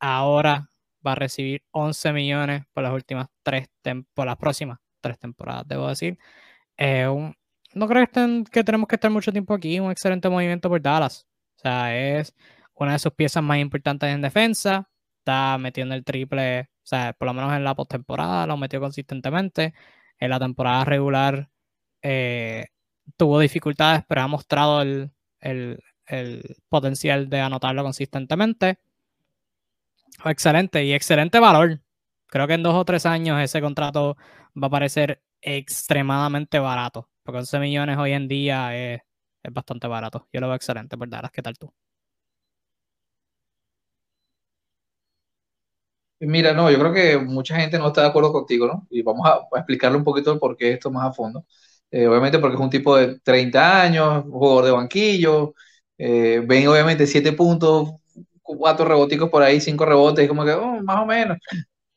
Ahora 0.00 0.70
va 1.08 1.12
a 1.12 1.16
recibir 1.16 1.62
11 1.72 2.12
millones 2.12 2.62
por 2.72 2.82
las 2.84 2.92
últimas 2.92 3.28
tres 3.42 3.68
por 4.14 4.26
las 4.26 4.36
próximas 4.36 4.78
tres 5.00 5.18
temporadas, 5.18 5.66
debo 5.66 5.88
decir. 5.88 6.18
No 7.74 7.86
creo 7.86 8.06
que, 8.50 8.64
tenemos 8.64 8.88
que 8.88 8.96
estar 8.96 9.10
mucho 9.10 9.32
tiempo 9.32 9.54
aquí. 9.54 9.78
Un 9.80 9.90
excelente 9.90 10.28
movimiento 10.28 10.68
por 10.68 10.80
Dallas. 10.80 11.26
O 11.56 11.60
sea, 11.60 11.96
es 11.96 12.34
una 12.74 12.92
de 12.92 12.98
sus 12.98 13.12
piezas 13.12 13.42
más 13.42 13.58
importantes 13.58 14.08
en 14.10 14.22
defensa. 14.22 14.88
Está 15.18 15.58
metiendo 15.58 15.94
el 15.94 16.04
triple, 16.04 16.62
o 16.62 16.86
sea, 16.86 17.12
por 17.12 17.26
lo 17.26 17.34
menos 17.34 17.52
en 17.52 17.64
la 17.64 17.74
postemporada 17.74 18.46
lo 18.46 18.56
metió 18.56 18.80
consistentemente. 18.80 19.74
En 20.18 20.30
la 20.30 20.38
temporada 20.40 20.84
regular 20.84 21.50
eh, 22.02 22.66
tuvo 23.16 23.40
dificultades, 23.40 24.04
pero 24.08 24.22
ha 24.22 24.28
mostrado 24.28 24.82
el, 24.82 25.12
el 25.40 26.56
potencial 26.68 27.28
de 27.28 27.40
anotarlo 27.40 27.82
consistentemente. 27.82 28.78
Excelente 30.24 30.84
y 30.84 30.92
excelente 30.92 31.38
valor. 31.40 31.80
Creo 32.26 32.46
que 32.46 32.54
en 32.54 32.62
dos 32.62 32.74
o 32.74 32.84
tres 32.84 33.06
años 33.06 33.40
ese 33.40 33.60
contrato 33.60 34.16
va 34.60 34.66
a 34.68 34.70
parecer 34.70 35.22
extremadamente 35.40 36.58
barato. 36.58 37.08
Porque 37.22 37.38
11 37.38 37.58
millones 37.60 37.98
hoy 37.98 38.12
en 38.12 38.28
día 38.28 38.76
es, 38.76 39.00
bastante 39.52 39.86
barato. 39.86 40.28
Yo 40.32 40.40
lo 40.40 40.48
veo 40.48 40.56
excelente, 40.56 40.96
¿verdad? 40.96 41.30
¿Qué 41.32 41.42
tal 41.42 41.56
tú? 41.58 41.72
Mira, 46.20 46.52
no, 46.52 46.68
yo 46.70 46.78
creo 46.80 46.92
que 46.92 47.18
mucha 47.18 47.54
gente 47.56 47.78
no 47.78 47.88
está 47.88 48.00
de 48.02 48.08
acuerdo 48.08 48.32
contigo, 48.32 48.66
¿no? 48.66 48.86
Y 48.90 49.02
vamos 49.02 49.24
a, 49.28 49.46
explicarle 49.56 49.98
un 49.98 50.04
poquito 50.04 50.32
el 50.32 50.38
por 50.40 50.56
qué 50.56 50.72
esto 50.72 50.90
más 50.90 51.08
a 51.08 51.12
fondo. 51.12 51.46
Eh, 51.90 52.06
obviamente 52.08 52.38
porque 52.40 52.56
es 52.56 52.60
un 52.60 52.70
tipo 52.70 52.96
de 52.96 53.20
30 53.20 53.82
años, 53.82 54.24
jugador 54.24 54.64
de 54.64 54.70
banquillo, 54.72 55.54
eh, 55.96 56.42
ven 56.44 56.66
obviamente 56.68 57.06
7 57.06 57.32
puntos, 57.32 57.92
4 58.56 58.84
reboticos 58.86 59.30
por 59.30 59.42
ahí, 59.42 59.60
5 59.60 59.84
rebotes, 59.84 60.28
como 60.28 60.44
que 60.44 60.52
oh, 60.52 60.82
más 60.82 61.02
o 61.02 61.06
menos. 61.06 61.38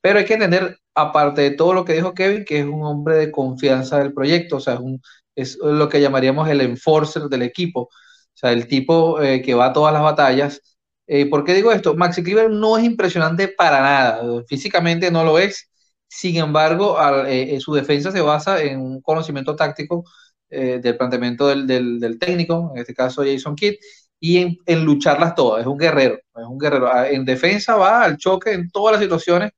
Pero 0.02 0.20
hay 0.20 0.26
que 0.26 0.34
entender, 0.36 0.78
aparte 0.96 1.42
de 1.42 1.52
todo 1.52 1.74
lo 1.74 1.86
que 1.86 1.94
dijo 1.94 2.14
Kevin, 2.14 2.46
que 2.46 2.60
es 2.60 2.66
un 2.66 2.84
hombre 2.84 3.18
de 3.18 3.32
confianza 3.32 4.00
del 4.00 4.14
proyecto, 4.14 4.58
o 4.58 4.60
sea, 4.60 4.76
es, 4.76 4.80
un, 4.80 5.02
es 5.36 5.58
lo 5.58 5.90
que 5.90 6.02
llamaríamos 6.02 6.50
el 6.50 6.62
enforcer 6.62 7.24
del 7.24 7.44
equipo, 7.44 7.82
o 7.84 7.90
sea, 8.34 8.52
el 8.52 8.68
tipo 8.68 9.22
eh, 9.22 9.42
que 9.42 9.54
va 9.54 9.68
a 9.68 9.74
todas 9.74 9.94
las 9.94 10.04
batallas. 10.04 10.62
Eh, 11.08 11.28
¿Por 11.30 11.44
qué 11.44 11.54
digo 11.54 11.72
esto? 11.72 11.96
Maxi 11.96 12.24
Cleaver 12.24 12.50
no 12.50 12.78
es 12.78 12.84
impresionante 12.86 13.48
para 13.50 13.82
nada, 13.82 14.44
físicamente 14.48 15.12
no 15.12 15.24
lo 15.24 15.40
es, 15.40 15.70
sin 16.08 16.38
embargo, 16.38 16.98
su 17.60 17.74
defensa 17.74 18.12
se 18.12 18.22
basa 18.22 18.62
en 18.62 18.82
un 18.82 19.02
conocimiento 19.02 19.56
táctico 19.56 20.04
eh, 20.50 20.80
del 20.84 20.98
planteamiento 20.98 21.48
del, 21.48 21.66
del, 21.66 22.20
técnico, 22.20 22.72
en 22.76 22.82
este 22.82 22.94
caso 22.94 23.24
Jason 23.24 23.56
Kidd, 23.56 23.76
y 24.24 24.60
en, 24.66 24.86
lucharlas 24.86 25.36
todas. 25.36 25.62
Es 25.62 25.68
un 25.68 25.78
guerrero, 25.78 26.16
es 26.16 26.46
un 26.48 26.60
guerrero. 26.60 26.88
Ah, 26.94 27.10
en 27.10 27.26
defensa 27.26 27.76
va 27.76 28.04
al 28.04 28.18
choque 28.18 28.54
en 28.54 28.70
todas 28.70 28.94
las 28.94 29.02
situaciones 29.02 29.52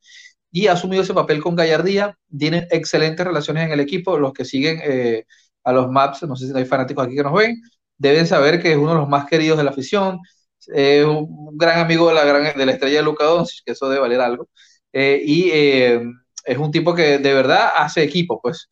y 0.51 0.67
ha 0.67 0.73
asumido 0.73 1.03
ese 1.03 1.13
papel 1.13 1.41
con 1.43 1.55
gallardía. 1.55 2.17
Tiene 2.35 2.67
excelentes 2.71 3.25
relaciones 3.25 3.65
en 3.65 3.73
el 3.73 3.81
equipo. 3.81 4.17
Los 4.17 4.33
que 4.33 4.45
siguen 4.45 4.79
eh, 4.83 5.25
a 5.65 5.73
los 5.73 5.91
Maps, 5.91 6.23
no 6.23 6.35
sé 6.37 6.47
si 6.47 6.57
hay 6.57 6.65
fanáticos 6.65 7.05
aquí 7.05 7.15
que 7.15 7.23
nos 7.23 7.33
ven, 7.33 7.61
deben 7.97 8.25
saber 8.25 8.61
que 8.61 8.71
es 8.71 8.77
uno 8.77 8.91
de 8.93 8.99
los 8.99 9.09
más 9.09 9.25
queridos 9.25 9.57
de 9.57 9.65
la 9.65 9.71
afición. 9.71 10.19
Es 10.67 11.05
un 11.05 11.57
gran 11.57 11.79
amigo 11.79 12.07
de 12.07 12.13
la, 12.15 12.23
gran, 12.23 12.57
de 12.57 12.65
la 12.65 12.71
estrella 12.71 12.99
de 12.99 13.03
Luca 13.03 13.25
Doncic, 13.25 13.65
que 13.65 13.73
eso 13.73 13.89
debe 13.89 14.01
valer 14.01 14.21
algo. 14.21 14.47
Eh, 14.93 15.21
y 15.25 15.49
es 15.51 16.57
un 16.57 16.71
tipo 16.71 16.95
que 16.95 17.17
de 17.17 17.33
verdad 17.33 17.71
hace 17.75 18.03
equipo, 18.03 18.39
pues 18.41 18.69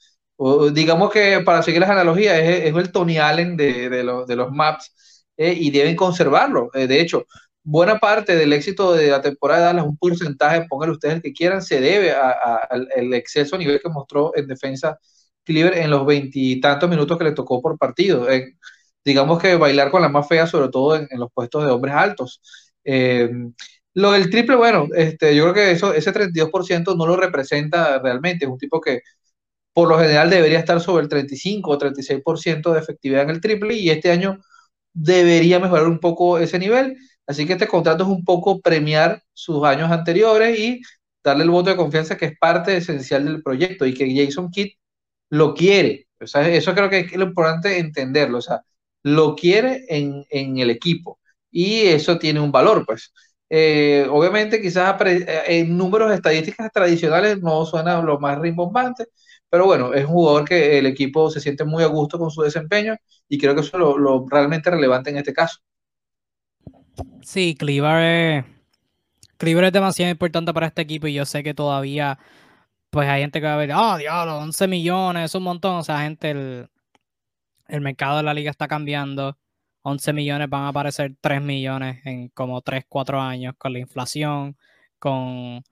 digamos 0.73 1.11
que 1.11 1.41
para 1.41 1.61
seguir 1.61 1.81
las 1.81 1.89
analogías, 1.89 2.39
es, 2.39 2.75
el 2.75 2.91
Tony 2.91 3.17
Allen 3.17 3.55
de, 3.57 4.03
los 4.03 4.51
maps 4.51 4.91
eh, 5.37 5.53
y 5.57 5.71
deben 5.71 5.95
conservarlo. 5.95 6.69
Eh, 6.73 6.87
de 6.87 7.01
hecho, 7.01 7.25
buena 7.63 7.99
parte 7.99 8.35
del 8.35 8.53
éxito 8.53 8.93
de 8.93 9.09
la 9.09 9.21
temporada 9.21 9.61
de 9.61 9.65
Dallas, 9.67 9.85
un 9.85 9.97
porcentaje, 9.97 10.65
pónganle 10.69 10.93
ustedes 10.93 11.15
el 11.15 11.21
que 11.21 11.33
quieran, 11.33 11.61
se 11.61 11.79
debe 11.81 12.13
al 12.13 13.13
exceso 13.13 13.57
nivel 13.57 13.79
que 13.81 13.89
mostró 13.89 14.35
en 14.35 14.47
defensa 14.47 14.97
Cleaver 15.43 15.77
en 15.77 15.89
los 15.89 16.05
veintitantos 16.05 16.89
minutos 16.89 17.17
que 17.17 17.23
le 17.25 17.31
tocó 17.33 17.61
por 17.61 17.77
partido. 17.77 18.27
digamos 19.03 19.39
que 19.41 19.55
bailar 19.55 19.91
con 19.91 20.01
la 20.01 20.09
más 20.09 20.27
fea, 20.27 20.47
sobre 20.47 20.69
todo 20.69 20.95
en, 20.95 21.07
los 21.19 21.29
puestos 21.33 21.65
de 21.65 21.71
hombres 21.71 21.95
altos. 21.95 22.41
Eh, 22.83 23.29
lo 23.93 24.11
del 24.11 24.29
triple, 24.29 24.55
bueno, 24.55 24.87
este, 24.95 25.35
yo 25.35 25.43
creo 25.43 25.53
que 25.53 25.71
eso, 25.71 25.93
ese 25.93 26.13
32% 26.13 26.95
no 26.95 27.05
lo 27.05 27.15
representa 27.17 27.99
realmente. 27.99 28.45
Es 28.45 28.51
un 28.51 28.57
tipo 28.57 28.79
que 28.79 29.01
por 29.73 29.89
lo 29.89 29.99
general 29.99 30.29
debería 30.29 30.59
estar 30.59 30.79
sobre 30.81 31.03
el 31.03 31.09
35 31.09 31.71
o 31.71 31.77
36% 31.77 32.73
de 32.73 32.79
efectividad 32.79 33.23
en 33.23 33.31
el 33.31 33.41
triple 33.41 33.75
y 33.75 33.89
este 33.89 34.11
año 34.11 34.39
debería 34.93 35.59
mejorar 35.59 35.87
un 35.87 35.99
poco 35.99 36.39
ese 36.39 36.59
nivel. 36.59 36.97
Así 37.27 37.45
que 37.45 37.53
este 37.53 37.67
contrato 37.67 38.03
es 38.03 38.09
un 38.09 38.25
poco 38.25 38.61
premiar 38.61 39.23
sus 39.33 39.63
años 39.63 39.91
anteriores 39.91 40.59
y 40.59 40.81
darle 41.23 41.43
el 41.43 41.49
voto 41.49 41.69
de 41.69 41.75
confianza 41.77 42.17
que 42.17 42.25
es 42.25 42.37
parte 42.37 42.77
esencial 42.77 43.25
del 43.25 43.43
proyecto 43.43 43.85
y 43.85 43.93
que 43.93 44.13
Jason 44.15 44.49
Kidd 44.51 44.73
lo 45.29 45.53
quiere. 45.53 46.07
Eso 46.19 46.73
creo 46.75 46.89
que 46.89 46.99
es 46.99 47.15
lo 47.15 47.25
importante 47.25 47.77
entenderlo. 47.79 48.39
O 48.39 48.41
sea, 48.41 48.61
lo 49.03 49.35
quiere 49.35 49.85
en, 49.89 50.25
el 50.29 50.69
equipo 50.69 51.19
y 51.51 51.81
eso 51.81 52.17
tiene 52.19 52.39
un 52.39 52.51
valor, 52.51 52.85
pues. 52.85 53.11
Eh, 53.49 54.07
obviamente, 54.09 54.61
quizás 54.61 54.95
eh, 55.05 55.43
en 55.47 55.77
números 55.77 56.13
estadísticas 56.13 56.71
tradicionales 56.71 57.41
no 57.41 57.65
suena 57.65 58.01
lo 58.01 58.19
más 58.19 58.39
rimbombante, 58.39 59.07
pero 59.51 59.65
bueno, 59.65 59.93
es 59.93 60.05
un 60.05 60.11
jugador 60.11 60.47
que 60.47 60.79
el 60.79 60.85
equipo 60.85 61.29
se 61.29 61.41
siente 61.41 61.65
muy 61.65 61.83
a 61.83 61.87
gusto 61.87 62.17
con 62.17 62.31
su 62.31 62.41
desempeño 62.41 62.95
y 63.27 63.37
creo 63.37 63.53
que 63.53 63.59
eso 63.59 63.75
es 63.75 63.99
lo, 63.99 64.25
realmente 64.29 64.71
relevante 64.71 65.09
en 65.09 65.17
este 65.17 65.33
caso. 65.33 65.59
Sí, 67.21 67.55
Cleaver 67.59 68.01
es, 68.01 68.45
Cleaver 69.35 69.65
es 69.65 69.73
demasiado 69.73 70.09
importante 70.09 70.53
para 70.53 70.67
este 70.67 70.83
equipo 70.83 71.07
y 71.07 71.15
yo 71.15 71.25
sé 71.25 71.43
que 71.43 71.53
todavía 71.53 72.17
pues 72.89 73.09
hay 73.09 73.21
gente 73.21 73.41
que 73.41 73.47
va 73.47 73.55
a 73.55 73.57
ver, 73.57 73.73
oh, 73.73 73.97
diablo, 73.97 74.37
11 74.37 74.67
millones, 74.69 75.25
es 75.25 75.35
un 75.35 75.43
montón. 75.43 75.75
O 75.77 75.83
sea, 75.83 76.01
gente, 76.01 76.31
el, 76.31 76.69
el 77.67 77.81
mercado 77.81 78.17
de 78.17 78.23
la 78.23 78.33
liga 78.33 78.51
está 78.51 78.67
cambiando. 78.69 79.37
11 79.83 80.13
millones 80.13 80.49
van 80.49 80.63
a 80.63 80.69
aparecer 80.69 81.15
3 81.21 81.41
millones 81.41 82.05
en 82.05 82.29
como 82.29 82.61
3, 82.61 82.85
4 82.87 83.19
años 83.21 83.55
con 83.57 83.73
la 83.73 83.79
inflación, 83.79 84.57
con, 84.99 85.57
o 85.59 85.63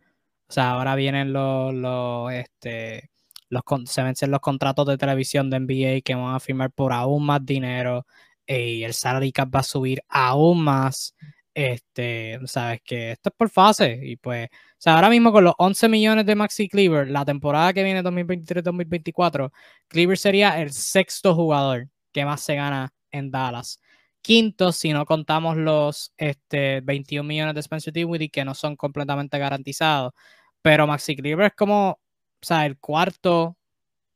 sea, 0.49 0.71
ahora 0.71 0.95
vienen 0.95 1.33
los, 1.33 1.73
los, 1.73 2.31
este, 2.33 3.11
los, 3.49 3.63
se 3.85 4.03
vencen 4.03 4.31
los 4.31 4.39
contratos 4.41 4.85
de 4.87 4.97
televisión 4.97 5.49
de 5.49 5.59
NBA 5.59 6.01
que 6.01 6.15
van 6.15 6.35
a 6.35 6.39
firmar 6.39 6.71
por 6.71 6.93
aún 6.93 7.25
más 7.25 7.45
dinero 7.45 8.05
y 8.47 8.83
el 8.83 8.93
salary 8.93 9.31
cap 9.31 9.53
va 9.53 9.59
a 9.61 9.63
subir 9.63 10.01
aún 10.09 10.63
más. 10.63 11.15
Este, 11.53 12.39
sabes 12.45 12.79
que 12.83 13.11
esto 13.11 13.29
es 13.29 13.35
por 13.35 13.49
fase 13.49 13.99
y 14.01 14.15
pues, 14.15 14.47
o 14.51 14.75
sea, 14.77 14.95
ahora 14.95 15.09
mismo 15.09 15.31
con 15.31 15.43
los 15.43 15.53
11 15.57 15.89
millones 15.89 16.25
de 16.25 16.35
Maxi 16.35 16.69
Cleaver, 16.69 17.09
la 17.09 17.25
temporada 17.25 17.73
que 17.73 17.83
viene 17.83 18.01
2023-2024, 18.03 19.51
Cleaver 19.87 20.17
sería 20.17 20.61
el 20.61 20.71
sexto 20.71 21.35
jugador 21.35 21.89
que 22.13 22.25
más 22.25 22.41
se 22.41 22.55
gana 22.55 22.93
en 23.11 23.31
Dallas. 23.31 23.81
Quinto, 24.21 24.71
si 24.71 24.93
no 24.93 25.05
contamos 25.05 25.57
los 25.57 26.13
este, 26.17 26.81
21 26.81 27.27
millones 27.27 27.55
de 27.55 27.61
Spencer 27.61 27.93
Dinwiddie 27.93 28.29
que 28.29 28.45
no 28.45 28.53
son 28.53 28.75
completamente 28.75 29.37
garantizados. 29.37 30.13
Pero 30.61 30.87
Maxi 30.87 31.15
Cleaver 31.15 31.47
es 31.47 31.53
como, 31.55 31.99
o 32.41 32.45
sea, 32.45 32.65
el 32.65 32.77
cuarto 32.77 33.57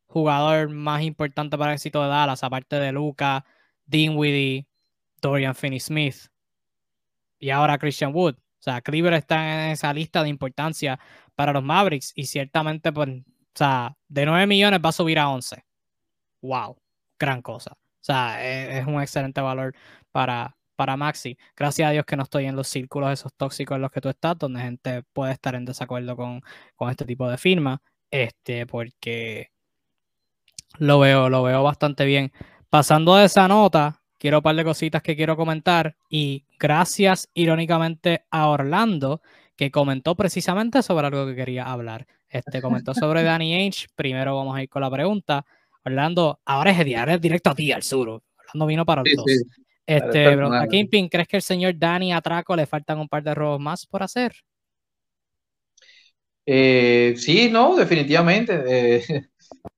jugador 0.07 0.69
más 0.69 1.01
importante 1.01 1.57
para 1.57 1.71
el 1.71 1.75
éxito 1.75 2.01
de 2.03 2.09
Dallas, 2.09 2.43
aparte 2.43 2.79
de 2.79 2.91
Luca, 2.91 3.45
Dinwiddie, 3.85 4.67
Dorian 5.21 5.55
Finney-Smith 5.55 6.27
y 7.39 7.49
ahora 7.49 7.77
Christian 7.77 8.13
Wood. 8.13 8.35
O 8.35 8.63
sea, 8.63 8.81
Cleaver 8.81 9.13
está 9.13 9.65
en 9.65 9.71
esa 9.71 9.91
lista 9.93 10.23
de 10.23 10.29
importancia 10.29 10.99
para 11.35 11.51
los 11.51 11.63
Mavericks 11.63 12.13
y 12.15 12.25
ciertamente, 12.25 12.93
pues, 12.93 13.09
o 13.09 13.23
sea, 13.55 13.97
de 14.07 14.25
9 14.25 14.47
millones 14.47 14.79
va 14.83 14.89
a 14.89 14.93
subir 14.93 15.19
a 15.19 15.29
11. 15.29 15.65
¡Wow! 16.41 16.77
Gran 17.19 17.41
cosa. 17.41 17.71
O 17.73 18.05
sea, 18.05 18.41
e, 18.45 18.79
es, 18.79 18.87
un 18.87 19.01
excelente 19.01 19.41
valor 19.41 19.75
para, 20.11 20.55
para 20.75 20.95
Maxi. 20.95 21.37
Gracias 21.55 21.89
a 21.89 21.91
Dios 21.91 22.05
que 22.05 22.15
no 22.15 22.23
estoy 22.23 22.45
en 22.45 22.55
los 22.55 22.67
círculos 22.67 23.11
esos 23.11 23.33
tóxicos 23.33 23.75
en 23.75 23.81
los 23.81 23.91
que 23.91 24.01
tú 24.01 24.09
estás, 24.09 24.37
donde 24.37 24.61
gente 24.61 25.03
puede 25.13 25.33
estar 25.33 25.55
en 25.55 25.65
desacuerdo 25.65 26.15
con, 26.15 26.41
con 26.75 26.89
este 26.89 27.05
tipo 27.05 27.29
de 27.29 27.37
firma, 27.37 27.81
este, 28.13 28.67
porque 28.67 29.49
lo 30.77 30.99
veo, 30.99 31.29
lo 31.29 31.41
veo 31.41 31.63
bastante 31.63 32.05
bien. 32.05 32.31
Pasando 32.69 33.15
de 33.15 33.25
esa 33.25 33.47
nota, 33.47 34.03
quiero 34.19 34.37
un 34.37 34.43
par 34.43 34.55
de 34.55 34.63
cositas 34.63 35.01
que 35.01 35.15
quiero 35.15 35.35
comentar 35.35 35.95
y 36.09 36.45
gracias 36.59 37.29
irónicamente 37.33 38.25
a 38.29 38.49
Orlando 38.49 39.21
que 39.55 39.71
comentó 39.71 40.15
precisamente 40.15 40.83
sobre 40.83 41.07
algo 41.07 41.25
que 41.25 41.35
quería 41.35 41.65
hablar. 41.65 42.05
Este 42.29 42.61
comentó 42.61 42.93
sobre 42.93 43.23
Danny 43.23 43.55
Ainge. 43.55 43.87
Primero 43.95 44.35
vamos 44.35 44.55
a 44.55 44.61
ir 44.61 44.69
con 44.69 44.83
la 44.83 44.91
pregunta. 44.91 45.43
Orlando, 45.83 46.39
ahora 46.45 46.69
es, 46.69 46.79
es 46.79 47.21
directo 47.21 47.49
a 47.49 47.55
ti, 47.55 47.71
al 47.71 47.81
sur. 47.81 48.09
Orlando 48.09 48.65
vino 48.67 48.85
para 48.85 49.01
los 49.03 49.13
dos. 49.15 49.25
Este, 49.87 50.27
a 50.27 50.67
Kingpin, 50.67 51.09
¿crees 51.09 51.27
que 51.27 51.37
el 51.37 51.41
señor 51.41 51.79
Danny 51.79 52.13
Atraco 52.13 52.55
le 52.55 52.67
faltan 52.67 52.99
un 52.99 53.09
par 53.09 53.23
de 53.23 53.33
robos 53.33 53.59
más 53.59 53.87
por 53.87 54.03
hacer? 54.03 54.35
Eh, 56.45 57.15
sí, 57.17 57.49
no, 57.51 57.75
definitivamente. 57.75 58.63
Eh, 58.67 59.03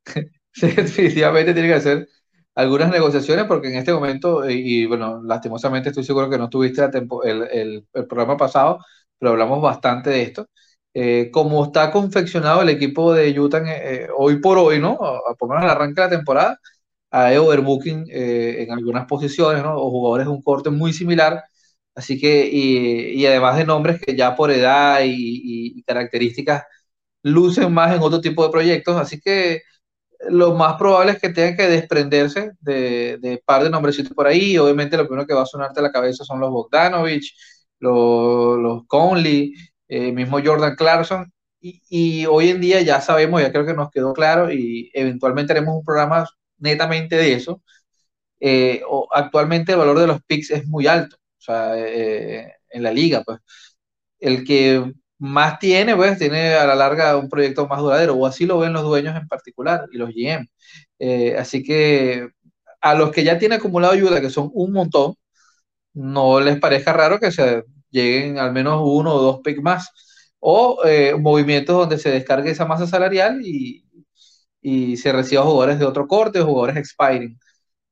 definitivamente 0.61 1.53
tiene 1.53 1.69
que 1.69 1.73
hacer 1.75 2.07
algunas 2.55 2.89
negociaciones 2.91 3.45
porque 3.45 3.67
en 3.67 3.75
este 3.75 3.93
momento, 3.93 4.49
y, 4.49 4.85
bueno, 4.85 5.21
lastimosamente 5.23 5.89
estoy 5.89 6.03
seguro 6.03 6.29
que 6.29 6.37
no 6.37 6.49
tuviste 6.49 6.83
el, 6.83 7.07
el, 7.51 7.87
el, 7.93 8.07
programa 8.07 8.37
pasado, 8.37 8.79
pero 9.19 9.31
hablamos 9.31 9.61
bastante 9.61 10.09
de 10.09 10.21
esto. 10.23 10.47
Eh, 10.93 11.29
como 11.31 11.65
está 11.65 11.91
confeccionado 11.91 12.61
el 12.61 12.69
equipo 12.69 13.13
de 13.13 13.37
Utah 13.37 13.61
eh, 13.67 14.07
hoy 14.17 14.39
por 14.39 14.57
hoy, 14.57 14.79
¿no? 14.79 14.93
A, 15.01 15.35
poner 15.35 15.57
al 15.57 15.69
arranque 15.69 16.01
de 16.01 16.07
la 16.07 16.17
temporada, 16.17 16.59
hay 17.11 17.37
overbooking 17.37 18.05
eh, 18.09 18.63
en 18.63 18.71
algunas 18.71 19.05
posiciones, 19.05 19.61
¿no? 19.63 19.75
O 19.77 19.89
jugadores 19.91 20.27
de 20.27 20.31
un 20.33 20.41
corte 20.41 20.69
muy 20.69 20.93
similar. 20.93 21.43
Así 21.95 22.19
que, 22.19 22.49
y, 22.51 23.25
además 23.25 23.57
de 23.57 23.65
nombres 23.65 24.01
que 24.01 24.15
ya 24.15 24.35
por 24.35 24.51
edad 24.51 24.99
y, 25.03 25.83
características 25.83 26.63
lucen 27.23 27.73
más 27.73 27.95
en 27.95 28.01
otro 28.01 28.21
tipo 28.21 28.43
de 28.45 28.51
proyectos. 28.51 28.97
Así 28.97 29.19
que 29.21 29.61
lo 30.29 30.55
más 30.55 30.75
probable 30.77 31.13
es 31.13 31.19
que 31.21 31.29
tengan 31.29 31.57
que 31.57 31.67
desprenderse 31.67 32.51
de, 32.61 33.17
de 33.19 33.41
par 33.45 33.63
de 33.63 33.69
nombrecitos 33.69 34.13
por 34.13 34.27
ahí. 34.27 34.57
Obviamente, 34.57 34.97
lo 34.97 35.07
primero 35.07 35.27
que 35.27 35.33
va 35.33 35.43
a 35.43 35.45
sonarte 35.45 35.79
a 35.79 35.83
la 35.83 35.91
cabeza 35.91 36.23
son 36.25 36.39
los 36.39 36.51
Bogdanovich, 36.51 37.33
los, 37.79 38.85
Conley, 38.87 39.53
eh, 39.87 40.11
mismo 40.11 40.39
Jordan 40.43 40.75
Clarkson. 40.75 41.31
Y, 41.61 42.25
hoy 42.27 42.49
en 42.49 42.61
día 42.61 42.81
ya 42.81 43.01
sabemos, 43.01 43.41
ya 43.41 43.51
creo 43.51 43.65
que 43.65 43.73
nos 43.73 43.89
quedó 43.91 44.13
claro, 44.13 44.51
y 44.51 44.91
eventualmente 44.93 45.53
haremos 45.53 45.75
un 45.75 45.83
programa 45.85 46.27
netamente 46.59 47.15
de 47.15 47.33
eso. 47.33 47.61
Eh, 48.39 48.81
actualmente 49.11 49.71
el 49.71 49.79
valor 49.79 49.99
de 49.99 50.07
los 50.07 50.21
picks 50.23 50.51
es 50.51 50.67
muy 50.67 50.87
alto, 50.87 51.17
sea, 51.45 51.73
eh, 51.77 52.53
en 52.69 52.83
la 52.83 52.91
liga, 52.91 53.23
pues. 53.23 53.39
El 54.19 54.43
que 54.45 54.93
más 55.19 55.59
tiene, 55.59 55.95
pues 55.95 56.17
tiene 56.19 56.55
a 56.55 56.65
la 56.67 56.75
larga 56.75 57.17
un 57.17 57.29
proyecto 57.29 57.67
más 57.67 57.79
duradero, 57.81 58.15
o 58.15 58.25
así 58.25 58.45
lo 58.45 58.59
ven 58.59 58.73
los 58.73 58.83
dueños 58.83 59.15
en 59.15 59.27
particular 59.27 59.85
y 59.91 59.97
los 59.97 60.09
GM. 60.11 60.47
Eh, 60.99 61.35
así 61.37 61.63
que 61.63 62.29
a 62.81 62.95
los 62.95 63.11
que 63.11 63.23
ya 63.23 63.37
tienen 63.39 63.59
acumulado 63.59 63.93
ayuda, 63.93 64.21
que 64.21 64.29
son 64.29 64.49
un 64.53 64.73
montón, 64.73 65.15
no 65.93 66.39
les 66.41 66.59
parezca 66.59 66.93
raro 66.93 67.19
que 67.19 67.31
se 67.31 67.63
lleguen 67.89 68.37
al 68.39 68.51
menos 68.53 68.81
uno 68.83 69.13
o 69.15 69.21
dos 69.21 69.41
picks 69.43 69.61
más, 69.61 69.89
o 70.39 70.81
eh, 70.85 71.15
movimientos 71.19 71.77
donde 71.77 71.97
se 71.99 72.11
descargue 72.11 72.51
esa 72.51 72.65
masa 72.65 72.87
salarial 72.87 73.41
y, 73.43 73.85
y 74.61 74.97
se 74.97 75.11
reciba 75.11 75.43
jugadores 75.43 75.79
de 75.79 75.85
otro 75.85 76.07
corte 76.07 76.39
o 76.41 76.45
jugadores 76.45 76.77
expiring. 76.77 77.37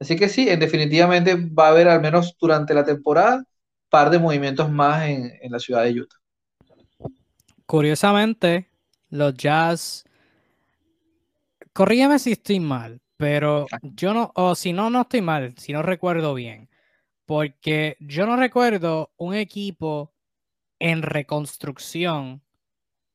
Así 0.04 0.18
que 0.18 0.28
sí, 0.28 0.44
definitivamente 0.44 1.34
va 1.36 1.68
a 1.68 1.70
haber 1.70 1.88
al 1.88 2.02
menos 2.02 2.36
durante 2.38 2.74
la 2.74 2.84
temporada 2.84 3.42
par 3.88 4.10
de 4.10 4.20
movimientos 4.20 4.70
más 4.70 5.08
en, 5.08 5.32
en 5.42 5.50
la 5.50 5.60
ciudad 5.60 5.86
de 5.86 6.02
Utah. 6.02 6.18
Curiosamente, 7.66 8.70
los 9.10 9.34
Jazz. 9.34 10.04
Corrígeme 11.72 12.20
si 12.20 12.34
estoy 12.34 12.60
mal, 12.60 13.00
pero 13.16 13.66
yo 13.82 14.14
no, 14.14 14.34
o 14.36 14.56
si 14.56 14.74
no, 14.74 14.90
no 14.90 15.04
estoy 15.04 15.22
mal, 15.22 15.56
si 15.58 15.72
no 15.72 15.82
recuerdo 15.82 16.34
bien. 16.34 16.70
Porque 17.26 17.96
yo 18.02 18.26
no 18.26 18.36
recuerdo 18.36 19.14
un 19.16 19.36
equipo 19.36 20.14
en 20.80 21.02
reconstrucción, 21.02 22.44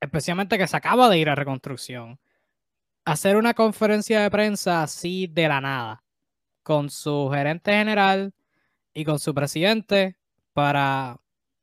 especialmente 0.00 0.56
que 0.56 0.66
se 0.66 0.76
acaba 0.78 1.10
de 1.10 1.18
ir 1.18 1.28
a 1.28 1.34
reconstrucción, 1.34 2.18
hacer 3.04 3.36
una 3.36 3.52
conferencia 3.52 4.22
de 4.22 4.30
prensa 4.30 4.82
así 4.82 5.26
de 5.26 5.48
la 5.48 5.60
nada, 5.60 6.02
con 6.68 6.90
su 6.90 7.30
gerente 7.32 7.72
general 7.72 8.34
y 8.92 9.06
con 9.06 9.18
su 9.18 9.32
presidente 9.32 10.18
para 10.52 11.18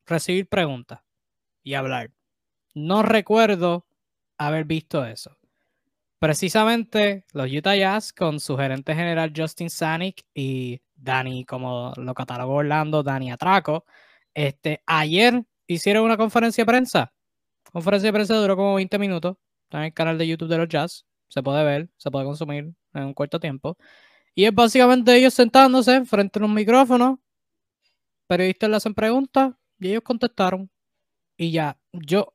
recibir 0.07 0.49
preguntas 0.49 1.01
y 1.61 1.75
hablar. 1.75 2.09
No 2.73 3.03
recuerdo 3.03 3.85
haber 4.39 4.65
visto 4.65 5.05
eso. 5.05 5.37
Precisamente 6.17 7.23
los 7.33 7.51
Utah 7.51 7.75
Jazz 7.75 8.13
con 8.13 8.39
su 8.39 8.57
gerente 8.57 8.95
general 8.95 9.31
Justin 9.35 9.69
Sanic 9.69 10.25
y 10.33 10.81
Dani, 10.95 11.45
como 11.45 11.93
lo 11.97 12.15
catalogó 12.15 12.55
Orlando, 12.55 13.03
Dani 13.03 13.31
Atraco, 13.31 13.85
este, 14.33 14.81
ayer 14.87 15.43
hicieron 15.67 16.03
una 16.03 16.17
conferencia 16.17 16.63
de 16.63 16.65
prensa. 16.65 17.13
Conferencia 17.71 18.07
de 18.07 18.13
prensa 18.13 18.35
duró 18.37 18.55
como 18.55 18.73
20 18.73 18.97
minutos. 18.97 19.37
Está 19.65 19.77
en 19.77 19.83
el 19.83 19.93
canal 19.93 20.17
de 20.17 20.27
YouTube 20.27 20.49
de 20.49 20.57
los 20.57 20.67
Jazz. 20.67 21.05
Se 21.27 21.43
puede 21.43 21.63
ver, 21.63 21.91
se 21.97 22.09
puede 22.09 22.25
consumir 22.25 22.73
en 22.95 23.03
un 23.03 23.13
corto 23.13 23.39
tiempo. 23.39 23.77
Y 24.35 24.45
es 24.45 24.53
básicamente 24.53 25.15
ellos 25.15 25.33
sentándose 25.33 26.05
frente 26.05 26.39
a 26.39 26.45
un 26.45 26.53
micrófono. 26.53 27.19
Periodistas 28.27 28.69
le 28.69 28.75
hacen 28.75 28.93
preguntas 28.93 29.53
y 29.79 29.89
ellos 29.89 30.03
contestaron. 30.03 30.69
Y 31.37 31.51
ya, 31.51 31.77
yo, 31.93 32.33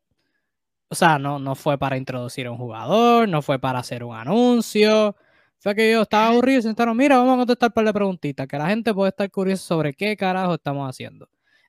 o 0.88 0.94
sea, 0.94 1.18
no, 1.18 1.38
no 1.38 1.54
fue 1.54 1.78
para 1.78 1.96
introducir 1.96 2.46
a 2.46 2.52
un 2.52 2.58
jugador, 2.58 3.28
no 3.28 3.42
fue 3.42 3.58
para 3.60 3.80
hacer 3.80 4.04
un 4.04 4.16
anuncio. 4.16 5.16
Fue 5.58 5.74
que 5.74 5.92
yo 5.92 6.02
estaba 6.02 6.28
aburrido 6.28 6.60
y 6.60 6.62
sentaron, 6.62 6.96
mira, 6.96 7.18
vamos 7.18 7.34
a 7.34 7.38
contestar 7.38 7.68
un 7.70 7.74
par 7.74 7.84
de 7.84 7.92
preguntitas, 7.92 8.46
que 8.48 8.58
la 8.58 8.68
gente 8.68 8.94
puede 8.94 9.10
estar 9.10 9.30
curiosa 9.30 9.62
sobre 9.64 9.94
qué 9.94 10.16
carajo 10.16 10.54
estamos 10.54 10.88
haciendo. 10.88 11.28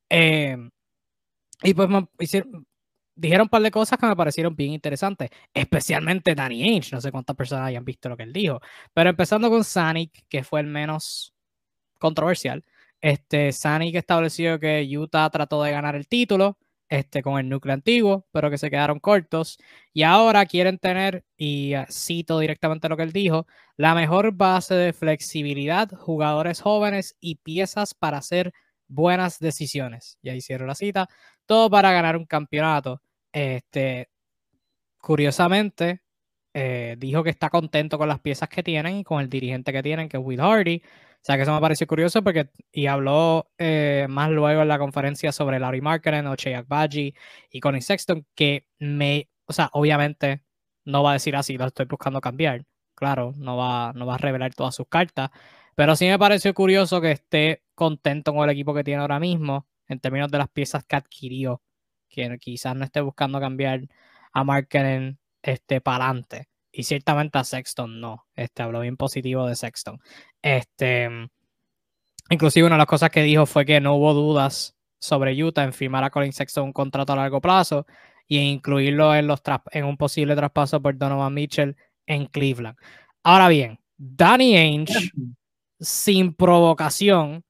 Em, 0.10 0.72
y 1.64 1.74
pues 1.74 1.90
me 1.90 2.08
hicieron, 2.20 2.66
dijeron 3.22 3.46
un 3.46 3.50
par 3.50 3.62
de 3.62 3.72
cosas 3.72 4.00
que 4.00 4.08
me 4.08 4.16
parecieron 4.16 4.56
bien 4.56 4.74
interesantes, 4.74 5.30
especialmente 5.54 6.36
Danny 6.36 6.64
Ainge, 6.64 6.90
no 6.94 7.02
sé 7.02 7.12
cuántas 7.12 7.36
personas 7.36 7.68
hayan 7.68 7.86
visto 7.86 8.10
lo 8.10 8.18
que 8.18 8.24
él 8.24 8.34
dijo, 8.34 8.60
pero 8.94 9.10
empezando 9.10 9.50
con 9.50 9.64
Sanic, 9.64 10.26
que 10.28 10.44
fue 10.44 10.62
el 10.62 10.68
menos 10.68 11.34
controversial, 12.00 12.64
este, 13.02 13.52
Sanic 13.52 13.96
estableció 13.96 14.60
que 14.60 14.88
Utah 14.98 15.30
trató 15.30 15.64
de 15.64 15.72
ganar 15.72 15.96
el 15.96 16.08
título, 16.08 16.58
este, 16.90 17.22
con 17.24 17.40
el 17.40 17.48
núcleo 17.48 17.74
antiguo, 17.74 18.28
pero 18.32 18.50
que 18.50 18.58
se 18.58 18.70
quedaron 18.70 19.00
cortos. 19.00 19.58
Y 19.94 20.04
ahora 20.04 20.46
quieren 20.46 20.78
tener, 20.78 21.24
y 21.38 21.74
ah, 21.74 21.88
cito 21.90 22.38
directamente 22.40 22.90
lo 22.90 22.98
que 22.98 23.04
él 23.04 23.14
dijo, 23.14 23.48
la 23.78 23.96
mejor 23.96 24.34
base 24.34 24.76
de 24.76 24.94
flexibilidad, 24.94 25.90
jugadores 25.92 26.62
jóvenes 26.62 27.16
y 27.22 27.36
piezas 27.36 27.94
para 27.94 28.18
hacer 28.18 28.52
buenas 28.90 29.40
decisiones. 29.40 30.18
Ya 30.22 30.36
hicieron 30.36 30.68
la 30.68 30.76
cita. 30.76 31.08
Todo 31.46 31.70
para 31.70 31.92
ganar 31.94 32.18
un 32.18 32.26
campeonato. 32.26 33.02
Este, 33.34 34.10
curiosamente, 35.00 36.02
eh, 36.54 36.96
dijo 37.00 37.24
que 37.24 37.30
está 37.30 37.50
contento 37.50 37.98
con 37.98 38.08
las 38.10 38.20
piezas 38.20 38.50
que 38.50 38.64
tienen 38.64 38.98
y 38.98 39.04
con 39.04 39.22
el 39.22 39.30
dirigente 39.30 39.72
que 39.72 39.84
tienen, 39.84 40.10
que 40.10 40.18
es 40.18 40.24
Will 40.24 40.42
Hardy. 40.42 40.82
O 41.22 41.24
sea 41.24 41.36
que 41.36 41.44
eso 41.44 41.54
me 41.54 41.62
pareció 41.62 41.88
curioso 41.88 42.24
porque, 42.24 42.50
y 42.72 42.88
habló 42.88 43.52
eh, 43.58 44.08
más 44.10 44.32
luego 44.32 44.64
en 44.64 44.68
la 44.68 44.80
conferencia 44.80 45.32
sobre 45.32 45.60
Larry 45.60 45.82
Markkinen 45.82 46.28
o 46.28 46.36
Cheyak 46.36 46.68
Baji 46.68 47.14
y 47.52 47.60
Connie 47.60 47.82
Sexton, 47.82 48.26
que 48.36 48.66
me, 48.80 49.30
o 49.46 49.54
sea, 49.54 49.70
obviamente 49.74 50.44
no 50.86 51.04
va 51.04 51.12
a 51.12 51.14
decir 51.14 51.36
así, 51.36 51.58
lo 51.58 51.68
estoy 51.68 51.86
buscando 51.86 52.22
cambiar. 52.22 52.66
Claro, 52.96 53.34
no 53.38 53.56
va, 53.58 53.94
no 53.94 54.06
va 54.06 54.16
a 54.16 54.18
revelar 54.18 54.54
todas 54.54 54.76
sus 54.76 54.88
cartas, 54.88 55.30
pero 55.76 55.96
sí 55.96 56.08
me 56.08 56.20
pareció 56.20 56.54
curioso 56.54 57.02
que 57.02 57.12
esté 57.12 57.64
contento 57.76 58.34
con 58.34 58.44
el 58.44 58.50
equipo 58.52 58.74
que 58.74 58.84
tiene 58.84 59.02
ahora 59.02 59.20
mismo 59.20 59.68
en 59.88 60.00
términos 60.00 60.30
de 60.32 60.38
las 60.40 60.50
piezas 60.50 60.84
que 60.86 60.96
adquirió, 60.96 61.62
que 62.12 62.38
quizás 62.38 62.76
no 62.76 62.86
esté 62.86 63.02
buscando 63.02 63.40
cambiar 63.40 63.82
a 64.34 64.44
Markkinen 64.44 65.18
este, 65.42 65.82
para 65.82 66.06
adelante. 66.06 66.48
Y 66.72 66.84
ciertamente 66.84 67.38
a 67.38 67.44
Sexton 67.44 68.00
no. 68.00 68.28
Este, 68.36 68.64
habló 68.64 68.82
bien 68.82 68.98
positivo 68.98 69.48
de 69.48 69.56
Sexton. 69.56 70.00
Este, 70.42 71.10
inclusive 72.30 72.68
una 72.68 72.76
de 72.76 72.80
las 72.80 72.88
cosas 72.88 73.10
que 73.10 73.24
dijo 73.24 73.46
fue 73.46 73.66
que 73.66 73.82
no 73.82 73.96
hubo 73.96 74.14
dudas 74.14 74.76
sobre 75.00 75.42
Utah 75.44 75.64
en 75.64 75.74
firmar 75.74 76.04
a 76.04 76.12
Colin 76.12 76.32
Sexton 76.32 76.66
un 76.66 76.74
contrato 76.74 77.14
a 77.14 77.16
largo 77.16 77.42
plazo 77.42 77.86
y 78.28 78.38
incluirlo 78.38 79.14
en, 79.16 79.28
los 79.28 79.42
en 79.72 79.86
un 79.86 79.98
posible 79.98 80.36
traspaso 80.36 80.82
por 80.82 80.98
Donovan 80.98 81.34
Mitchell 81.34 81.76
en 82.06 82.28
Cleveland. 82.28 82.78
Ahora 83.24 83.50
bien, 83.50 83.80
Danny 83.98 84.56
Ainge, 84.56 85.12
sin 85.80 86.34
provocación, 86.34 87.44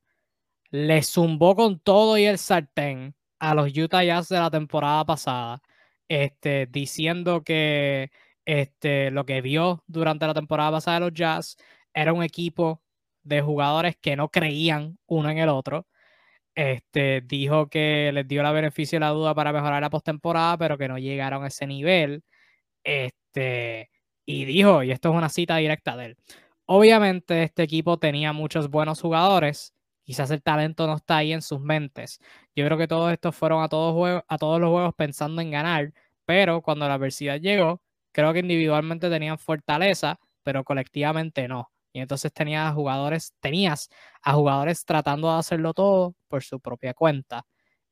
le 0.71 1.03
zumbó 1.03 1.55
con 1.55 1.79
todo 1.79 2.17
y 2.17 2.25
el 2.25 2.37
sartén 2.37 3.13
a 3.41 3.55
los 3.55 3.75
Utah 3.77 4.03
Jazz 4.03 4.29
de 4.29 4.39
la 4.39 4.51
temporada 4.51 5.03
pasada 5.05 5.61
este, 6.07 6.67
diciendo 6.67 7.43
que 7.43 8.11
este, 8.45 9.11
lo 9.11 9.25
que 9.25 9.41
vio 9.41 9.83
durante 9.87 10.27
la 10.27 10.33
temporada 10.33 10.71
pasada 10.71 10.99
de 10.99 11.05
los 11.07 11.13
Jazz 11.13 11.57
era 11.93 12.13
un 12.13 12.23
equipo 12.23 12.81
de 13.23 13.41
jugadores 13.41 13.97
que 14.01 14.15
no 14.15 14.29
creían 14.29 14.99
uno 15.07 15.29
en 15.29 15.39
el 15.39 15.49
otro. 15.49 15.87
Este, 16.55 17.21
dijo 17.21 17.69
que 17.69 18.11
les 18.13 18.27
dio 18.27 18.43
la 18.43 18.51
beneficio 18.51 18.97
de 18.97 19.01
la 19.01 19.09
duda 19.11 19.35
para 19.35 19.53
mejorar 19.53 19.81
la 19.81 19.89
postemporada, 19.89 20.57
pero 20.57 20.77
que 20.77 20.87
no 20.89 20.97
llegaron 20.99 21.43
a 21.43 21.47
ese 21.47 21.67
nivel. 21.67 22.23
Este, 22.83 23.91
y 24.25 24.45
dijo, 24.45 24.83
y 24.83 24.91
esto 24.91 25.09
es 25.11 25.15
una 25.15 25.29
cita 25.29 25.57
directa 25.57 25.97
de 25.97 26.07
él, 26.07 26.17
obviamente 26.65 27.43
este 27.43 27.63
equipo 27.63 27.99
tenía 27.99 28.33
muchos 28.33 28.69
buenos 28.69 29.01
jugadores, 29.01 29.73
quizás 30.11 30.29
el 30.31 30.43
talento 30.43 30.87
no 30.87 30.97
está 30.97 31.17
ahí 31.17 31.31
en 31.31 31.41
sus 31.41 31.61
mentes. 31.61 32.19
Yo 32.53 32.65
creo 32.65 32.77
que 32.77 32.87
todos 32.89 33.13
estos 33.13 33.33
fueron 33.33 33.63
a 33.63 33.69
todos, 33.69 34.23
a 34.27 34.37
todos 34.37 34.59
los 34.59 34.69
juegos 34.69 34.93
pensando 34.93 35.41
en 35.41 35.51
ganar, 35.51 35.93
pero 36.25 36.61
cuando 36.61 36.85
la 36.85 36.95
adversidad 36.95 37.39
llegó, 37.39 37.81
creo 38.11 38.33
que 38.33 38.39
individualmente 38.39 39.09
tenían 39.09 39.37
fortaleza, 39.39 40.19
pero 40.43 40.65
colectivamente 40.65 41.47
no. 41.47 41.71
Y 41.93 42.01
entonces 42.01 42.33
tenías 42.33 42.73
jugadores, 42.73 43.33
tenías 43.39 43.89
a 44.21 44.33
jugadores 44.33 44.83
tratando 44.83 45.31
de 45.31 45.39
hacerlo 45.39 45.73
todo 45.73 46.13
por 46.27 46.43
su 46.43 46.59
propia 46.59 46.93
cuenta. 46.93 47.45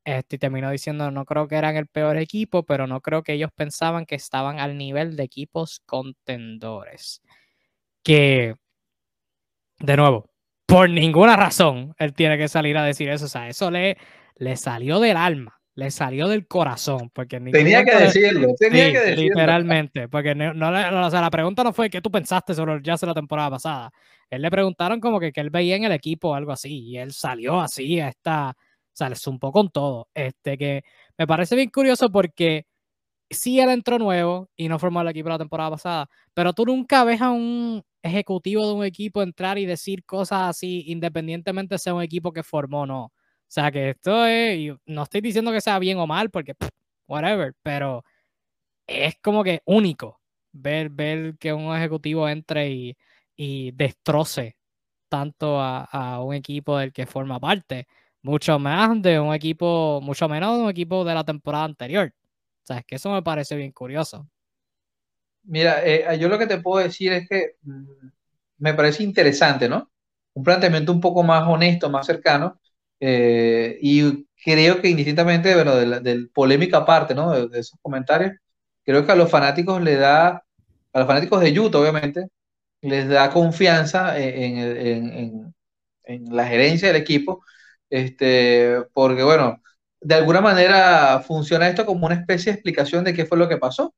Este, 0.04 0.36
y 0.36 0.40
terminó 0.40 0.72
diciendo, 0.72 1.12
no 1.12 1.24
creo 1.24 1.48
que 1.48 1.56
eran 1.56 1.78
el 1.78 1.88
peor 1.88 2.18
equipo, 2.18 2.64
pero 2.64 2.86
no 2.86 3.00
creo 3.00 3.24
que 3.24 3.34
ellos 3.34 3.52
pensaban 3.56 4.06
que 4.06 4.16
estaban 4.16 4.60
al 4.60 4.78
nivel 4.78 5.16
de 5.16 5.24
equipos 5.24 5.80
contendores. 5.86 7.22
Que, 8.04 8.56
de 9.80 9.98
nuevo, 9.98 10.29
por 10.70 10.90
ninguna 10.90 11.36
razón 11.36 11.96
él 11.98 12.14
tiene 12.14 12.38
que 12.38 12.48
salir 12.48 12.78
a 12.78 12.84
decir 12.84 13.10
eso. 13.10 13.26
O 13.26 13.30
sea, 13.30 13.50
eso 13.50 13.72
le, 13.72 13.98
le 14.36 14.56
salió 14.56 15.00
del 15.00 15.18
alma, 15.18 15.60
le 15.76 15.92
salió 15.92 16.28
del 16.28 16.48
corazón. 16.48 17.10
Porque 17.14 17.40
tenía 17.40 17.84
que 17.84 17.96
decirlo, 17.96 18.54
tenía 18.58 18.92
que 18.92 19.00
decirlo. 19.00 19.24
Literalmente, 19.24 20.08
porque 20.08 20.36
no, 20.36 20.52
o 20.52 21.10
sea, 21.10 21.22
la 21.22 21.32
pregunta 21.32 21.64
no 21.64 21.74
fue 21.74 21.90
qué 21.90 22.02
tú 22.02 22.12
pensaste 22.12 22.54
sobre 22.54 22.76
el 22.76 22.84
jazz 22.84 23.02
de 23.02 23.08
la 23.08 23.14
temporada 23.14 23.50
pasada. 23.50 23.92
Él 24.30 24.44
le 24.44 24.52
preguntaron 24.52 25.00
como 25.00 25.20
que, 25.20 25.32
que 25.32 25.42
él 25.42 25.50
veía 25.50 25.76
en 25.76 25.86
el 25.86 25.92
equipo 25.92 26.30
o 26.30 26.36
algo 26.36 26.52
así, 26.52 26.80
y 26.80 26.98
él 26.98 27.12
salió 27.14 27.60
así 27.60 28.00
a 28.00 28.10
esta, 28.10 28.52
o 28.52 28.94
sea, 28.94 29.10
le 29.10 29.16
zumpó 29.16 29.52
con 29.52 29.70
todo. 29.70 30.08
Este 30.14 30.58
que 30.58 30.84
me 31.18 31.26
parece 31.26 31.56
bien 31.56 31.70
curioso 31.70 32.12
porque 32.12 32.66
sí 33.30 33.60
él 33.60 33.70
entró 33.70 33.98
nuevo 33.98 34.50
y 34.56 34.68
no 34.68 34.80
formó 34.80 35.02
el 35.02 35.08
equipo 35.08 35.30
la 35.30 35.38
temporada 35.38 35.72
pasada, 35.72 36.10
pero 36.34 36.54
tú 36.54 36.66
nunca 36.66 37.04
ves 37.04 37.22
a 37.22 37.32
un, 37.32 37.84
ejecutivo 38.02 38.68
de 38.68 38.74
un 38.74 38.86
equipo 38.86 39.22
entrar 39.22 39.58
y 39.58 39.66
decir 39.66 40.06
cosas 40.06 40.50
así, 40.50 40.84
independientemente 40.88 41.78
sea 41.78 41.94
un 41.94 42.04
equipo 42.04 42.32
que 42.34 42.44
formó 42.44 42.82
o 42.82 42.86
no. 42.86 43.04
O 43.06 43.12
sea, 43.48 43.72
que 43.72 43.92
esto 43.92 44.26
es, 44.26 44.74
no 44.86 45.04
estoy 45.04 45.22
diciendo 45.22 45.52
que 45.52 45.62
sea 45.62 45.80
bien 45.80 45.98
o 46.00 46.08
mal, 46.08 46.30
porque 46.30 46.54
whatever, 47.08 47.54
pero 47.64 48.04
es 48.88 49.16
como 49.22 49.44
que 49.44 49.62
único 49.66 50.20
ver, 50.52 50.90
ver 50.90 51.38
que 51.40 51.54
un 51.54 51.76
ejecutivo 51.76 52.28
entre 52.30 52.70
y, 52.72 52.98
y 53.36 53.72
destroce 53.72 54.58
tanto 55.10 55.60
a, 55.62 56.22
un 56.24 56.36
equipo 56.36 56.78
del 56.78 56.94
que 56.94 57.06
forma 57.08 57.40
parte, 57.40 57.88
mucho 58.22 58.60
más 58.60 59.02
de 59.02 59.20
un 59.20 59.34
equipo, 59.34 60.00
mucho 60.04 60.30
menos 60.30 60.58
de 60.58 60.64
un 60.64 60.70
equipo 60.70 61.04
de 61.06 61.16
la 61.16 61.24
temporada 61.24 61.66
anterior. 61.66 62.14
O 62.64 62.66
sea, 62.66 62.80
es 62.80 62.86
que 62.86 62.96
eso 62.96 63.12
me 63.12 63.24
parece 63.24 63.56
bien 63.56 63.72
curioso. 63.72 64.28
Mira, 65.50 65.84
eh, 65.86 66.18
yo 66.20 66.30
lo 66.30 66.38
que 66.38 66.48
te 66.48 66.60
puedo 66.62 66.84
decir 66.84 67.12
es 67.14 67.28
que 67.28 67.56
mm, 67.64 67.84
me 68.60 68.74
parece 68.74 69.04
interesante, 69.04 69.68
¿no? 69.70 69.92
Un 70.34 70.44
planteamiento 70.44 70.92
un 70.92 71.02
poco 71.02 71.24
más 71.24 71.48
honesto, 71.48 71.90
más 71.90 72.06
cercano, 72.06 72.60
eh, 73.00 73.78
y 73.82 74.28
creo 74.44 74.82
que 74.82 74.90
indistintamente, 74.90 75.56
bueno, 75.56 75.76
de 75.76 76.28
polémica 76.34 76.78
aparte, 76.80 77.16
¿no? 77.16 77.48
De, 77.50 77.60
esos 77.60 77.80
comentarios, 77.82 78.34
creo 78.84 79.06
que 79.06 79.12
a 79.12 79.16
los 79.16 79.30
fanáticos 79.32 79.82
le 79.82 79.96
da, 79.96 80.44
a 80.94 81.00
los 81.00 81.08
fanáticos 81.08 81.42
de 81.42 81.60
Utah, 81.60 81.80
obviamente, 81.80 82.28
les 82.82 83.08
da 83.10 83.32
confianza 83.32 84.20
en, 84.20 85.54
en 86.10 86.36
la 86.36 86.48
gerencia 86.48 86.90
del 86.90 87.02
equipo, 87.02 87.44
este, 87.90 88.84
porque, 88.94 89.24
bueno, 89.24 89.62
de 90.02 90.16
alguna 90.16 90.42
manera 90.42 91.22
funciona 91.22 91.68
esto 91.70 91.86
como 91.86 92.06
una 92.08 92.16
especie 92.16 92.52
de 92.52 92.56
explicación 92.58 93.04
de 93.04 93.14
qué 93.14 93.26
fue 93.26 93.38
lo 93.38 93.50
que 93.50 93.58
pasó. 93.58 93.94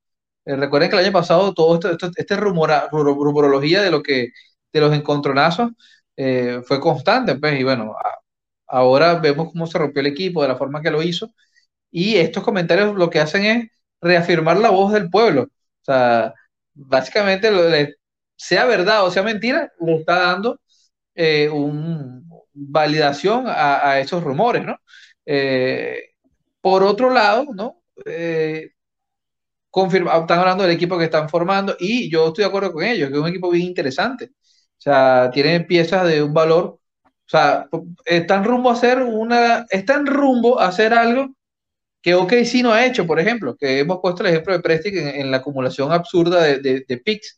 Eh, 0.45 0.55
recuerden 0.55 0.89
que 0.89 0.95
el 0.97 1.05
año 1.05 1.13
pasado 1.13 1.53
todo 1.53 1.75
esto, 1.75 2.09
este 2.15 2.35
rumora, 2.35 2.89
rumorología 2.91 3.81
de 3.81 3.91
lo 3.91 4.01
que 4.03 4.29
de 4.73 4.79
los 4.81 4.93
encontronazos 4.93 5.71
eh, 6.17 6.61
fue 6.65 6.79
constante, 6.79 7.35
pues, 7.35 7.59
y 7.59 7.63
bueno, 7.63 7.95
ahora 8.67 9.15
vemos 9.15 9.49
cómo 9.51 9.67
se 9.67 9.77
rompió 9.77 10.01
el 10.01 10.07
equipo 10.07 10.41
de 10.41 10.49
la 10.49 10.57
forma 10.57 10.81
que 10.81 10.91
lo 10.91 11.01
hizo, 11.03 11.33
y 11.91 12.17
estos 12.17 12.43
comentarios 12.43 12.95
lo 12.95 13.09
que 13.09 13.19
hacen 13.19 13.45
es 13.45 13.69
reafirmar 14.01 14.57
la 14.57 14.71
voz 14.71 14.93
del 14.93 15.09
pueblo. 15.09 15.43
O 15.43 15.85
sea, 15.85 16.33
básicamente, 16.73 17.51
lo 17.51 17.63
sea 18.37 18.65
verdad 18.65 19.05
o 19.05 19.11
sea 19.11 19.23
mentira, 19.23 19.71
le 19.79 19.95
está 19.97 20.19
dando 20.19 20.59
eh, 21.15 21.49
un, 21.49 22.27
validación 22.53 23.45
a, 23.47 23.99
esos 23.99 24.23
rumores, 24.23 24.65
¿no? 24.65 24.77
por 26.61 26.83
otro 26.83 27.11
lado, 27.11 27.45
¿no? 27.53 27.81
Confirma, 29.72 30.17
están 30.17 30.39
hablando 30.39 30.63
del 30.63 30.74
equipo 30.74 30.97
que 30.97 31.05
están 31.05 31.30
formando 31.30 31.76
y 31.80 32.09
yo 32.11 32.28
estoy 32.28 32.43
de 32.43 32.49
acuerdo 32.49 32.74
con 32.74 32.84
ellos, 32.84 33.09
que 33.09 33.15
es 33.15 33.22
un 33.22 33.28
equipo 33.30 33.49
bien 33.49 33.67
interesante. 33.67 34.26
O 34.26 34.82
sea, 34.84 35.32
tienen 35.34 35.67
piezas 35.67 36.07
de 36.07 36.24
un 36.24 36.34
valor, 36.34 36.80
o 37.05 37.09
sea, 37.26 37.67
están 38.05 38.43
rumbo 38.43 38.69
a 38.69 38.74
hacer 38.74 38.99
una, 39.03 39.65
están 39.69 40.05
rumbo 40.05 40.59
a 40.59 40.67
hacer 40.67 40.93
algo 40.93 41.36
que 42.01 42.15
OKC 42.15 42.63
no 42.63 42.74
ha 42.74 42.86
hecho, 42.86 43.05
por 43.07 43.19
ejemplo, 43.19 43.55
que 43.57 43.80
hemos 43.80 43.99
puesto 44.01 44.24
el 44.24 44.30
ejemplo 44.30 44.53
de 44.53 44.61
Prestig 44.61 44.97
en, 44.97 45.32
la 45.32 45.38
acumulación 45.38 45.91
absurda 45.91 46.41
de, 46.43 46.84
de, 46.88 46.97
picks, 46.97 47.38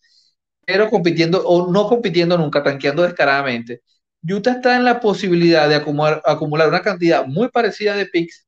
pero 0.66 0.90
compitiendo 0.90 1.46
o 1.48 1.72
no 1.72 1.88
compitiendo 1.88 2.38
nunca, 2.38 2.64
tanqueando 2.64 3.04
descaradamente. 3.04 3.82
Utah 4.24 4.54
está 4.54 4.78
en 4.78 4.86
la 4.86 5.00
posibilidad 5.02 5.68
de 5.70 5.76
acumular, 5.76 6.22
acumular 6.26 6.70
una 6.70 6.82
cantidad 6.82 7.26
muy 7.26 7.50
parecida 7.50 7.96
de 7.96 8.06
picks 8.08 8.48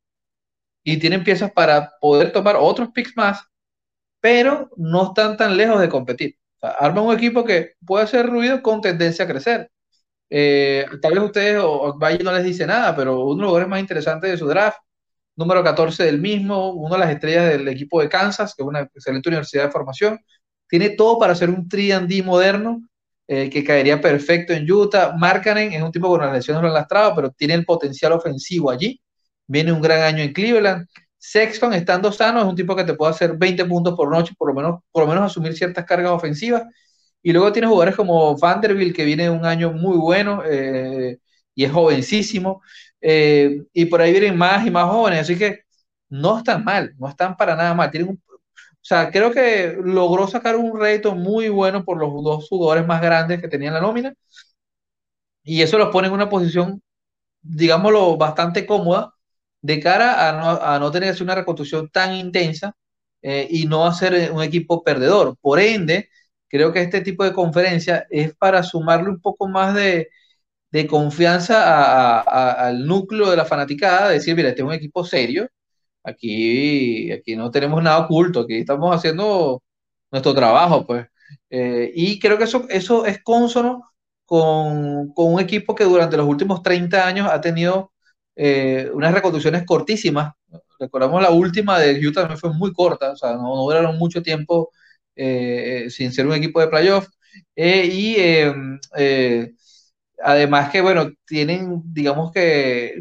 y 0.84 0.98
tienen 0.98 1.24
piezas 1.24 1.52
para 1.52 1.92
poder 2.00 2.32
tomar 2.32 2.56
otros 2.58 2.90
picks 2.94 3.16
más 3.18 3.46
pero 4.26 4.72
no 4.78 5.10
están 5.10 5.38
tan 5.38 5.56
lejos 5.56 5.80
de 5.80 5.88
competir. 5.88 6.36
O 6.60 6.66
arman 6.66 7.06
un 7.06 7.14
equipo 7.14 7.46
que 7.46 7.74
puede 7.86 8.06
hacer 8.06 8.26
ruido 8.26 8.60
con 8.64 8.82
tendencia 8.82 9.24
a 9.24 9.28
crecer. 9.28 9.70
Eh, 10.32 10.84
tal 11.00 11.14
vez 11.14 11.24
ustedes 11.26 11.62
o 11.64 11.96
Valle 12.00 12.24
no 12.24 12.32
les 12.32 12.44
dice 12.44 12.66
nada, 12.66 12.96
pero 12.96 13.24
uno 13.24 13.36
de 13.36 13.42
los 13.42 13.50
jugadores 13.50 13.68
más 13.68 13.80
interesantes 13.82 14.32
de 14.32 14.38
su 14.40 14.48
draft, 14.48 14.80
número 15.36 15.64
14 15.64 16.06
del 16.06 16.20
mismo, 16.20 16.72
una 16.72 16.96
de 16.96 17.02
las 17.02 17.12
estrellas 17.12 17.50
del 17.50 17.68
equipo 17.68 18.02
de 18.02 18.10
Kansas, 18.10 18.56
que 18.56 18.64
es 18.64 18.68
una 18.68 18.80
excelente 18.80 19.30
universidad 19.30 19.66
de 19.66 19.72
formación, 19.72 20.20
tiene 20.68 20.90
todo 20.90 21.20
para 21.20 21.36
ser 21.36 21.52
un 21.52 21.70
3D 21.70 22.24
moderno 22.24 22.82
eh, 23.28 23.48
que 23.52 23.64
caería 23.64 24.02
perfecto 24.02 24.54
en 24.54 24.72
Utah. 24.72 25.14
Markkanen 25.16 25.72
es 25.72 25.84
un 25.84 25.92
tipo 25.92 26.10
con 26.10 26.22
una 26.22 26.34
lesión 26.34 26.60
no 26.64 26.68
lastrado, 26.70 27.14
pero 27.16 27.30
tiene 27.30 27.54
el 27.54 27.64
potencial 27.64 28.12
ofensivo 28.14 28.72
allí. 28.72 29.00
Viene 29.46 29.72
un 29.72 29.82
gran 29.82 30.02
año 30.02 30.24
en 30.24 30.34
Cleveland 30.34 30.88
Sexton, 31.32 31.74
estando 31.74 32.12
sano, 32.12 32.40
es 32.42 32.46
un 32.46 32.56
tipo 32.56 32.76
que 32.76 32.84
te 32.84 32.94
puede 32.94 33.12
hacer 33.12 33.36
20 33.38 33.66
puntos 33.66 33.96
por 33.96 34.10
noche, 34.12 34.34
por 34.38 34.50
lo 34.50 34.54
menos, 34.54 34.82
por 34.92 35.04
lo 35.04 35.10
menos 35.10 35.26
asumir 35.26 35.56
ciertas 35.56 35.86
cargas 35.86 36.12
ofensivas. 36.12 36.64
Y 37.22 37.34
luego 37.34 37.52
tienes 37.52 37.70
jugadores 37.70 37.96
como 37.96 38.38
Vanderbilt, 38.38 38.96
que 38.96 39.06
viene 39.06 39.30
un 39.30 39.46
año 39.46 39.72
muy 39.72 39.98
bueno 39.98 40.44
eh, 40.46 41.18
y 41.56 41.64
es 41.66 41.72
jovencísimo. 41.72 42.62
Eh, 43.02 43.64
y 43.74 43.86
por 43.86 44.02
ahí 44.02 44.12
vienen 44.12 44.38
más 44.38 44.66
y 44.68 44.72
más 44.72 44.86
jóvenes. 44.90 45.22
Así 45.22 45.38
que 45.38 45.62
no 46.10 46.38
están 46.38 46.64
mal, 46.64 46.94
no 47.00 47.10
están 47.10 47.36
para 47.38 47.56
nada 47.56 47.74
mal. 47.74 47.90
Tienen 47.92 48.10
o 48.86 48.88
sea, 48.88 49.10
creo 49.12 49.32
que 49.32 49.76
logró 49.84 50.28
sacar 50.28 50.56
un 50.58 50.80
reto 50.80 51.16
muy 51.16 51.50
bueno 51.50 51.84
por 51.84 51.98
los 51.98 52.12
dos 52.24 52.48
jugadores 52.48 52.86
más 52.86 53.02
grandes 53.02 53.42
que 53.42 53.48
tenían 53.48 53.74
la 53.74 53.82
nómina. 53.82 54.14
Y 55.44 55.62
eso 55.62 55.78
los 55.78 55.90
pone 55.90 56.08
en 56.08 56.14
una 56.14 56.30
posición, 56.30 56.82
digámoslo, 57.42 58.18
bastante 58.18 58.66
cómoda 58.66 59.15
de 59.66 59.80
cara 59.80 60.30
a 60.30 60.32
no, 60.34 60.50
a 60.64 60.80
no 60.80 60.92
tener 60.92 61.22
una 61.22 61.36
reconstrucción 61.36 61.90
tan 61.90 62.14
intensa 62.16 62.76
eh, 63.22 63.48
y 63.50 63.66
no 63.68 63.86
hacer 63.86 64.32
un 64.32 64.44
equipo 64.44 64.84
perdedor. 64.84 65.38
Por 65.42 65.60
ende, 65.60 66.10
creo 66.48 66.72
que 66.74 66.82
este 66.82 67.02
tipo 67.02 67.24
de 67.24 67.34
conferencia 67.34 68.06
es 68.10 68.36
para 68.36 68.64
sumarle 68.64 69.10
un 69.10 69.20
poco 69.22 69.48
más 69.48 69.74
de, 69.76 70.10
de 70.72 70.88
confianza 70.88 72.22
al 72.22 72.86
núcleo 72.88 73.32
de 73.32 73.38
la 73.38 73.46
fanaticada, 73.46 74.10
decir, 74.10 74.36
mira, 74.36 74.50
este 74.50 74.62
es 74.62 74.68
un 74.68 74.74
equipo 74.74 75.04
serio, 75.06 75.50
aquí, 76.04 77.12
aquí 77.12 77.36
no 77.36 77.52
tenemos 77.52 77.82
nada 77.84 78.00
oculto, 78.00 78.42
aquí 78.42 78.58
estamos 78.58 78.96
haciendo 78.96 79.64
nuestro 80.12 80.34
trabajo, 80.36 80.86
pues. 80.86 81.08
Eh, 81.50 81.92
y 81.96 82.20
creo 82.20 82.38
que 82.38 82.46
eso, 82.46 82.66
eso 82.70 83.06
es 83.06 83.22
consono 83.24 83.84
con, 84.26 85.10
con, 85.14 85.34
un 85.34 85.40
equipo 85.42 85.76
que 85.76 85.86
durante 85.86 86.18
los 86.18 86.28
últimos 86.28 86.64
30 86.64 87.08
años 87.08 87.30
ha 87.32 87.42
tenido 87.42 87.94
eh, 88.36 88.90
unas 88.94 89.14
reconstrucciones 89.14 89.66
cortísimas. 89.66 90.34
Recordamos 90.80 91.22
la 91.22 91.32
última 91.32 91.80
de 91.80 92.06
Utah, 92.06 92.22
también 92.22 92.40
fue 92.40 92.54
muy 92.54 92.74
corta, 92.74 93.12
o 93.12 93.16
sea, 93.18 93.34
no, 93.36 93.56
duraron 93.64 93.98
mucho 93.98 94.22
tiempo 94.22 94.72
eh, 95.16 95.88
sin 95.90 96.12
ser 96.12 96.28
un 96.28 96.34
equipo 96.34 96.60
de 96.60 96.68
playoff. 96.68 97.08
Eh, 97.56 97.86
y 97.86 98.16
además 100.24 100.70
que, 100.72 100.82
bueno, 100.82 101.12
tienen, 101.26 101.82
digamos 101.86 102.32
que, 102.32 102.96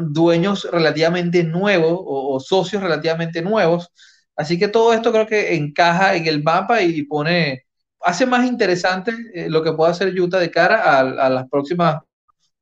dueños 0.00 0.68
relativamente 0.70 1.44
nuevos 1.44 2.00
o, 2.04 2.40
socios 2.40 2.82
relativamente 2.82 3.42
nuevos. 3.42 3.88
Así 4.36 4.58
que 4.58 4.68
todo 4.68 4.92
esto 4.92 5.12
creo 5.12 5.26
que 5.26 5.54
encaja 5.56 6.14
en 6.14 6.26
el 6.26 6.42
mapa 6.42 6.82
y 6.82 7.02
pone, 7.04 7.64
hace 8.00 8.26
más 8.26 8.46
interesante 8.46 9.12
lo 9.48 9.62
que 9.62 9.72
pueda 9.72 9.92
hacer 9.92 10.18
Utah 10.20 10.38
de 10.38 10.50
cara 10.50 10.82
a, 10.82 11.00
a 11.00 11.30
las 11.30 11.48
próximas 11.48 11.98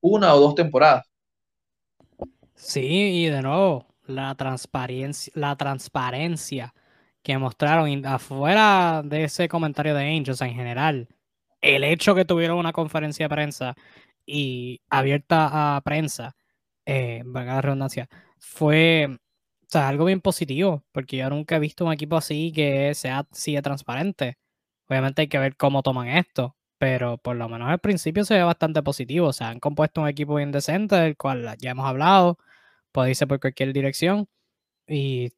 una 0.01 0.35
o 0.35 0.41
dos 0.41 0.55
temporadas. 0.55 1.05
Sí, 2.67 2.81
y 2.81 3.27
de 3.27 3.43
nuevo, 3.43 3.87
la 4.07 4.35
transparencia, 4.37 5.31
la 5.37 5.55
transparencia 5.57 6.75
que 7.23 7.37
mostraron 7.37 8.07
afuera 8.07 9.03
de 9.05 9.25
ese 9.25 9.49
comentario 9.49 9.95
de 9.95 10.17
Angels 10.17 10.41
en 10.41 10.55
general, 10.55 11.09
el 11.61 11.85
hecho 11.85 12.15
que 12.15 12.25
tuvieron 12.25 12.59
una 12.59 12.73
conferencia 12.73 13.27
de 13.27 13.35
prensa 13.35 13.75
y 14.27 14.81
abierta 14.89 15.77
a 15.77 15.81
prensa, 15.83 16.37
eh, 16.87 17.23
la 17.27 17.61
redundancia, 17.61 18.09
fue 18.39 19.19
algo 19.75 20.07
bien 20.07 20.21
positivo, 20.23 20.85
porque 20.93 21.19
yo 21.19 21.29
nunca 21.31 21.57
he 21.57 21.61
visto 21.61 21.85
un 21.85 21.93
equipo 21.93 22.17
así 22.17 22.53
que 22.53 22.95
sea 22.95 23.27
así 23.31 23.55
de 23.55 23.62
transparente. 23.62 24.39
Obviamente 24.89 25.23
hay 25.23 25.29
que 25.29 25.39
ver 25.39 25.57
cómo 25.57 25.83
toman 25.83 26.09
esto, 26.09 26.57
pero 26.79 27.19
por 27.19 27.37
lo 27.37 27.49
menos 27.49 27.69
al 27.71 27.81
principio 27.81 28.25
se 28.25 28.35
ve 28.35 28.43
bastante 28.45 28.83
positivo. 28.83 29.29
O 29.29 29.33
sea, 29.35 29.49
han 29.51 29.61
compuesto 29.61 30.01
un 30.03 30.09
equipo 30.09 30.37
bien 30.37 30.53
decente, 30.53 30.97
del 30.97 31.17
cual 31.17 31.57
ya 31.59 31.71
hemos 31.73 31.87
hablado 31.87 32.39
puede 32.95 33.11
irse 33.11 33.26
por 33.26 33.40
cualquier 33.40 33.72
dirección 33.74 34.28
y 34.88 35.32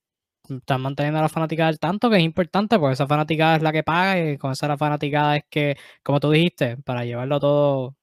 están 0.48 0.82
manteniendo 0.82 1.20
a 1.20 1.22
la 1.22 1.28
fanaticada 1.30 1.68
al 1.70 1.78
tanto, 1.80 2.10
que 2.10 2.16
es 2.18 2.22
importante, 2.24 2.78
porque 2.78 2.94
esa 2.94 3.06
fanaticada 3.08 3.56
es 3.56 3.62
la 3.62 3.72
que 3.72 3.82
paga 3.84 4.18
y 4.20 4.38
con 4.38 4.52
esa 4.52 4.68
la 4.68 4.78
fanaticada 4.78 5.38
es 5.38 5.44
que, 5.50 5.76
como 6.02 6.20
tú 6.20 6.30
dijiste, 6.30 6.76
para 6.78 7.04
llevarlo 7.04 7.40
todo 7.40 7.96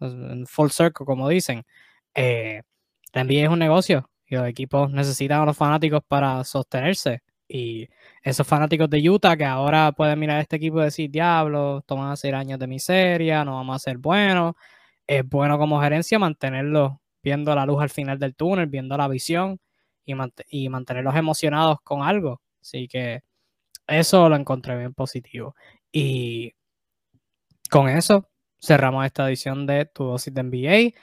en 0.00 0.46
full 0.46 0.70
circle, 0.70 1.06
como 1.06 1.28
dicen, 1.28 1.64
eh, 2.14 2.62
también 3.12 3.46
es 3.46 3.50
un 3.52 3.58
negocio 3.60 4.10
y 4.26 4.36
los 4.36 4.48
equipos 4.48 4.90
necesitan 4.92 5.42
a 5.42 5.46
los 5.46 5.56
fanáticos 5.56 6.02
para 6.06 6.44
sostenerse. 6.44 7.22
Y 7.48 7.88
esos 8.22 8.46
fanáticos 8.46 8.88
de 8.90 9.10
Utah 9.10 9.36
que 9.36 9.44
ahora 9.44 9.92
pueden 9.92 10.18
mirar 10.20 10.38
a 10.38 10.40
este 10.42 10.56
equipo 10.56 10.80
y 10.80 10.84
decir, 10.84 11.10
diablo, 11.10 11.82
toman 11.86 12.12
a 12.12 12.16
ser 12.16 12.34
años 12.36 12.58
de 12.60 12.68
miseria, 12.68 13.44
no 13.44 13.54
vamos 13.56 13.76
a 13.76 13.78
ser 13.80 13.98
buenos. 13.98 14.54
Es 15.06 15.28
bueno 15.28 15.58
como 15.58 15.80
gerencia 15.80 16.18
mantenerlo 16.18 17.00
viendo 17.22 17.54
la 17.54 17.66
luz 17.66 17.82
al 17.82 17.90
final 17.90 18.18
del 18.18 18.34
túnel, 18.34 18.66
viendo 18.66 18.96
la 18.96 19.08
visión 19.08 19.58
y, 20.04 20.68
mantenerlos 20.68 21.16
emocionados 21.16 21.78
con 21.82 22.02
algo. 22.02 22.40
Así 22.60 22.88
que 22.88 23.22
eso 23.86 24.28
lo 24.28 24.36
encontré 24.36 24.76
bien 24.78 24.94
positivo. 24.94 25.54
Y 25.92 26.54
con 27.70 27.88
eso 27.88 28.28
cerramos 28.60 29.04
esta 29.06 29.28
edición 29.28 29.66
de 29.66 29.86
Tu 29.86 30.04
Dosis 30.04 30.34
de 30.34 30.42
NBA. 30.42 30.98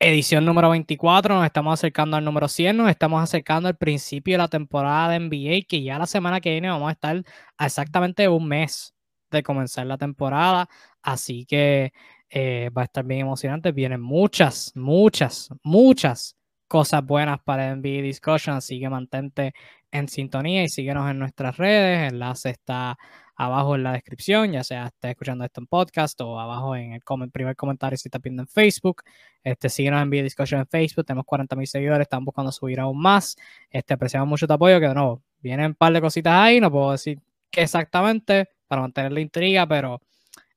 Edición 0.00 0.44
número 0.44 0.70
24, 0.70 1.36
nos 1.36 1.46
estamos 1.46 1.74
acercando 1.74 2.16
al 2.16 2.24
número 2.24 2.48
100, 2.48 2.76
nos 2.76 2.90
estamos 2.90 3.22
acercando 3.22 3.68
al 3.68 3.76
principio 3.76 4.34
de 4.34 4.38
la 4.38 4.48
temporada 4.48 5.08
de 5.10 5.20
NBA, 5.20 5.66
que 5.68 5.82
ya 5.82 5.98
la 5.98 6.06
semana 6.06 6.40
que 6.40 6.50
viene 6.50 6.68
vamos 6.68 6.88
a 6.88 6.92
estar 6.92 7.22
a 7.56 7.66
exactamente 7.66 8.28
un 8.28 8.46
mes 8.48 8.94
de 9.30 9.42
comenzar 9.42 9.86
la 9.86 9.96
temporada. 9.96 10.68
Así 11.02 11.46
que 11.46 11.92
eh, 12.30 12.70
va 12.76 12.82
a 12.82 12.84
estar 12.86 13.04
bien 13.04 13.20
emocionante. 13.20 13.72
Vienen 13.72 14.00
muchas, 14.00 14.72
muchas, 14.74 15.50
muchas 15.62 16.36
cosas 16.68 17.04
buenas 17.04 17.40
para 17.44 17.74
NBA 17.76 18.02
Discussion, 18.02 18.56
así 18.56 18.80
que 18.80 18.88
mantente 18.88 19.54
en 19.90 20.08
sintonía 20.08 20.64
y 20.64 20.68
síguenos 20.68 21.10
en 21.10 21.18
nuestras 21.18 21.56
redes. 21.56 22.08
El 22.08 22.14
enlace 22.14 22.50
está 22.50 22.98
abajo 23.36 23.74
en 23.74 23.82
la 23.82 23.92
descripción, 23.92 24.52
ya 24.52 24.62
sea 24.64 24.86
estés 24.86 25.12
escuchando 25.12 25.44
esto 25.44 25.60
en 25.60 25.66
podcast 25.66 26.20
o 26.20 26.38
abajo 26.38 26.76
en 26.76 26.92
el 26.92 27.30
primer 27.30 27.56
comentario 27.56 27.96
si 27.96 28.08
estás 28.08 28.22
viendo 28.22 28.42
en 28.42 28.48
Facebook. 28.48 29.02
Este, 29.42 29.68
síguenos 29.68 30.02
en 30.02 30.08
NBA 30.08 30.22
Discussion 30.22 30.60
en 30.60 30.66
Facebook, 30.66 31.04
tenemos 31.04 31.26
40 31.26 31.56
mil 31.56 31.66
seguidores, 31.66 32.02
estamos 32.02 32.26
buscando 32.26 32.52
subir 32.52 32.80
aún 32.80 33.00
más. 33.00 33.36
Este, 33.70 33.94
apreciamos 33.94 34.28
mucho 34.28 34.46
tu 34.46 34.52
apoyo, 34.54 34.80
que 34.80 34.88
de 34.88 34.94
nuevo, 34.94 35.22
vienen 35.40 35.66
un 35.66 35.74
par 35.74 35.92
de 35.92 36.00
cositas 36.00 36.32
ahí, 36.34 36.60
no 36.60 36.70
puedo 36.70 36.92
decir 36.92 37.20
qué 37.50 37.62
exactamente 37.62 38.48
para 38.66 38.82
mantener 38.82 39.12
la 39.12 39.20
intriga, 39.20 39.66
pero 39.66 40.00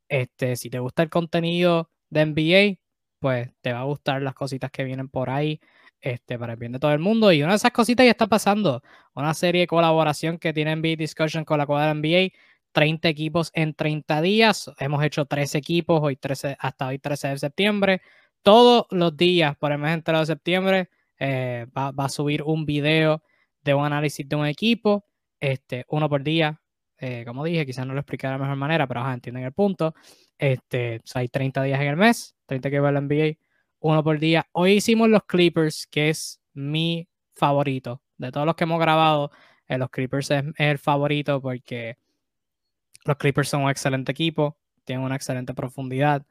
este, 0.10 0.56
si 0.56 0.70
te 0.70 0.80
gusta 0.80 1.04
el 1.04 1.10
contenido 1.10 1.90
de 2.10 2.26
NBA, 2.26 2.80
pues 3.20 3.50
te 3.62 3.74
va 3.74 3.82
a 3.82 3.84
gustar 3.84 4.22
las 4.22 4.34
cositas 4.34 4.72
que 4.72 4.84
vienen 4.84 5.10
por 5.10 5.30
ahí 5.30 5.60
este, 6.02 6.38
para 6.38 6.54
el 6.54 6.60
bien 6.60 6.72
de 6.72 6.80
todo 6.80 6.94
el 6.94 7.00
mundo. 7.00 7.32
Y 7.32 7.42
una 7.42 7.54
de 7.54 7.58
esas 7.58 7.72
cositas 7.72 8.06
ya 8.06 8.12
está 8.12 8.28
pasando. 8.28 8.84
Una 9.14 9.34
serie 9.34 9.62
de 9.62 9.68
colaboración 9.68 10.38
que 10.38 10.54
tiene 10.54 10.76
NBA 10.76 10.96
Discussion 10.98 11.46
con 11.46 11.58
la 11.58 11.66
cuadra 11.66 11.94
NBA. 11.94 12.30
30 12.72 13.10
equipos 13.10 13.52
en 13.54 13.74
30 13.74 14.22
días. 14.22 14.72
Hemos 14.78 15.04
hecho 15.04 15.26
13 15.26 15.58
equipos 15.58 16.00
hoy 16.04 16.16
13, 16.16 16.58
hasta 16.60 16.88
hoy 16.88 17.00
13 17.00 17.30
de 17.30 17.38
septiembre. 17.40 18.02
Todos 18.44 18.86
los 18.92 19.18
días 19.18 19.56
por 19.58 19.72
el 19.72 19.80
mes 19.80 19.94
entero 19.94 20.20
de 20.20 20.28
septiembre 20.28 20.90
eh, 21.20 21.66
va, 21.76 21.92
va, 21.92 22.06
a 22.06 22.10
subir 22.10 22.44
un 22.44 22.66
video 22.66 23.24
de 23.64 23.74
un 23.74 23.86
análisis 23.86 24.28
de 24.30 24.36
un 24.36 24.46
equipo. 24.46 25.06
Este, 25.40 25.86
uno 25.90 26.08
por 26.08 26.24
día, 26.24 26.62
eh, 27.00 27.24
como 27.26 27.44
dije, 27.44 27.66
quizás 27.66 27.86
no 27.86 27.94
lo 27.94 28.00
expliqué 28.00 28.28
de 28.28 28.34
la 28.34 28.40
mejor 28.40 28.56
manera, 28.56 28.88
pero 28.88 29.08
entienden 29.12 29.44
el 29.44 29.54
punto. 29.54 29.94
Este, 30.38 31.02
hay 31.14 31.28
30 31.28 31.64
días 31.64 31.80
en 31.80 31.88
el 31.88 31.98
mes, 31.98 32.36
30 32.48 32.70
que 32.70 32.80
va 32.80 32.92
la 32.92 33.02
NBA, 33.02 33.38
uno 33.80 34.04
por 34.04 34.20
día. 34.20 34.48
Hoy 34.52 34.74
hicimos 34.74 35.10
los 35.10 35.24
Clippers, 35.26 35.88
que 35.88 36.10
es 36.10 36.42
mi 36.54 37.08
favorito. 37.34 38.02
De 38.18 38.32
todos 38.32 38.46
los 38.46 38.56
que 38.56 38.64
hemos 38.64 38.80
grabado, 38.80 39.32
eh, 39.68 39.78
los 39.78 39.90
Clippers 39.90 40.32
es, 40.32 40.44
el 40.58 40.80
favorito 40.80 41.42
porque 41.42 41.98
los 43.06 43.18
Clippers 43.18 43.50
son 43.50 43.64
un 43.64 43.70
excelente 43.70 44.12
equipo, 44.12 44.58
tienen 44.84 45.06
una 45.06 45.16
excelente 45.16 45.54
profundidad. 45.54 46.26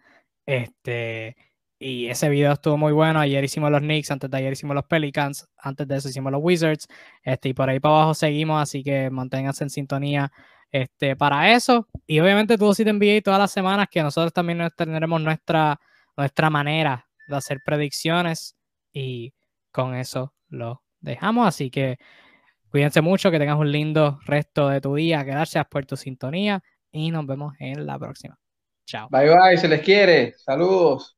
Este, 0.46 1.36
y 1.78 2.08
ese 2.08 2.28
video 2.28 2.52
estuvo 2.52 2.76
muy 2.76 2.92
bueno. 2.92 3.20
Ayer 3.20 3.44
hicimos 3.44 3.70
los 3.70 3.80
Knicks, 3.80 4.10
antes 4.10 4.30
de 4.30 4.36
ayer 4.38 4.52
hicimos 4.52 4.74
los 4.74 4.84
Pelicans, 4.84 5.48
antes 5.58 5.86
de 5.86 5.96
eso 5.96 6.08
hicimos 6.08 6.32
los 6.32 6.40
Wizards. 6.42 6.88
Este, 7.22 7.50
y 7.50 7.54
por 7.54 7.68
ahí 7.70 7.80
para 7.80 7.96
abajo 7.96 8.14
seguimos, 8.14 8.60
así 8.60 8.82
que 8.82 9.10
manténganse 9.10 9.64
en 9.64 9.70
sintonía 9.70 10.32
este, 10.82 11.16
para 11.16 11.52
eso. 11.54 11.88
Y 12.06 12.20
obviamente 12.20 12.58
tú 12.58 12.74
sí 12.74 12.84
te 12.84 12.90
envié 12.90 13.22
todas 13.22 13.40
las 13.40 13.50
semanas 13.50 13.88
que 13.90 14.02
nosotros 14.02 14.32
también 14.32 14.68
tendremos 14.76 15.20
nuestra, 15.20 15.80
nuestra 16.16 16.50
manera 16.50 17.06
de 17.28 17.36
hacer 17.36 17.60
predicciones 17.64 18.56
y 18.92 19.32
con 19.70 19.94
eso 19.94 20.34
lo 20.48 20.82
dejamos. 21.00 21.46
Así 21.48 21.70
que 21.70 21.98
cuídense 22.70 23.00
mucho, 23.00 23.30
que 23.30 23.38
tengas 23.38 23.58
un 23.58 23.72
lindo 23.72 24.18
resto 24.26 24.68
de 24.68 24.80
tu 24.80 24.94
día. 24.94 25.22
Gracias 25.24 25.66
por 25.66 25.86
tu 25.86 25.96
sintonía 25.96 26.62
y 26.92 27.10
nos 27.10 27.26
vemos 27.26 27.54
en 27.58 27.86
la 27.86 27.98
próxima. 27.98 28.38
Chao. 28.86 29.08
Bye 29.10 29.28
bye, 29.28 29.58
se 29.58 29.68
les 29.68 29.82
quiere. 29.82 30.34
Saludos. 30.34 31.15